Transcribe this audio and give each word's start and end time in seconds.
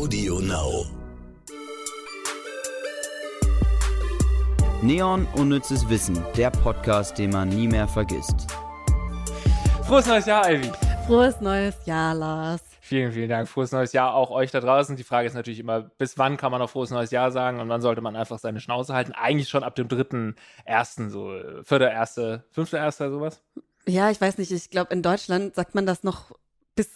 Audio 0.00 0.40
Now. 0.40 0.86
Neon 4.80 5.28
Unnützes 5.34 5.86
Wissen, 5.90 6.24
der 6.38 6.48
Podcast, 6.50 7.18
den 7.18 7.28
man 7.28 7.50
nie 7.50 7.68
mehr 7.68 7.86
vergisst. 7.86 8.46
Frohes 9.86 10.06
neues 10.06 10.24
Jahr, 10.24 10.50
Ivy. 10.50 10.72
Frohes 11.06 11.42
neues 11.42 11.74
Jahr, 11.84 12.14
Lars. 12.14 12.62
Vielen, 12.80 13.12
vielen 13.12 13.28
Dank. 13.28 13.46
Frohes 13.46 13.72
neues 13.72 13.92
Jahr 13.92 14.14
auch 14.14 14.30
euch 14.30 14.50
da 14.50 14.60
draußen. 14.60 14.96
Die 14.96 15.04
Frage 15.04 15.26
ist 15.26 15.34
natürlich 15.34 15.60
immer, 15.60 15.82
bis 15.82 16.16
wann 16.16 16.38
kann 16.38 16.50
man 16.50 16.60
noch 16.62 16.70
frohes 16.70 16.88
neues 16.88 17.10
Jahr 17.10 17.30
sagen 17.30 17.60
und 17.60 17.68
wann 17.68 17.82
sollte 17.82 18.00
man 18.00 18.16
einfach 18.16 18.38
seine 18.38 18.60
Schnauze 18.60 18.94
halten? 18.94 19.12
Eigentlich 19.12 19.50
schon 19.50 19.64
ab 19.64 19.74
dem 19.74 19.88
dritten, 19.88 20.34
ersten, 20.64 21.10
so 21.10 21.38
vierter, 21.62 21.90
erste, 21.90 22.44
fünfter, 22.52 22.78
erster, 22.78 23.10
sowas. 23.10 23.42
Ja, 23.86 24.10
ich 24.10 24.18
weiß 24.18 24.38
nicht. 24.38 24.50
Ich 24.50 24.70
glaube, 24.70 24.94
in 24.94 25.02
Deutschland 25.02 25.54
sagt 25.54 25.74
man 25.74 25.84
das 25.84 26.04
noch 26.04 26.32
bis 26.74 26.88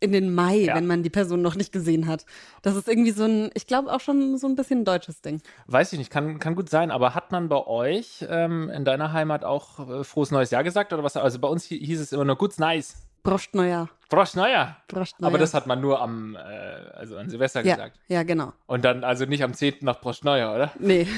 in 0.00 0.12
den 0.12 0.34
Mai, 0.34 0.56
Ja. 0.56 0.74
wenn 0.74 0.86
man 0.86 1.02
die 1.02 1.10
Person 1.10 1.40
noch 1.42 1.54
nicht 1.54 1.72
gesehen 1.72 2.06
hat. 2.06 2.26
Das 2.62 2.76
ist 2.76 2.86
irgendwie 2.88 3.12
so 3.12 3.24
ein, 3.24 3.50
ich 3.54 3.66
glaube 3.66 3.92
auch 3.92 4.00
schon 4.00 4.36
so 4.36 4.46
ein 4.46 4.54
bisschen 4.56 4.80
ein 4.80 4.84
deutsches 4.84 5.22
Ding. 5.22 5.40
Weiß 5.66 5.92
ich 5.92 5.98
nicht, 5.98 6.10
kann, 6.10 6.38
kann 6.38 6.54
gut 6.54 6.68
sein, 6.68 6.90
aber 6.90 7.14
hat 7.14 7.32
man 7.32 7.48
bei 7.48 7.66
euch 7.66 8.24
ähm, 8.28 8.68
in 8.70 8.84
deiner 8.84 9.12
Heimat 9.12 9.44
auch 9.44 9.88
äh, 9.88 10.04
frohes 10.04 10.30
neues 10.30 10.50
Jahr 10.50 10.64
gesagt 10.64 10.92
oder 10.92 11.02
was? 11.02 11.16
Also 11.16 11.38
bei 11.38 11.48
uns 11.48 11.70
hi- 11.70 11.78
hieß 11.78 12.00
es 12.00 12.12
immer 12.12 12.24
nur 12.24 12.36
Gut's 12.36 12.58
Nice. 12.58 12.96
Neujahr. 13.54 13.88
Broscht 14.08 14.36
Neujahr. 14.36 14.76
Aber 15.20 15.36
das 15.38 15.52
hat 15.52 15.66
man 15.66 15.80
nur 15.80 16.00
am, 16.00 16.36
äh, 16.36 16.38
also 16.38 17.16
an 17.16 17.28
Silvester 17.28 17.64
ja, 17.64 17.74
gesagt. 17.74 17.98
ja, 18.06 18.22
genau. 18.22 18.52
Und 18.66 18.84
dann 18.84 19.02
also 19.02 19.24
nicht 19.24 19.42
am 19.42 19.52
10. 19.52 19.78
nach 19.80 20.00
Neujahr, 20.22 20.54
oder? 20.54 20.72
Nee. 20.78 21.08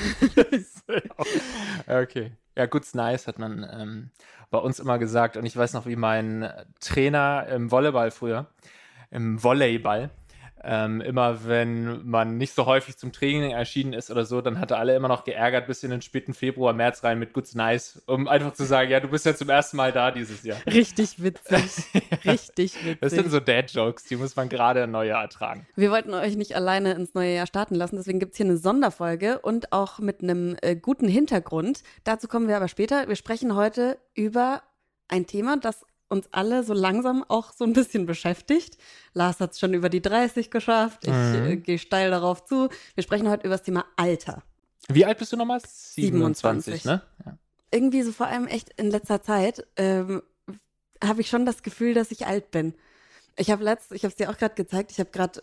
okay. 1.86 2.32
Ja, 2.56 2.66
Gut's 2.66 2.94
Nice 2.94 3.26
hat 3.26 3.38
man 3.38 3.66
ähm, 3.72 4.10
bei 4.50 4.58
uns 4.58 4.78
immer 4.80 4.98
gesagt. 4.98 5.36
Und 5.36 5.44
ich 5.44 5.56
weiß 5.56 5.72
noch, 5.72 5.86
wie 5.86 5.96
mein 5.96 6.50
Trainer 6.80 7.46
im 7.48 7.70
Volleyball 7.70 8.10
früher, 8.10 8.46
im 9.10 9.42
Volleyball, 9.42 10.10
ähm, 10.64 11.00
immer 11.00 11.46
wenn 11.46 12.06
man 12.06 12.38
nicht 12.38 12.54
so 12.54 12.66
häufig 12.66 12.96
zum 12.96 13.12
Training 13.12 13.52
erschienen 13.52 13.92
ist 13.92 14.10
oder 14.10 14.24
so, 14.24 14.40
dann 14.40 14.60
hat 14.60 14.70
er 14.70 14.78
alle 14.78 14.96
immer 14.96 15.08
noch 15.08 15.24
geärgert 15.24 15.66
bis 15.66 15.82
in 15.82 15.90
den 15.90 16.02
späten 16.02 16.34
Februar, 16.34 16.72
März 16.72 17.04
rein 17.04 17.18
mit 17.18 17.32
Gut's 17.32 17.54
Nice, 17.54 18.02
um 18.06 18.28
einfach 18.28 18.52
zu 18.52 18.64
sagen, 18.64 18.90
ja, 18.90 19.00
du 19.00 19.08
bist 19.08 19.26
ja 19.26 19.34
zum 19.34 19.48
ersten 19.48 19.76
Mal 19.76 19.92
da 19.92 20.10
dieses 20.10 20.42
Jahr. 20.42 20.58
Richtig 20.66 21.22
witzig. 21.22 21.84
Richtig 22.24 22.74
witzig. 22.84 22.98
Das 23.00 23.12
sind 23.12 23.30
so 23.30 23.40
Dad-Jokes, 23.40 24.04
die 24.04 24.16
muss 24.16 24.36
man 24.36 24.48
gerade 24.48 24.82
im 24.82 24.90
Neujahr 24.90 25.22
ertragen. 25.22 25.66
Wir 25.76 25.90
wollten 25.90 26.14
euch 26.14 26.36
nicht 26.36 26.56
alleine 26.56 26.92
ins 26.92 27.14
neue 27.14 27.34
Jahr 27.34 27.46
starten 27.46 27.74
lassen, 27.74 27.96
deswegen 27.96 28.18
gibt 28.18 28.32
es 28.32 28.36
hier 28.36 28.46
eine 28.46 28.56
Sonderfolge 28.56 29.38
und 29.40 29.72
auch 29.72 29.98
mit 29.98 30.22
einem 30.22 30.56
äh, 30.62 30.76
guten 30.76 31.08
Hintergrund. 31.08 31.82
Dazu 32.04 32.28
kommen 32.28 32.48
wir 32.48 32.56
aber 32.56 32.68
später. 32.68 33.08
Wir 33.08 33.16
sprechen 33.16 33.54
heute 33.54 33.98
über 34.14 34.62
ein 35.08 35.26
Thema, 35.26 35.56
das 35.56 35.84
uns 36.08 36.26
alle 36.32 36.64
so 36.64 36.72
langsam 36.72 37.24
auch 37.28 37.52
so 37.52 37.64
ein 37.64 37.72
bisschen 37.72 38.06
beschäftigt. 38.06 38.78
Lars 39.14 39.40
hat 39.40 39.52
es 39.52 39.58
schon 39.60 39.74
über 39.74 39.88
die 39.88 40.00
30 40.02 40.50
geschafft. 40.50 41.00
Ich 41.06 41.10
Mhm. 41.12 41.46
äh, 41.46 41.56
gehe 41.56 41.78
steil 41.78 42.10
darauf 42.10 42.44
zu. 42.44 42.68
Wir 42.94 43.02
sprechen 43.04 43.28
heute 43.28 43.46
über 43.46 43.54
das 43.56 43.62
Thema 43.62 43.84
Alter. 43.96 44.42
Wie 44.88 45.04
alt 45.04 45.18
bist 45.18 45.32
du 45.32 45.36
nochmal? 45.36 45.60
27. 45.64 46.84
ne? 46.86 47.02
Ja. 47.26 47.36
Irgendwie 47.70 48.02
so 48.02 48.12
vor 48.12 48.26
allem 48.26 48.46
echt 48.46 48.70
in 48.80 48.90
letzter 48.90 49.22
Zeit 49.22 49.66
ähm, 49.76 50.22
habe 51.04 51.20
ich 51.20 51.28
schon 51.28 51.44
das 51.44 51.62
Gefühl, 51.62 51.92
dass 51.94 52.10
ich 52.10 52.26
alt 52.26 52.50
bin. 52.50 52.74
Ich 53.36 53.50
habe 53.50 53.62
letzt, 53.62 53.92
ich 53.92 54.02
habe 54.04 54.10
es 54.10 54.16
dir 54.16 54.30
auch 54.30 54.38
gerade 54.38 54.54
gezeigt. 54.54 54.90
Ich 54.90 54.98
habe 54.98 55.10
gerade 55.10 55.42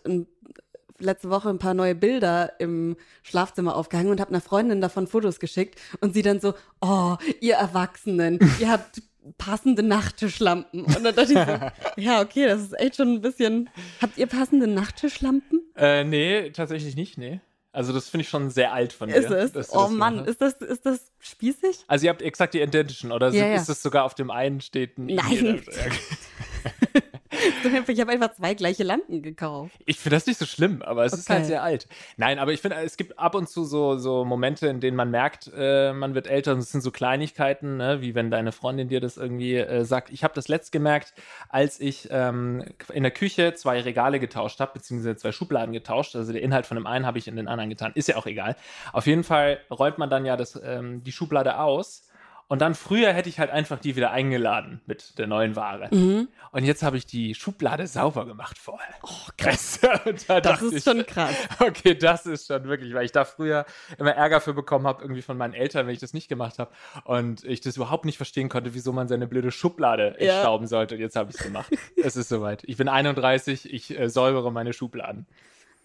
letzte 0.98 1.30
Woche 1.30 1.48
ein 1.50 1.58
paar 1.58 1.74
neue 1.74 1.94
Bilder 1.94 2.58
im 2.58 2.96
Schlafzimmer 3.22 3.76
aufgehangen 3.76 4.10
und 4.10 4.20
habe 4.20 4.30
einer 4.30 4.40
Freundin 4.40 4.80
davon 4.80 5.06
Fotos 5.06 5.38
geschickt 5.40 5.78
und 6.00 6.14
sie 6.14 6.22
dann 6.22 6.40
so, 6.40 6.54
oh, 6.80 7.16
ihr 7.40 7.54
Erwachsenen, 7.54 8.38
ihr 8.58 8.70
habt 8.70 9.02
passende 9.38 9.82
Nachttischlampen. 9.82 10.82
Und 10.84 11.04
dann 11.04 11.14
dachte 11.14 11.32
ich 11.32 11.38
so, 11.38 11.70
ja, 12.02 12.20
okay, 12.20 12.46
das 12.46 12.62
ist 12.62 12.78
echt 12.78 12.96
schon 12.96 13.14
ein 13.14 13.20
bisschen. 13.20 13.68
Habt 14.00 14.18
ihr 14.18 14.26
passende 14.26 14.66
Nachttischlampen? 14.66 15.60
Äh, 15.76 16.04
nee, 16.04 16.50
tatsächlich 16.50 16.96
nicht, 16.96 17.18
nee. 17.18 17.40
Also 17.72 17.92
das 17.92 18.08
finde 18.08 18.22
ich 18.22 18.30
schon 18.30 18.48
sehr 18.48 18.72
alt 18.72 18.94
von 18.94 19.08
dir. 19.10 19.16
Ist 19.16 19.30
es? 19.30 19.52
dass 19.52 19.70
Oh 19.74 19.82
das 19.82 19.90
Mann, 19.90 20.24
ist 20.24 20.40
das, 20.40 20.54
ist 20.54 20.86
das 20.86 21.12
spießig? 21.18 21.84
Also 21.88 22.06
ihr 22.06 22.10
habt 22.10 22.22
exakt 22.22 22.54
die 22.54 22.60
identischen, 22.62 23.12
oder 23.12 23.26
Ja, 23.26 23.32
sind- 23.32 23.40
ja. 23.42 23.54
ist 23.56 23.68
es 23.68 23.82
sogar 23.82 24.04
auf 24.04 24.14
dem 24.14 24.30
einen 24.30 24.62
steht 24.62 24.96
ein 24.96 25.10
I 25.10 25.14
Nein. 25.16 25.62
Ich 27.88 28.00
habe 28.00 28.12
einfach 28.12 28.32
zwei 28.34 28.54
gleiche 28.54 28.82
Lampen 28.84 29.22
gekauft. 29.22 29.72
Ich 29.86 29.98
finde 29.98 30.16
das 30.16 30.26
nicht 30.26 30.38
so 30.38 30.46
schlimm, 30.46 30.82
aber 30.82 31.04
es 31.04 31.12
ist 31.12 31.26
Okay. 31.28 31.38
halt 31.38 31.46
sehr 31.46 31.62
alt. 31.62 31.88
Nein, 32.16 32.38
aber 32.38 32.52
ich 32.52 32.60
finde, 32.60 32.76
es 32.78 32.96
gibt 32.96 33.18
ab 33.18 33.34
und 33.34 33.48
zu 33.48 33.64
so, 33.64 33.96
so 33.96 34.24
Momente, 34.24 34.66
in 34.68 34.80
denen 34.80 34.96
man 34.96 35.10
merkt, 35.10 35.50
äh, 35.56 35.92
man 35.92 36.14
wird 36.14 36.26
älter 36.26 36.52
und 36.52 36.58
es 36.58 36.72
sind 36.72 36.80
so 36.82 36.90
Kleinigkeiten, 36.90 37.76
ne? 37.76 38.00
wie 38.00 38.14
wenn 38.14 38.30
deine 38.30 38.52
Freundin 38.52 38.88
dir 38.88 39.00
das 39.00 39.16
irgendwie 39.16 39.56
äh, 39.56 39.84
sagt. 39.84 40.10
Ich 40.10 40.24
habe 40.24 40.34
das 40.34 40.48
letzt 40.48 40.72
gemerkt, 40.72 41.14
als 41.48 41.80
ich 41.80 42.08
ähm, 42.10 42.64
in 42.92 43.02
der 43.02 43.12
Küche 43.12 43.54
zwei 43.54 43.80
Regale 43.80 44.20
getauscht 44.20 44.60
habe, 44.60 44.72
beziehungsweise 44.74 45.16
zwei 45.16 45.32
Schubladen 45.32 45.72
getauscht. 45.72 46.16
Also 46.16 46.32
der 46.32 46.42
Inhalt 46.42 46.66
von 46.66 46.76
dem 46.76 46.86
einen 46.86 47.06
habe 47.06 47.18
ich 47.18 47.28
in 47.28 47.36
den 47.36 47.48
anderen 47.48 47.70
getan. 47.70 47.92
Ist 47.94 48.08
ja 48.08 48.16
auch 48.16 48.26
egal. 48.26 48.56
Auf 48.92 49.06
jeden 49.06 49.24
Fall 49.24 49.58
räumt 49.70 49.98
man 49.98 50.10
dann 50.10 50.24
ja 50.24 50.36
das, 50.36 50.60
ähm, 50.62 51.02
die 51.02 51.12
Schublade 51.12 51.58
aus. 51.58 52.02
Und 52.48 52.60
dann 52.60 52.76
früher 52.76 53.12
hätte 53.12 53.28
ich 53.28 53.40
halt 53.40 53.50
einfach 53.50 53.80
die 53.80 53.96
wieder 53.96 54.12
eingeladen 54.12 54.80
mit 54.86 55.18
der 55.18 55.26
neuen 55.26 55.56
Ware. 55.56 55.88
Mhm. 55.92 56.28
Und 56.52 56.64
jetzt 56.64 56.84
habe 56.84 56.96
ich 56.96 57.04
die 57.04 57.34
Schublade 57.34 57.88
sauber 57.88 58.24
gemacht 58.24 58.56
vorher. 58.56 58.94
Oh, 59.02 59.28
krass. 59.36 59.80
Da 60.28 60.40
Das 60.40 60.62
ist 60.62 60.72
ich, 60.74 60.84
schon 60.84 61.04
krass. 61.06 61.34
Okay, 61.58 61.94
das 61.96 62.24
ist 62.24 62.46
schon 62.46 62.64
wirklich, 62.64 62.94
weil 62.94 63.04
ich 63.04 63.10
da 63.12 63.24
früher 63.24 63.66
immer 63.98 64.12
Ärger 64.12 64.40
für 64.40 64.54
bekommen 64.54 64.86
habe, 64.86 65.02
irgendwie 65.02 65.22
von 65.22 65.36
meinen 65.36 65.54
Eltern, 65.54 65.86
wenn 65.86 65.94
ich 65.94 66.00
das 66.00 66.14
nicht 66.14 66.28
gemacht 66.28 66.60
habe. 66.60 66.70
Und 67.04 67.42
ich 67.44 67.60
das 67.62 67.76
überhaupt 67.76 68.04
nicht 68.04 68.16
verstehen 68.16 68.48
konnte, 68.48 68.74
wieso 68.74 68.92
man 68.92 69.08
seine 69.08 69.26
blöde 69.26 69.50
Schublade 69.50 70.14
Ja. 70.20 70.34
entstauben 70.34 70.68
sollte. 70.68 70.94
Und 70.94 71.00
jetzt 71.00 71.16
habe 71.16 71.30
ich 71.30 71.36
es 71.36 71.42
gemacht. 71.42 71.70
es 71.96 72.14
ist 72.16 72.28
soweit. 72.28 72.62
Ich 72.64 72.76
bin 72.76 72.88
31, 72.88 73.72
ich 73.72 73.98
äh, 73.98 74.08
säubere 74.08 74.52
meine 74.52 74.72
Schubladen. 74.72 75.26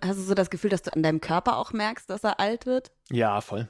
Hast 0.04 0.18
du 0.20 0.24
so 0.24 0.34
das 0.36 0.50
Gefühl, 0.52 0.70
dass 0.70 0.84
du 0.84 0.94
an 0.94 1.02
deinem 1.04 1.22
Körper 1.22 1.58
auch 1.58 1.74
merkst, 1.74 2.10
dass 2.10 2.24
er 2.24 2.40
alt 2.40 2.66
wird? 2.68 2.92
Ja, 3.10 3.42
voll. 3.42 3.68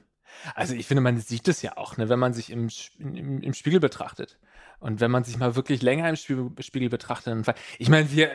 Also 0.56 0.74
ich 0.74 0.88
finde, 0.88 1.02
man 1.02 1.20
sieht 1.20 1.48
es 1.48 1.62
ja 1.62 1.78
auch, 1.78 1.98
ne, 1.98 2.10
wenn 2.10 2.20
man 2.20 2.34
sich 2.34 2.50
im, 2.50 2.70
im, 3.00 3.42
im 3.42 3.54
Spiegel 3.54 3.80
betrachtet. 3.80 4.38
Und 4.80 5.00
wenn 5.00 5.12
man 5.12 5.24
sich 5.24 5.38
mal 5.38 5.56
wirklich 5.56 5.82
länger 5.82 6.10
im 6.10 6.16
Spiegel, 6.16 6.90
betrachtet, 6.90 7.28
dann 7.28 7.56
ich 7.78 7.90
meine, 7.90 8.12
wir 8.12 8.32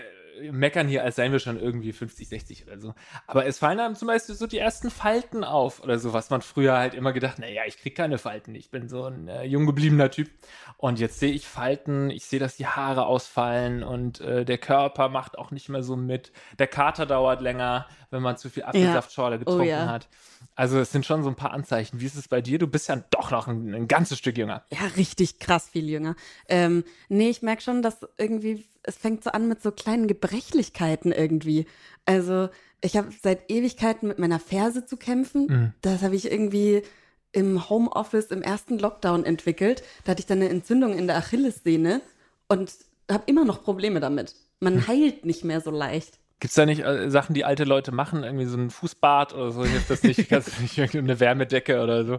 meckern 0.51 0.89
hier, 0.89 1.05
als 1.05 1.17
seien 1.17 1.33
wir 1.33 1.39
schon 1.39 1.59
irgendwie 1.61 1.93
50, 1.93 2.29
60 2.29 2.67
oder 2.67 2.79
so. 2.79 2.95
Aber 3.27 3.47
es 3.47 3.59
fallen 3.59 3.81
einem 3.81 3.95
zum 3.95 4.09
Beispiel 4.09 4.35
so 4.35 4.47
die 4.47 4.59
ersten 4.59 4.91
Falten 4.91 5.45
auf 5.45 5.83
oder 5.83 5.99
so, 5.99 6.13
was 6.13 6.31
man 6.31 6.43
früher 6.43 6.77
halt 6.77 6.95
immer 6.95 7.13
gedacht, 7.13 7.39
naja, 7.39 7.63
ich 7.67 7.79
krieg 7.79 7.95
keine 7.97 8.19
Falten, 8.19 8.55
ich 8.55 8.71
bin 8.71 8.89
so 8.89 9.05
ein 9.05 9.29
äh, 9.29 9.45
jung 9.45 9.67
gebliebener 9.67 10.11
Typ. 10.11 10.31
Und 10.79 10.99
jetzt 10.99 11.19
sehe 11.21 11.33
ich 11.33 11.47
Falten, 11.47 12.11
ich 12.11 12.25
sehe, 12.27 12.39
dass 12.41 12.57
die 12.57 12.67
Haare 12.67 13.07
ausfallen 13.07 13.83
und 13.83 14.21
äh, 14.21 14.45
der 14.45 14.59
Körper 14.59 15.09
macht 15.09 15.39
auch 15.39 15.51
nicht 15.51 15.69
mehr 15.69 15.83
so 15.83 15.97
mit. 15.97 16.33
Der 16.59 16.67
Kater 16.67 17.07
dauert 17.07 17.41
länger, 17.41 17.87
wenn 18.11 18.23
man 18.23 18.37
zu 18.37 18.51
viel 18.51 18.65
Apfelsaftschorle 18.65 19.39
getrunken 19.39 19.63
Oh 19.63 19.65
ja. 19.65 19.87
hat. 19.89 20.09
Also 20.55 20.79
es 20.79 20.93
sind 20.93 21.05
schon 21.07 21.23
so 21.23 21.29
ein 21.29 21.35
paar 21.37 21.53
Anzeichen. 21.53 22.01
Wie 22.01 22.07
ist 22.07 22.15
es 22.15 22.29
bei 22.29 22.41
dir? 22.41 22.59
Du 22.59 22.67
bist 22.67 22.89
ja 22.89 22.97
doch 23.11 23.31
noch 23.31 23.47
ein, 23.49 23.75
ein 23.75 23.89
ganzes 23.89 24.19
Stück 24.19 24.37
jünger. 24.39 24.65
Ja, 24.71 24.87
richtig 24.97 25.39
krass 25.39 25.69
viel 25.69 25.89
jünger. 25.89 26.15
Ähm, 26.49 26.85
nee, 27.09 27.29
ich 27.29 27.43
merke 27.43 27.63
schon, 27.63 27.83
dass 27.83 28.07
irgendwie, 28.19 28.67
es 28.87 28.97
fängt 28.97 29.25
so 29.25 29.31
an 29.31 29.49
mit 29.49 29.63
so 29.63 29.71
kleinen 29.71 30.07
Gebrechlichkeiten 30.07 31.13
irgendwie. 31.13 31.67
Also, 32.05 32.49
ich 32.81 32.97
habe 32.97 33.09
seit 33.23 33.51
Ewigkeiten 33.51 34.09
mit 34.09 34.19
meiner 34.19 34.39
Ferse 34.39 34.87
zu 34.87 34.97
kämpfen. 34.97 35.47
Mhm. 35.47 35.73
Das 35.83 36.03
habe 36.03 36.17
ich 36.17 36.31
irgendwie 36.31 36.83
im 37.33 37.69
Homeoffice 37.69 38.27
im 38.27 38.43
ersten 38.43 38.79
Lockdown 38.79 39.25
entwickelt. 39.25 39.83
Da 40.05 40.13
hatte 40.13 40.21
ich 40.21 40.27
dann 40.27 40.39
eine 40.39 40.49
Entzündung 40.49 40.97
in 40.97 41.07
der 41.07 41.17
Achillessehne 41.17 42.01
und 42.49 42.73
habe 43.11 43.25
immer 43.27 43.45
noch 43.45 43.63
Probleme 43.63 44.01
damit. 44.01 44.35
Man 44.61 44.87
heilt 44.87 45.27
nicht 45.27 45.45
mehr 45.45 45.61
so 45.61 45.71
leicht. 45.71 46.19
Gibt 46.39 46.51
es 46.51 46.55
da 46.55 46.67
nicht 46.67 46.85
äh, 46.85 47.11
Sachen, 47.11 47.33
die 47.33 47.47
alte 47.47 47.65
Leute 47.65 47.93
machen? 47.93 48.23
Irgendwie 48.23 48.45
so 48.45 48.59
ein 48.59 48.69
Fußbad 48.69 49.33
oder 49.33 49.53
so? 49.53 49.65
Hilft 49.65 49.89
das 49.89 50.03
nicht? 50.03 50.17
Kannst 50.29 50.59
du 50.59 50.63
nicht 50.63 50.77
irgendeine 50.77 51.19
Wärmedecke 51.19 51.83
oder 51.83 52.05
so? 52.05 52.19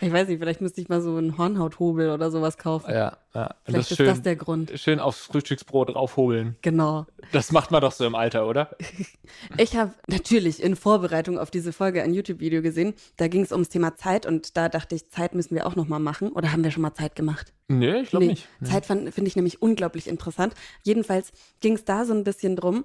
Ich 0.00 0.12
weiß 0.12 0.26
nicht, 0.26 0.40
vielleicht 0.40 0.60
müsste 0.60 0.80
ich 0.80 0.88
mal 0.88 1.00
so 1.00 1.14
einen 1.14 1.38
Hornhauthobel 1.38 2.10
oder 2.10 2.32
sowas 2.32 2.58
kaufen. 2.58 2.90
Ja, 2.90 3.18
ja. 3.34 3.54
Vielleicht 3.64 3.92
ist 3.92 3.96
schön, 3.98 4.06
das 4.06 4.22
der 4.22 4.34
Grund. 4.34 4.72
schön 4.74 4.98
aufs 4.98 5.26
Frühstücksbrot 5.26 5.94
draufhobeln. 5.94 6.56
Genau. 6.62 7.06
Das 7.30 7.52
macht 7.52 7.70
man 7.70 7.80
doch 7.80 7.92
so 7.92 8.04
im 8.04 8.16
Alter, 8.16 8.48
oder? 8.48 8.76
Ich 9.56 9.76
habe 9.76 9.92
natürlich 10.08 10.62
in 10.62 10.76
Vorbereitung 10.76 11.38
auf 11.38 11.50
diese 11.50 11.72
Folge 11.72 12.02
ein 12.02 12.12
YouTube-Video 12.12 12.60
gesehen. 12.60 12.94
Da 13.16 13.28
ging 13.28 13.42
es 13.42 13.52
ums 13.52 13.70
Thema 13.70 13.96
Zeit 13.96 14.26
und 14.26 14.56
da 14.56 14.68
dachte 14.68 14.94
ich, 14.94 15.08
Zeit 15.10 15.34
müssen 15.34 15.54
wir 15.54 15.66
auch 15.66 15.74
noch 15.74 15.88
mal 15.88 15.98
machen. 15.98 16.30
Oder 16.32 16.52
haben 16.52 16.62
wir 16.64 16.70
schon 16.70 16.82
mal 16.82 16.94
Zeit 16.94 17.16
gemacht? 17.16 17.54
Nee, 17.68 18.00
ich 18.00 18.10
glaube 18.10 18.26
nicht. 18.26 18.48
Nee. 18.60 18.68
Zeit 18.68 18.84
finde 18.86 19.10
ich 19.24 19.36
nämlich 19.36 19.62
unglaublich 19.62 20.06
interessant. 20.06 20.54
Jedenfalls 20.82 21.32
ging 21.60 21.74
es 21.74 21.84
da 21.84 22.04
so 22.04 22.12
ein 22.12 22.24
bisschen 22.24 22.56
drum, 22.56 22.84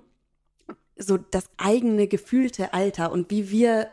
so 0.99 1.17
das 1.17 1.45
eigene 1.57 2.07
gefühlte 2.07 2.73
Alter 2.73 3.11
und 3.11 3.29
wie 3.31 3.49
wir 3.49 3.87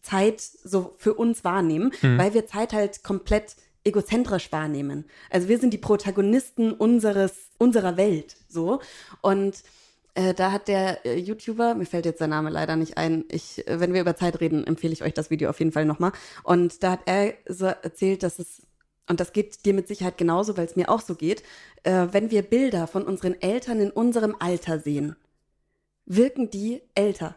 Zeit 0.00 0.40
so 0.40 0.94
für 0.96 1.14
uns 1.14 1.44
wahrnehmen, 1.44 1.92
Mhm. 2.02 2.18
weil 2.18 2.34
wir 2.34 2.46
Zeit 2.46 2.72
halt 2.72 3.02
komplett 3.02 3.56
egozentrisch 3.84 4.52
wahrnehmen. 4.52 5.04
Also 5.30 5.48
wir 5.48 5.58
sind 5.58 5.72
die 5.72 5.78
Protagonisten 5.78 6.72
unseres, 6.72 7.50
unserer 7.58 7.96
Welt, 7.96 8.36
so. 8.48 8.80
Und 9.22 9.62
äh, 10.14 10.34
da 10.34 10.52
hat 10.52 10.68
der 10.68 11.04
äh, 11.06 11.18
YouTuber, 11.18 11.74
mir 11.74 11.86
fällt 11.86 12.04
jetzt 12.04 12.20
der 12.20 12.26
Name 12.28 12.50
leider 12.50 12.76
nicht 12.76 12.96
ein, 12.98 13.24
ich, 13.30 13.66
äh, 13.66 13.80
wenn 13.80 13.94
wir 13.94 14.00
über 14.00 14.16
Zeit 14.16 14.40
reden, 14.40 14.66
empfehle 14.66 14.92
ich 14.92 15.02
euch 15.02 15.14
das 15.14 15.30
Video 15.30 15.48
auf 15.50 15.58
jeden 15.58 15.72
Fall 15.72 15.84
nochmal. 15.84 16.12
Und 16.42 16.82
da 16.82 16.92
hat 16.92 17.00
er 17.06 17.34
so 17.48 17.66
erzählt, 17.66 18.22
dass 18.22 18.38
es, 18.38 18.62
und 19.08 19.20
das 19.20 19.32
geht 19.32 19.64
dir 19.64 19.74
mit 19.74 19.88
Sicherheit 19.88 20.18
genauso, 20.18 20.56
weil 20.56 20.66
es 20.66 20.76
mir 20.76 20.88
auch 20.90 21.00
so 21.00 21.14
geht, 21.14 21.42
äh, 21.84 22.08
wenn 22.10 22.30
wir 22.30 22.42
Bilder 22.42 22.86
von 22.88 23.04
unseren 23.04 23.40
Eltern 23.40 23.80
in 23.80 23.90
unserem 23.90 24.36
Alter 24.38 24.78
sehen, 24.80 25.16
wirken 26.08 26.50
die 26.50 26.82
älter. 26.94 27.36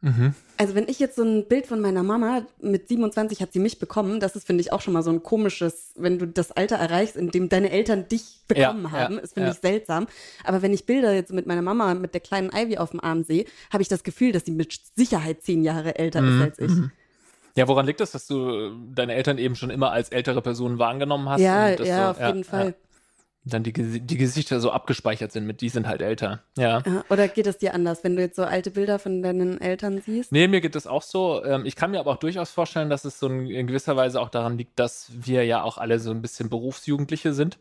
Mhm. 0.00 0.34
Also 0.58 0.74
wenn 0.74 0.86
ich 0.88 0.98
jetzt 1.00 1.16
so 1.16 1.22
ein 1.22 1.48
Bild 1.48 1.66
von 1.66 1.80
meiner 1.80 2.02
Mama, 2.02 2.46
mit 2.60 2.86
27 2.86 3.40
hat 3.40 3.52
sie 3.52 3.58
mich 3.58 3.78
bekommen, 3.78 4.20
das 4.20 4.36
ist, 4.36 4.46
finde 4.46 4.60
ich, 4.60 4.72
auch 4.72 4.80
schon 4.80 4.92
mal 4.92 5.02
so 5.02 5.10
ein 5.10 5.22
komisches, 5.22 5.92
wenn 5.96 6.18
du 6.18 6.26
das 6.26 6.52
Alter 6.52 6.76
erreichst, 6.76 7.16
in 7.16 7.30
dem 7.30 7.48
deine 7.48 7.70
Eltern 7.70 8.06
dich 8.08 8.40
bekommen 8.46 8.84
Ja, 8.84 8.90
haben, 8.90 9.14
ja, 9.14 9.20
ist, 9.20 9.34
finde 9.34 9.48
ja. 9.48 9.54
ich, 9.54 9.60
seltsam. 9.60 10.06
Aber 10.44 10.62
wenn 10.62 10.72
ich 10.72 10.86
Bilder 10.86 11.12
jetzt 11.14 11.32
mit 11.32 11.46
meiner 11.46 11.62
Mama, 11.62 11.94
mit 11.94 12.14
der 12.14 12.20
kleinen 12.20 12.50
Ivy 12.54 12.76
auf 12.78 12.90
dem 12.90 13.00
Arm 13.00 13.24
sehe, 13.24 13.44
habe 13.72 13.82
ich 13.82 13.88
das 13.88 14.02
Gefühl, 14.04 14.32
dass 14.32 14.44
sie 14.44 14.50
mit 14.52 14.78
Sicherheit 14.94 15.42
zehn 15.42 15.62
Jahre 15.64 15.96
älter 15.98 16.20
Mhm, 16.20 16.42
ist 16.42 16.42
als 16.42 16.58
ich. 16.58 16.72
Ja, 17.56 17.66
woran 17.68 17.86
liegt 17.86 18.00
das, 18.00 18.12
dass 18.12 18.26
du 18.26 18.48
äh, 18.50 18.70
deine 18.94 19.14
Eltern 19.14 19.38
eben 19.38 19.56
schon 19.56 19.70
immer 19.70 19.90
als 19.90 20.08
ältere 20.10 20.42
Personen 20.42 20.78
wahrgenommen 20.78 21.28
hast? 21.28 21.40
Ja, 21.40 21.70
ja, 21.70 21.74
du- 21.74 22.10
auf 22.10 22.26
jeden 22.26 22.44
Fall. 22.44 22.74
Dann 23.44 23.64
die, 23.64 23.72
die 23.72 24.16
Gesichter 24.16 24.60
so 24.60 24.70
abgespeichert 24.70 25.32
sind, 25.32 25.46
mit 25.46 25.60
die 25.62 25.68
sind 25.68 25.88
halt 25.88 26.00
älter. 26.00 26.42
Ja. 26.56 26.82
Oder 27.10 27.26
geht 27.26 27.48
es 27.48 27.58
dir 27.58 27.74
anders, 27.74 28.04
wenn 28.04 28.14
du 28.14 28.22
jetzt 28.22 28.36
so 28.36 28.44
alte 28.44 28.70
Bilder 28.70 29.00
von 29.00 29.20
deinen 29.20 29.60
Eltern 29.60 30.00
siehst? 30.00 30.30
Nee, 30.30 30.46
mir 30.46 30.60
geht 30.60 30.76
es 30.76 30.86
auch 30.86 31.02
so. 31.02 31.44
Ähm, 31.44 31.66
Ich 31.66 31.74
kann 31.74 31.90
mir 31.90 31.98
aber 31.98 32.12
auch 32.12 32.16
durchaus 32.18 32.50
vorstellen, 32.52 32.88
dass 32.88 33.04
es 33.04 33.18
so 33.18 33.26
in 33.26 33.46
in 33.48 33.66
gewisser 33.66 33.96
Weise 33.96 34.20
auch 34.20 34.28
daran 34.28 34.56
liegt, 34.58 34.78
dass 34.78 35.10
wir 35.12 35.44
ja 35.44 35.62
auch 35.64 35.78
alle 35.78 35.98
so 35.98 36.12
ein 36.12 36.22
bisschen 36.22 36.50
Berufsjugendliche 36.50 37.32
sind. 37.32 37.58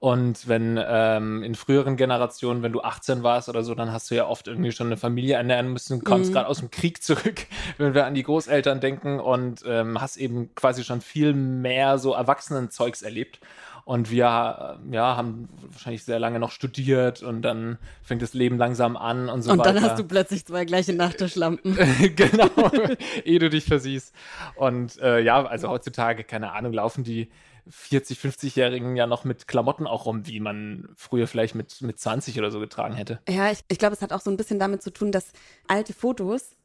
Und 0.00 0.48
wenn 0.48 0.80
ähm, 0.82 1.42
in 1.42 1.54
früheren 1.54 1.96
Generationen, 1.98 2.62
wenn 2.62 2.72
du 2.72 2.80
18 2.80 3.22
warst 3.22 3.50
oder 3.50 3.62
so, 3.62 3.74
dann 3.74 3.92
hast 3.92 4.10
du 4.10 4.14
ja 4.14 4.26
oft 4.26 4.48
irgendwie 4.48 4.72
schon 4.72 4.86
eine 4.86 4.96
Familie 4.96 5.34
ernähren 5.36 5.72
müssen, 5.72 6.02
kommst 6.04 6.30
Mhm. 6.30 6.34
gerade 6.34 6.48
aus 6.48 6.58
dem 6.60 6.70
Krieg 6.70 7.02
zurück, 7.02 7.42
wenn 7.78 7.92
wir 7.92 8.06
an 8.06 8.14
die 8.14 8.22
Großeltern 8.22 8.80
denken 8.80 9.20
und 9.20 9.62
ähm, 9.66 10.00
hast 10.00 10.16
eben 10.16 10.54
quasi 10.54 10.84
schon 10.84 11.02
viel 11.02 11.34
mehr 11.34 11.98
so 11.98 12.14
Erwachsenenzeugs 12.14 13.02
erlebt. 13.02 13.40
Und 13.90 14.08
wir 14.12 14.78
äh, 14.88 14.94
ja, 14.94 15.16
haben 15.16 15.48
wahrscheinlich 15.68 16.04
sehr 16.04 16.20
lange 16.20 16.38
noch 16.38 16.52
studiert 16.52 17.24
und 17.24 17.42
dann 17.42 17.76
fängt 18.04 18.22
das 18.22 18.34
Leben 18.34 18.56
langsam 18.56 18.96
an 18.96 19.28
und 19.28 19.42
so 19.42 19.50
Und 19.50 19.58
weiter. 19.58 19.72
dann 19.72 19.82
hast 19.82 19.98
du 19.98 20.04
plötzlich 20.04 20.46
zwei 20.46 20.64
gleiche 20.64 20.92
Nachttischlampen. 20.92 21.74
genau, 22.14 22.70
ehe 23.24 23.40
du 23.40 23.50
dich 23.50 23.64
versiehst. 23.64 24.14
Und 24.54 24.96
äh, 25.00 25.18
ja, 25.18 25.44
also 25.44 25.68
heutzutage, 25.68 26.22
keine 26.22 26.52
Ahnung, 26.52 26.72
laufen 26.72 27.02
die 27.02 27.30
40, 27.68 28.20
50-Jährigen 28.20 28.94
ja 28.94 29.08
noch 29.08 29.24
mit 29.24 29.48
Klamotten 29.48 29.88
auch 29.88 30.06
rum, 30.06 30.24
wie 30.24 30.38
man 30.38 30.90
früher 30.94 31.26
vielleicht 31.26 31.56
mit, 31.56 31.82
mit 31.82 31.98
20 31.98 32.38
oder 32.38 32.52
so 32.52 32.60
getragen 32.60 32.94
hätte. 32.94 33.18
Ja, 33.28 33.50
ich, 33.50 33.64
ich 33.66 33.78
glaube, 33.80 33.96
es 33.96 34.02
hat 34.02 34.12
auch 34.12 34.20
so 34.20 34.30
ein 34.30 34.36
bisschen 34.36 34.60
damit 34.60 34.84
zu 34.84 34.92
tun, 34.92 35.10
dass 35.10 35.32
alte 35.66 35.94
Fotos 35.94 36.56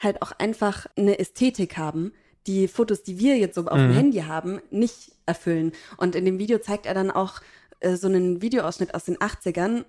halt 0.00 0.20
auch 0.22 0.32
einfach 0.40 0.86
eine 0.96 1.20
Ästhetik 1.20 1.76
haben, 1.76 2.10
die 2.46 2.68
Fotos, 2.68 3.02
die 3.02 3.18
wir 3.18 3.36
jetzt 3.38 3.54
so 3.54 3.62
auf 3.66 3.78
dem 3.78 3.90
Mhm. 3.90 3.94
Handy 3.94 4.18
haben, 4.20 4.60
nicht 4.70 5.12
erfüllen. 5.26 5.72
Und 5.96 6.14
in 6.14 6.24
dem 6.24 6.38
Video 6.38 6.58
zeigt 6.58 6.86
er 6.86 6.94
dann 6.94 7.10
auch 7.10 7.40
äh, 7.80 7.96
so 7.96 8.06
einen 8.06 8.42
Videoausschnitt 8.42 8.94
aus 8.94 9.04
den 9.04 9.16
80ern 9.16 9.84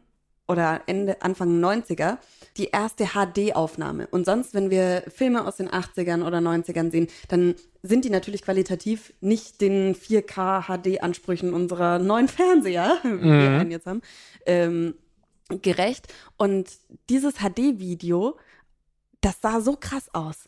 oder 0.48 0.81
Ende, 0.86 1.22
Anfang 1.24 1.60
90er, 1.60 2.18
die 2.57 2.66
erste 2.66 3.07
HD-Aufnahme. 3.13 4.07
Und 4.12 4.25
sonst, 4.25 4.54
wenn 4.54 4.69
wir 4.69 5.04
Filme 5.13 5.46
aus 5.46 5.56
den 5.57 5.69
80ern 5.69 6.24
oder 6.25 6.38
90ern 6.38 6.92
sehen, 6.92 7.07
dann 7.30 7.56
sind 7.81 8.06
die 8.06 8.12
natürlich 8.12 8.44
qualitativ 8.44 9.12
nicht 9.22 9.60
den 9.60 9.96
4K 9.96 10.62
HD-Ansprüchen 10.68 11.51
unserer 11.54 11.98
neuen 12.00 12.28
Fernseher, 12.28 12.98
wie 13.04 13.10
wir 13.24 13.50
Mhm. 13.50 13.60
einen 13.60 13.72
jetzt 13.72 13.88
haben, 13.88 14.01
ähm, 14.46 14.94
gerecht. 15.62 16.13
Und 16.38 16.69
dieses 17.10 17.36
HD-Video, 17.40 18.38
das 19.22 19.42
sah 19.42 19.62
so 19.62 19.75
krass 19.80 20.10
aus. 20.13 20.48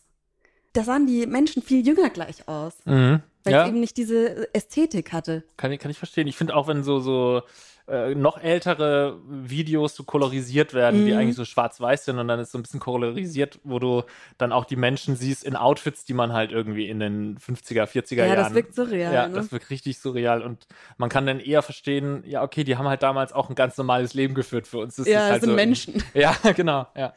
Da 0.72 0.84
sahen 0.84 1.06
die 1.06 1.26
Menschen 1.26 1.62
viel 1.62 1.86
jünger 1.86 2.10
gleich 2.10 2.46
aus, 2.48 2.74
Mhm. 2.84 3.22
weil 3.44 3.52
Ja, 3.52 3.62
es 3.62 3.68
eben 3.68 3.80
nicht 3.80 3.96
diese 3.96 4.52
Ästhetik 4.54 5.12
hatte. 5.12 5.44
kann 5.56 5.72
ich, 5.72 5.80
kann 5.80 5.90
ich 5.90 5.98
verstehen. 5.98 6.26
Ich 6.28 6.36
finde 6.36 6.54
auch, 6.54 6.68
wenn 6.68 6.82
so, 6.82 7.00
so 7.00 7.42
äh, 7.88 8.14
noch 8.14 8.36
ältere 8.38 9.18
Videos 9.26 9.96
so 9.96 10.04
kolorisiert 10.04 10.74
werden, 10.74 11.06
die 11.06 11.12
Mhm. 11.12 11.18
eigentlich 11.18 11.36
so 11.36 11.46
schwarz-weiß 11.46 12.04
sind 12.04 12.18
und 12.18 12.28
dann 12.28 12.38
ist 12.38 12.52
so 12.52 12.58
ein 12.58 12.62
bisschen 12.62 12.80
kolorisiert, 12.80 13.60
wo 13.64 13.78
du 13.78 14.02
dann 14.36 14.52
auch 14.52 14.66
die 14.66 14.76
Menschen 14.76 15.16
siehst 15.16 15.42
in 15.42 15.56
Outfits, 15.56 16.04
die 16.04 16.12
man 16.12 16.34
halt 16.34 16.52
irgendwie 16.52 16.86
in 16.86 17.00
den 17.00 17.38
50er, 17.38 17.86
40er 17.86 18.26
Ja, 18.26 18.34
Jahren 18.34 18.36
das 18.44 18.54
wirkt 18.54 18.74
surreal. 18.74 19.14
Ja, 19.14 19.26
ne? 19.28 19.34
das 19.34 19.50
wirkt 19.52 19.70
richtig 19.70 19.98
surreal 20.00 20.42
und 20.42 20.66
man 20.98 21.08
kann 21.08 21.24
dann 21.24 21.40
eher 21.40 21.62
verstehen, 21.62 22.22
ja, 22.26 22.42
okay, 22.42 22.62
die 22.62 22.76
haben 22.76 22.86
halt 22.88 23.02
damals 23.02 23.32
auch 23.32 23.48
ein 23.48 23.54
ganz 23.54 23.78
normales 23.78 24.12
Leben 24.12 24.34
geführt. 24.34 24.66
Für 24.66 24.78
uns 24.80 24.98
ist 24.98 25.06
ja, 25.08 25.24
es 25.24 25.30
halt 25.30 25.40
sind 25.40 25.50
so. 25.50 25.56
Menschen. 25.56 25.94
Ja, 26.14 26.36
genau, 26.54 26.86
ja. 26.94 27.14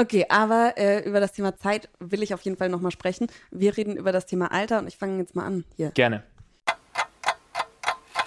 Okay, 0.00 0.24
aber 0.30 0.78
äh, 0.78 1.00
über 1.00 1.20
das 1.20 1.32
Thema 1.32 1.58
Zeit 1.58 1.90
will 1.98 2.22
ich 2.22 2.32
auf 2.32 2.40
jeden 2.40 2.56
Fall 2.56 2.70
nochmal 2.70 2.90
sprechen. 2.90 3.26
Wir 3.50 3.76
reden 3.76 3.98
über 3.98 4.12
das 4.12 4.24
Thema 4.24 4.50
Alter 4.50 4.78
und 4.78 4.86
ich 4.86 4.96
fange 4.96 5.18
jetzt 5.18 5.36
mal 5.36 5.44
an 5.44 5.64
hier. 5.76 5.90
Gerne. 5.90 6.22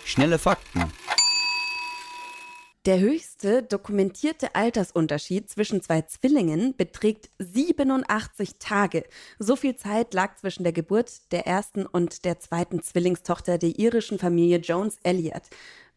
Schnelle 0.05 0.37
Fakten. 0.37 0.83
Der 2.85 2.99
höchste 2.99 3.63
dokumentierte 3.63 4.53
Altersunterschied 4.53 5.49
zwischen 5.49 5.81
zwei 5.81 6.03
Zwillingen 6.03 6.75
beträgt 6.75 7.31
87 7.39 8.59
Tage. 8.59 9.05
So 9.39 9.55
viel 9.55 9.75
Zeit 9.75 10.13
lag 10.13 10.35
zwischen 10.35 10.63
der 10.63 10.73
Geburt 10.73 11.31
der 11.31 11.47
ersten 11.47 11.87
und 11.87 12.23
der 12.23 12.39
zweiten 12.39 12.83
Zwillingstochter 12.83 13.57
der 13.57 13.79
irischen 13.79 14.19
Familie 14.19 14.57
Jones 14.57 14.99
Elliott. 15.01 15.43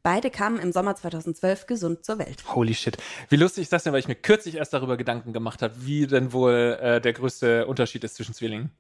Beide 0.06 0.30
kamen 0.30 0.60
im 0.60 0.70
Sommer 0.70 0.94
2012 0.94 1.66
gesund 1.66 2.04
zur 2.04 2.20
Welt. 2.20 2.44
Holy 2.54 2.74
shit. 2.74 2.96
Wie 3.28 3.34
lustig 3.34 3.62
ist 3.62 3.72
das 3.72 3.82
denn, 3.82 3.92
weil 3.92 3.98
ich 3.98 4.06
mir 4.06 4.14
kürzlich 4.14 4.54
erst 4.54 4.72
darüber 4.72 4.96
Gedanken 4.96 5.32
gemacht 5.32 5.62
habe, 5.62 5.74
wie 5.78 6.06
denn 6.06 6.32
wohl 6.32 6.78
äh, 6.80 7.00
der 7.00 7.12
größte 7.12 7.66
Unterschied 7.66 8.04
ist 8.04 8.14
zwischen 8.14 8.32
Zwillingen. 8.32 8.70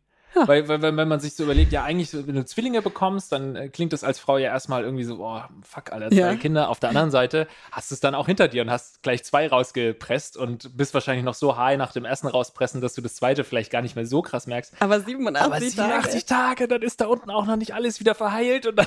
Weil, 0.44 0.68
weil, 0.68 0.80
wenn 0.82 1.08
man 1.08 1.18
sich 1.18 1.34
so 1.34 1.42
überlegt, 1.42 1.72
ja, 1.72 1.82
eigentlich, 1.82 2.12
wenn 2.12 2.36
du 2.36 2.44
Zwillinge 2.44 2.80
bekommst, 2.80 3.32
dann 3.32 3.56
äh, 3.56 3.68
klingt 3.70 3.92
das 3.92 4.04
als 4.04 4.20
Frau 4.20 4.38
ja 4.38 4.50
erstmal 4.50 4.84
irgendwie 4.84 5.02
so, 5.02 5.18
oh, 5.18 5.40
fuck, 5.62 5.90
Alter, 5.90 6.10
zwei 6.10 6.16
Ja. 6.16 6.34
Kinder. 6.36 6.68
Auf 6.68 6.78
der 6.78 6.90
anderen 6.90 7.10
Seite 7.10 7.48
hast 7.72 7.90
du 7.90 7.96
es 7.96 8.00
dann 8.00 8.14
auch 8.14 8.26
hinter 8.26 8.46
dir 8.46 8.62
und 8.62 8.70
hast 8.70 9.02
gleich 9.02 9.24
zwei 9.24 9.48
rausgepresst 9.48 10.36
und 10.36 10.76
bist 10.76 10.94
wahrscheinlich 10.94 11.24
noch 11.24 11.34
so 11.34 11.56
high 11.56 11.76
nach 11.76 11.92
dem 11.92 12.04
ersten 12.04 12.28
rauspressen, 12.28 12.80
dass 12.80 12.94
du 12.94 13.00
das 13.00 13.16
zweite 13.16 13.42
vielleicht 13.42 13.72
gar 13.72 13.82
nicht 13.82 13.96
mehr 13.96 14.06
so 14.06 14.22
krass 14.22 14.46
merkst. 14.46 14.74
Aber 14.78 15.00
87, 15.00 15.44
Aber 15.44 15.60
87 15.60 16.24
Tage, 16.24 16.68
dann 16.68 16.82
ist 16.82 17.00
da 17.00 17.06
unten 17.06 17.30
auch 17.30 17.46
noch 17.46 17.56
nicht 17.56 17.74
alles 17.74 17.98
wieder 17.98 18.14
verheilt 18.14 18.66
und 18.66 18.76
dann. 18.76 18.86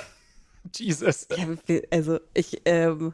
Jesus. 0.75 1.27
Ja, 1.35 1.47
also 1.91 2.19
ich, 2.33 2.61
ähm, 2.65 3.13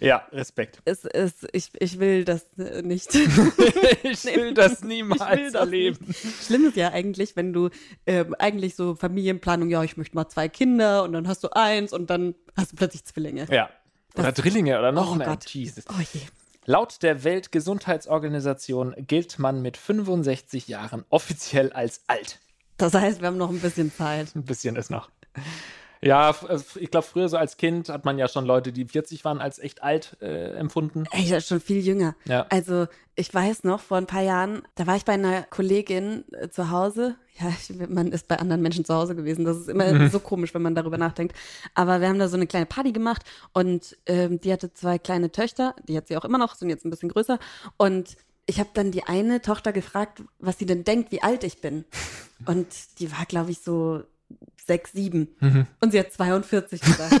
Ja, 0.00 0.26
Respekt. 0.32 0.80
es, 0.84 1.04
es, 1.04 1.46
ich, 1.52 1.70
ich 1.78 1.98
will 1.98 2.24
das 2.24 2.46
äh, 2.58 2.82
nicht. 2.82 3.12
Ich 4.02 4.24
will 4.24 4.54
das 4.54 4.82
niemals 4.82 5.20
will 5.30 5.50
das 5.50 5.54
erleben. 5.54 6.06
nicht. 6.06 6.44
Schlimm 6.46 6.66
ist 6.66 6.76
ja 6.76 6.90
eigentlich, 6.90 7.36
wenn 7.36 7.52
du 7.52 7.70
ähm, 8.06 8.34
eigentlich 8.38 8.74
so 8.76 8.94
Familienplanung, 8.94 9.68
ja, 9.70 9.82
ich 9.82 9.96
möchte 9.96 10.14
mal 10.14 10.28
zwei 10.28 10.48
Kinder 10.48 11.02
und 11.04 11.12
dann 11.12 11.26
hast 11.26 11.42
du 11.44 11.48
eins 11.52 11.92
und 11.92 12.10
dann 12.10 12.34
hast 12.56 12.72
du 12.72 12.76
plötzlich 12.76 13.04
Zwillinge. 13.04 13.46
Ja. 13.50 13.70
Oder 14.16 14.32
Drillinge 14.32 14.78
oder 14.78 14.92
noch 14.92 15.12
Oh 15.12 15.14
mehr. 15.16 15.26
Gott. 15.26 15.46
Jesus. 15.50 15.84
Oh 15.88 16.00
je. 16.12 16.20
Laut 16.66 17.02
der 17.02 17.24
Weltgesundheitsorganisation 17.24 18.94
gilt 18.98 19.38
man 19.38 19.60
mit 19.62 19.76
65 19.76 20.68
Jahren 20.68 21.04
offiziell 21.10 21.72
als 21.72 22.02
alt. 22.06 22.38
Das 22.76 22.94
heißt, 22.94 23.20
wir 23.20 23.28
haben 23.28 23.36
noch 23.36 23.50
ein 23.50 23.60
bisschen 23.60 23.92
Zeit. 23.92 24.34
Ein 24.34 24.44
bisschen 24.44 24.76
ist 24.76 24.90
noch. 24.90 25.10
Ja, 26.04 26.34
also 26.48 26.78
ich 26.78 26.90
glaube, 26.90 27.06
früher 27.06 27.28
so 27.28 27.36
als 27.36 27.56
Kind 27.56 27.88
hat 27.88 28.04
man 28.04 28.18
ja 28.18 28.28
schon 28.28 28.44
Leute, 28.44 28.72
die 28.72 28.84
40 28.84 29.24
waren, 29.24 29.40
als 29.40 29.58
echt 29.58 29.82
alt 29.82 30.16
äh, 30.20 30.54
empfunden. 30.54 31.04
Ey, 31.10 31.28
das 31.28 31.44
ist 31.44 31.48
schon 31.48 31.60
viel 31.60 31.84
jünger. 31.84 32.14
Ja. 32.26 32.46
Also, 32.50 32.86
ich 33.14 33.32
weiß 33.32 33.64
noch, 33.64 33.80
vor 33.80 33.96
ein 33.96 34.06
paar 34.06 34.22
Jahren, 34.22 34.62
da 34.74 34.86
war 34.86 34.96
ich 34.96 35.04
bei 35.04 35.14
einer 35.14 35.42
Kollegin 35.42 36.24
äh, 36.32 36.48
zu 36.48 36.70
Hause. 36.70 37.16
Ja, 37.40 37.48
ich, 37.48 37.74
man 37.88 38.12
ist 38.12 38.28
bei 38.28 38.38
anderen 38.38 38.62
Menschen 38.62 38.84
zu 38.84 38.94
Hause 38.94 39.16
gewesen. 39.16 39.44
Das 39.44 39.56
ist 39.56 39.68
immer 39.68 40.08
so 40.08 40.20
komisch, 40.20 40.54
wenn 40.54 40.62
man 40.62 40.74
darüber 40.74 40.98
nachdenkt. 40.98 41.36
Aber 41.74 42.00
wir 42.00 42.08
haben 42.08 42.18
da 42.18 42.28
so 42.28 42.36
eine 42.36 42.46
kleine 42.46 42.66
Party 42.66 42.92
gemacht 42.92 43.22
und 43.52 43.96
ähm, 44.06 44.40
die 44.40 44.52
hatte 44.52 44.72
zwei 44.72 44.98
kleine 44.98 45.32
Töchter. 45.32 45.74
Die 45.88 45.96
hat 45.96 46.06
sie 46.08 46.16
auch 46.16 46.24
immer 46.24 46.38
noch, 46.38 46.54
sind 46.54 46.68
jetzt 46.68 46.84
ein 46.84 46.90
bisschen 46.90 47.08
größer. 47.08 47.38
Und 47.76 48.16
ich 48.46 48.60
habe 48.60 48.70
dann 48.74 48.90
die 48.90 49.04
eine 49.04 49.40
Tochter 49.40 49.72
gefragt, 49.72 50.22
was 50.38 50.58
sie 50.58 50.66
denn 50.66 50.84
denkt, 50.84 51.10
wie 51.12 51.22
alt 51.22 51.44
ich 51.44 51.60
bin. 51.60 51.84
Und 52.46 52.68
die 52.98 53.10
war, 53.10 53.24
glaube 53.26 53.50
ich, 53.50 53.60
so 53.60 54.02
sechs, 54.66 54.92
sieben. 54.92 55.28
Und 55.80 55.92
sie 55.92 55.98
hat 55.98 56.12
42 56.12 56.80
gesagt. 56.80 57.20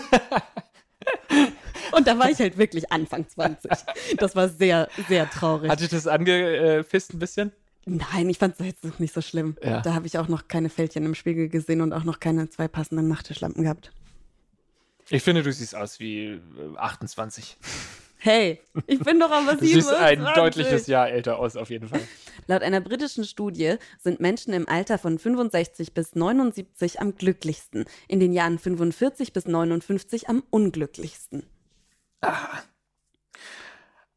Und 1.92 2.06
da 2.06 2.18
war 2.18 2.30
ich 2.30 2.38
halt 2.38 2.58
wirklich 2.58 2.90
Anfang 2.90 3.28
20. 3.28 3.70
Das 4.16 4.34
war 4.34 4.48
sehr, 4.48 4.88
sehr 5.08 5.28
traurig. 5.30 5.70
Hat 5.70 5.80
dich 5.80 5.88
das 5.88 6.06
angefisst 6.06 7.12
ein 7.12 7.18
bisschen? 7.18 7.52
Nein, 7.86 8.28
ich 8.30 8.38
fand 8.38 8.58
es 8.58 8.66
jetzt 8.66 8.84
noch 8.84 8.98
nicht 8.98 9.12
so 9.12 9.20
schlimm. 9.20 9.56
Ja. 9.62 9.80
Da 9.82 9.94
habe 9.94 10.06
ich 10.06 10.18
auch 10.18 10.28
noch 10.28 10.48
keine 10.48 10.70
Fältchen 10.70 11.04
im 11.04 11.14
Spiegel 11.14 11.48
gesehen 11.48 11.82
und 11.82 11.92
auch 11.92 12.04
noch 12.04 12.18
keine 12.18 12.48
zwei 12.48 12.66
passenden 12.66 13.08
Nachttischlampen 13.08 13.62
gehabt. 13.62 13.92
Ich 15.10 15.22
finde, 15.22 15.42
du 15.42 15.52
siehst 15.52 15.76
aus 15.76 16.00
wie 16.00 16.24
äh, 16.24 16.40
28. 16.76 17.58
Hey, 18.24 18.58
ich 18.86 19.00
bin 19.00 19.20
doch 19.20 19.30
aber 19.30 19.52
Du 19.52 19.66
siehst 19.66 19.90
27. 19.90 20.26
ein 20.26 20.34
deutliches 20.34 20.86
Jahr 20.86 21.10
älter 21.10 21.38
aus, 21.38 21.56
auf 21.56 21.68
jeden 21.68 21.88
Fall. 21.88 22.00
Laut 22.46 22.62
einer 22.62 22.80
britischen 22.80 23.24
Studie 23.24 23.74
sind 23.98 24.18
Menschen 24.18 24.54
im 24.54 24.66
Alter 24.66 24.96
von 24.96 25.18
65 25.18 25.92
bis 25.92 26.14
79 26.14 27.02
am 27.02 27.16
glücklichsten, 27.16 27.84
in 28.08 28.20
den 28.20 28.32
Jahren 28.32 28.58
45 28.58 29.34
bis 29.34 29.44
59 29.44 30.30
am 30.30 30.42
unglücklichsten. 30.48 31.42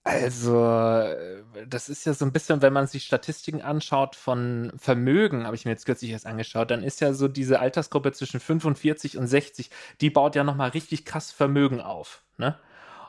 Also, 0.06 0.66
äh, 0.66 1.44
das 1.68 1.90
ist 1.90 2.06
ja 2.06 2.14
so 2.14 2.24
ein 2.24 2.32
bisschen, 2.32 2.62
wenn 2.62 2.72
man 2.72 2.88
sich 2.88 3.04
Statistiken 3.04 3.62
anschaut 3.62 4.16
von 4.16 4.72
Vermögen, 4.78 5.46
habe 5.46 5.58
ich 5.58 5.66
mir 5.66 5.72
jetzt 5.72 5.86
kürzlich 5.86 6.12
erst 6.12 6.28
angeschaut, 6.28 6.72
dann 6.72 6.82
ist 6.82 7.02
ja 7.02 7.12
so 7.12 7.28
diese 7.28 7.60
Altersgruppe 7.60 8.14
zwischen 8.14 8.40
45 8.40 9.18
und 9.18 9.28
60, 9.28 9.70
die 10.00 10.10
baut 10.10 10.38
ja 10.38 10.46
nochmal 10.46 10.70
richtig 10.70 11.04
krass 11.04 11.34
Vermögen 11.34 11.82
auf. 11.82 12.24
Ne? 12.38 12.58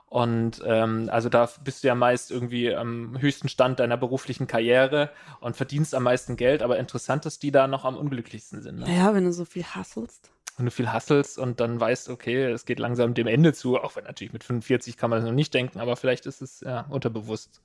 Und 0.08 0.62
ähm, 0.64 1.08
also 1.12 1.28
da 1.28 1.48
bist 1.62 1.84
du 1.84 1.88
ja 1.88 1.94
meist 1.94 2.30
irgendwie 2.30 2.74
am 2.74 3.20
höchsten 3.20 3.48
Stand 3.48 3.78
deiner 3.78 3.98
beruflichen 3.98 4.46
Karriere 4.46 5.10
und 5.40 5.56
verdienst 5.56 5.94
am 5.94 6.04
meisten 6.04 6.36
Geld, 6.36 6.62
aber 6.62 6.78
interessant 6.78 7.26
ist, 7.26 7.42
die 7.42 7.50
da 7.50 7.66
noch 7.66 7.84
am 7.84 7.96
unglücklichsten 7.96 8.62
sind. 8.62 8.78
Ne? 8.78 8.86
Naja, 8.86 9.14
wenn 9.14 9.24
du 9.24 9.32
so 9.32 9.44
viel 9.44 9.64
hasselst. 9.64 10.30
Wenn 10.56 10.64
du 10.64 10.72
viel 10.72 10.90
hasselst 10.92 11.38
und 11.38 11.60
dann 11.60 11.78
weißt, 11.78 12.08
okay, 12.08 12.44
es 12.44 12.64
geht 12.64 12.78
langsam 12.78 13.12
dem 13.14 13.26
Ende 13.26 13.52
zu, 13.52 13.78
auch 13.78 13.96
wenn 13.96 14.04
natürlich 14.04 14.32
mit 14.32 14.44
45 14.44 14.96
kann 14.96 15.10
man 15.10 15.20
das 15.20 15.28
noch 15.28 15.34
nicht 15.34 15.52
denken, 15.52 15.78
aber 15.78 15.96
vielleicht 15.96 16.26
ist 16.26 16.40
es 16.40 16.60
ja 16.60 16.86
unterbewusst. 16.88 17.60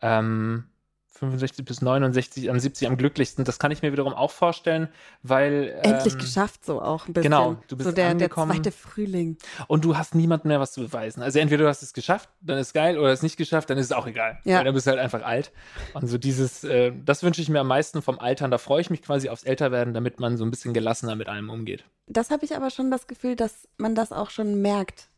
Ähm, 0.00 0.64
65 1.30 1.64
bis 1.64 1.82
69, 1.82 2.50
am 2.50 2.58
70 2.58 2.88
am 2.88 2.96
glücklichsten. 2.96 3.44
Das 3.44 3.58
kann 3.58 3.70
ich 3.70 3.82
mir 3.82 3.92
wiederum 3.92 4.12
auch 4.14 4.30
vorstellen, 4.30 4.88
weil. 5.22 5.78
Endlich 5.82 6.14
ähm, 6.14 6.18
geschafft, 6.20 6.64
so 6.64 6.82
auch 6.82 7.06
ein 7.08 7.12
bisschen. 7.12 7.30
Genau, 7.30 7.56
du 7.68 7.76
bist 7.76 7.88
so 7.88 7.94
der, 7.94 8.06
der 8.06 8.10
angekommen. 8.12 8.52
zweite 8.52 8.72
Frühling. 8.72 9.36
Und 9.68 9.84
du 9.84 9.96
hast 9.96 10.14
niemandem 10.14 10.48
mehr 10.48 10.60
was 10.60 10.72
zu 10.72 10.80
beweisen. 10.80 11.22
Also 11.22 11.38
entweder 11.38 11.64
du 11.64 11.68
hast 11.68 11.82
es 11.82 11.92
geschafft, 11.92 12.28
dann 12.40 12.58
ist 12.58 12.72
geil, 12.72 12.98
oder 12.98 13.10
es 13.10 13.22
nicht 13.22 13.36
geschafft, 13.36 13.70
dann 13.70 13.78
ist 13.78 13.86
es 13.86 13.92
auch 13.92 14.06
egal. 14.06 14.38
Ja. 14.44 14.58
Weil 14.58 14.64
dann 14.64 14.74
bist 14.74 14.86
du 14.86 14.90
halt 14.90 15.00
einfach 15.00 15.22
alt. 15.22 15.52
Und 15.94 16.06
so 16.08 16.18
dieses, 16.18 16.64
äh, 16.64 16.92
das 17.04 17.22
wünsche 17.22 17.40
ich 17.40 17.48
mir 17.48 17.60
am 17.60 17.68
meisten 17.68 18.02
vom 18.02 18.18
Altern. 18.18 18.50
Da 18.50 18.58
freue 18.58 18.80
ich 18.80 18.90
mich 18.90 19.02
quasi 19.02 19.28
aufs 19.28 19.44
Älterwerden, 19.44 19.94
damit 19.94 20.20
man 20.20 20.36
so 20.36 20.44
ein 20.44 20.50
bisschen 20.50 20.74
gelassener 20.74 21.16
mit 21.16 21.28
allem 21.28 21.50
umgeht. 21.50 21.84
Das 22.06 22.30
habe 22.30 22.44
ich 22.44 22.56
aber 22.56 22.70
schon 22.70 22.90
das 22.90 23.06
Gefühl, 23.06 23.36
dass 23.36 23.68
man 23.78 23.94
das 23.94 24.12
auch 24.12 24.30
schon 24.30 24.60
merkt. 24.60 25.08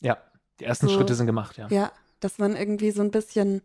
Ja, 0.00 0.18
die 0.60 0.64
ersten 0.64 0.88
So. 0.88 0.94
Schritte 0.94 1.14
sind 1.14 1.26
gemacht, 1.26 1.58
ja. 1.58 1.68
Ja, 1.70 1.92
dass 2.20 2.38
man 2.38 2.56
irgendwie 2.56 2.90
so 2.90 3.02
ein 3.02 3.10
bisschen, 3.10 3.62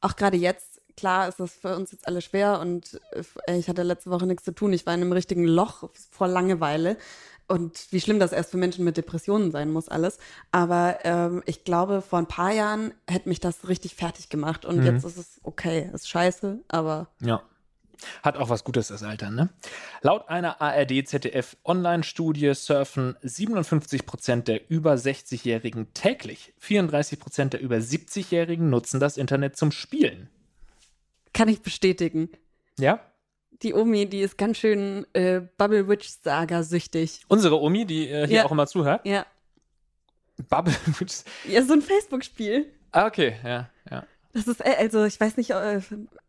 auch 0.00 0.16
gerade 0.16 0.36
jetzt, 0.36 0.71
klar 0.96 1.28
ist 1.28 1.40
das 1.40 1.52
für 1.54 1.76
uns 1.76 1.92
jetzt 1.92 2.06
alle 2.06 2.20
schwer 2.20 2.60
und 2.60 3.00
äh, 3.46 3.56
ich 3.58 3.68
hatte 3.68 3.82
letzte 3.82 4.10
Woche 4.10 4.26
nichts 4.26 4.44
zu 4.44 4.52
tun. 4.54 4.72
Ich 4.72 4.86
war 4.86 4.94
in 4.94 5.00
einem 5.00 5.12
richtigen 5.12 5.44
Loch 5.44 5.90
vor 6.10 6.28
Langeweile. 6.28 6.96
Und 7.48 7.88
wie 7.90 8.00
schlimm 8.00 8.18
das 8.20 8.32
erst 8.32 8.52
für 8.52 8.56
Menschen 8.56 8.84
mit 8.84 8.96
Depressionen 8.96 9.50
sein 9.50 9.70
muss, 9.70 9.88
alles. 9.88 10.18
Aber 10.52 11.00
ähm, 11.04 11.42
ich 11.44 11.64
glaube, 11.64 12.00
vor 12.00 12.18
ein 12.18 12.26
paar 12.28 12.52
Jahren 12.52 12.94
hätte 13.06 13.28
mich 13.28 13.40
das 13.40 13.68
richtig 13.68 13.94
fertig 13.94 14.28
gemacht. 14.30 14.64
Und 14.64 14.78
Mhm. 14.78 14.86
jetzt 14.86 15.04
ist 15.04 15.18
es 15.18 15.40
okay. 15.42 15.90
Ist 15.92 16.08
scheiße, 16.08 16.60
aber 16.68 17.08
Ja. 17.20 17.42
Hat 18.24 18.36
auch 18.36 18.48
was 18.48 18.64
Gutes, 18.64 18.88
das 18.88 19.04
Altern, 19.04 19.36
ne? 19.36 19.48
Laut 20.00 20.28
einer 20.28 20.60
ARD-ZDF-Online-Studie 20.60 22.52
surfen 22.54 23.16
57 23.22 24.06
Prozent 24.06 24.48
der 24.48 24.68
über 24.70 24.94
60-Jährigen 24.94 25.92
täglich. 25.94 26.52
34 26.58 27.20
Prozent 27.20 27.52
der 27.52 27.60
über 27.60 27.76
70-Jährigen 27.76 28.70
nutzen 28.70 28.98
das 28.98 29.16
Internet 29.16 29.56
zum 29.56 29.70
Spielen. 29.72 30.28
Kann 31.32 31.48
ich 31.48 31.62
bestätigen. 31.62 32.30
Ja? 32.78 33.00
Die 33.62 33.74
Omi, 33.74 34.06
die 34.06 34.20
ist 34.20 34.36
ganz 34.38 34.58
schön 34.58 35.06
äh, 35.12 35.40
Bubble 35.56 35.88
Witch 35.88 36.08
Saga 36.08 36.62
süchtig. 36.62 37.20
Unsere 37.28 37.60
Omi, 37.60 37.84
die 37.86 38.08
äh, 38.08 38.26
hier 38.26 38.38
Ja. 38.38 38.44
auch 38.44 38.52
immer 38.52 38.66
zuhört. 38.66 39.06
Ja. 39.06 39.24
Bubble. 40.48 40.74
Ja, 41.48 41.62
so 41.62 41.74
ein 41.74 41.82
Facebook-Spiel. 41.82 42.66
ah, 42.92 43.06
okay, 43.06 43.36
ja. 43.44 43.68
Das 44.34 44.46
ist, 44.48 44.60
äh, 44.64 44.74
also 44.78 45.04
ich 45.04 45.20
weiß 45.20 45.36
nicht, 45.36 45.50
äh, 45.50 45.80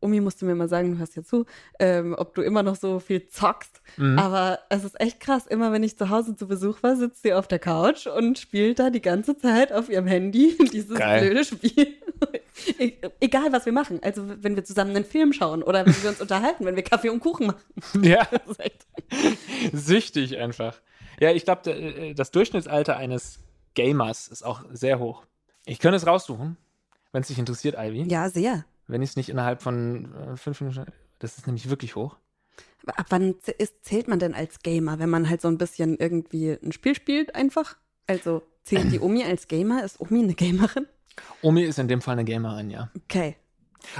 Omi 0.01 0.19
musste 0.19 0.43
mir 0.45 0.55
mal 0.55 0.67
sagen, 0.67 0.91
du 0.91 0.97
hörst 0.97 1.15
ja 1.15 1.23
zu, 1.23 1.45
ähm, 1.79 2.15
ob 2.17 2.35
du 2.35 2.41
immer 2.41 2.61
noch 2.61 2.75
so 2.75 2.99
viel 2.99 3.27
zockst. 3.27 3.81
Mhm. 3.97 4.19
Aber 4.19 4.59
es 4.69 4.83
ist 4.83 4.99
echt 4.99 5.19
krass. 5.21 5.47
Immer 5.47 5.71
wenn 5.71 5.83
ich 5.83 5.97
zu 5.97 6.09
Hause 6.09 6.35
zu 6.35 6.47
Besuch 6.47 6.83
war, 6.83 6.95
sitzt 6.97 7.23
sie 7.23 7.33
auf 7.33 7.47
der 7.47 7.59
Couch 7.59 8.05
und 8.07 8.37
spielt 8.39 8.79
da 8.79 8.89
die 8.89 9.01
ganze 9.01 9.37
Zeit 9.37 9.71
auf 9.71 9.87
ihrem 9.89 10.05
Handy 10.07 10.57
dieses 10.73 10.97
Geil. 10.97 11.21
blöde 11.29 11.45
Spiel. 11.45 11.87
E- 12.77 12.93
Egal, 13.19 13.51
was 13.51 13.65
wir 13.65 13.73
machen. 13.73 13.99
Also 14.03 14.23
wenn 14.41 14.55
wir 14.55 14.63
zusammen 14.63 14.95
einen 14.95 15.05
Film 15.05 15.33
schauen 15.33 15.63
oder 15.63 15.85
wenn 15.85 16.03
wir 16.03 16.09
uns 16.09 16.21
unterhalten, 16.21 16.65
wenn 16.65 16.75
wir 16.75 16.83
Kaffee 16.83 17.09
und 17.09 17.19
Kuchen 17.19 17.47
machen. 17.47 18.03
Ja, 18.03 18.27
süchtig 19.71 20.37
einfach. 20.37 20.79
Ja, 21.19 21.31
ich 21.31 21.45
glaube, 21.45 22.13
das 22.15 22.31
Durchschnittsalter 22.31 22.97
eines 22.97 23.39
Gamers 23.75 24.27
ist 24.27 24.43
auch 24.43 24.63
sehr 24.71 24.99
hoch. 24.99 25.23
Ich 25.65 25.79
könnte 25.79 25.95
es 25.97 26.05
raussuchen, 26.07 26.57
wenn 27.13 27.21
es 27.21 27.29
dich 27.29 27.39
interessiert, 27.39 27.75
Ivy. 27.79 28.03
ja, 28.11 28.29
sehr. 28.29 28.65
Wenn 28.87 29.01
ich 29.01 29.11
es 29.11 29.15
nicht 29.15 29.29
innerhalb 29.29 29.61
von 29.61 30.13
äh, 30.13 30.35
fünf 30.35 30.59
Minuten. 30.59 30.85
Das 31.19 31.37
ist 31.37 31.47
nämlich 31.47 31.69
wirklich 31.69 31.95
hoch. 31.95 32.17
Aber 32.85 32.99
ab 32.99 33.05
wann 33.09 33.35
ist, 33.57 33.85
zählt 33.85 34.09
man 34.09 34.19
denn 34.19 34.33
als 34.33 34.59
Gamer, 34.59 34.99
wenn 34.99 35.09
man 35.09 35.29
halt 35.29 35.41
so 35.41 35.47
ein 35.47 35.57
bisschen 35.57 35.97
irgendwie 35.97 36.51
ein 36.51 36.73
Spiel 36.73 36.95
spielt 36.95 37.33
einfach? 37.33 37.77
Also 38.07 38.41
zählt 38.63 38.91
die 38.91 38.99
Omi 38.99 39.23
als 39.23 39.47
Gamer? 39.47 39.83
Ist 39.83 40.01
Omi 40.01 40.21
eine 40.21 40.33
Gamerin? 40.33 40.85
Omi 41.41 41.63
ist 41.63 41.79
in 41.79 41.87
dem 41.87 42.01
Fall 42.01 42.13
eine 42.13 42.25
Gamerin, 42.25 42.69
ja. 42.69 42.89
Okay. 43.05 43.37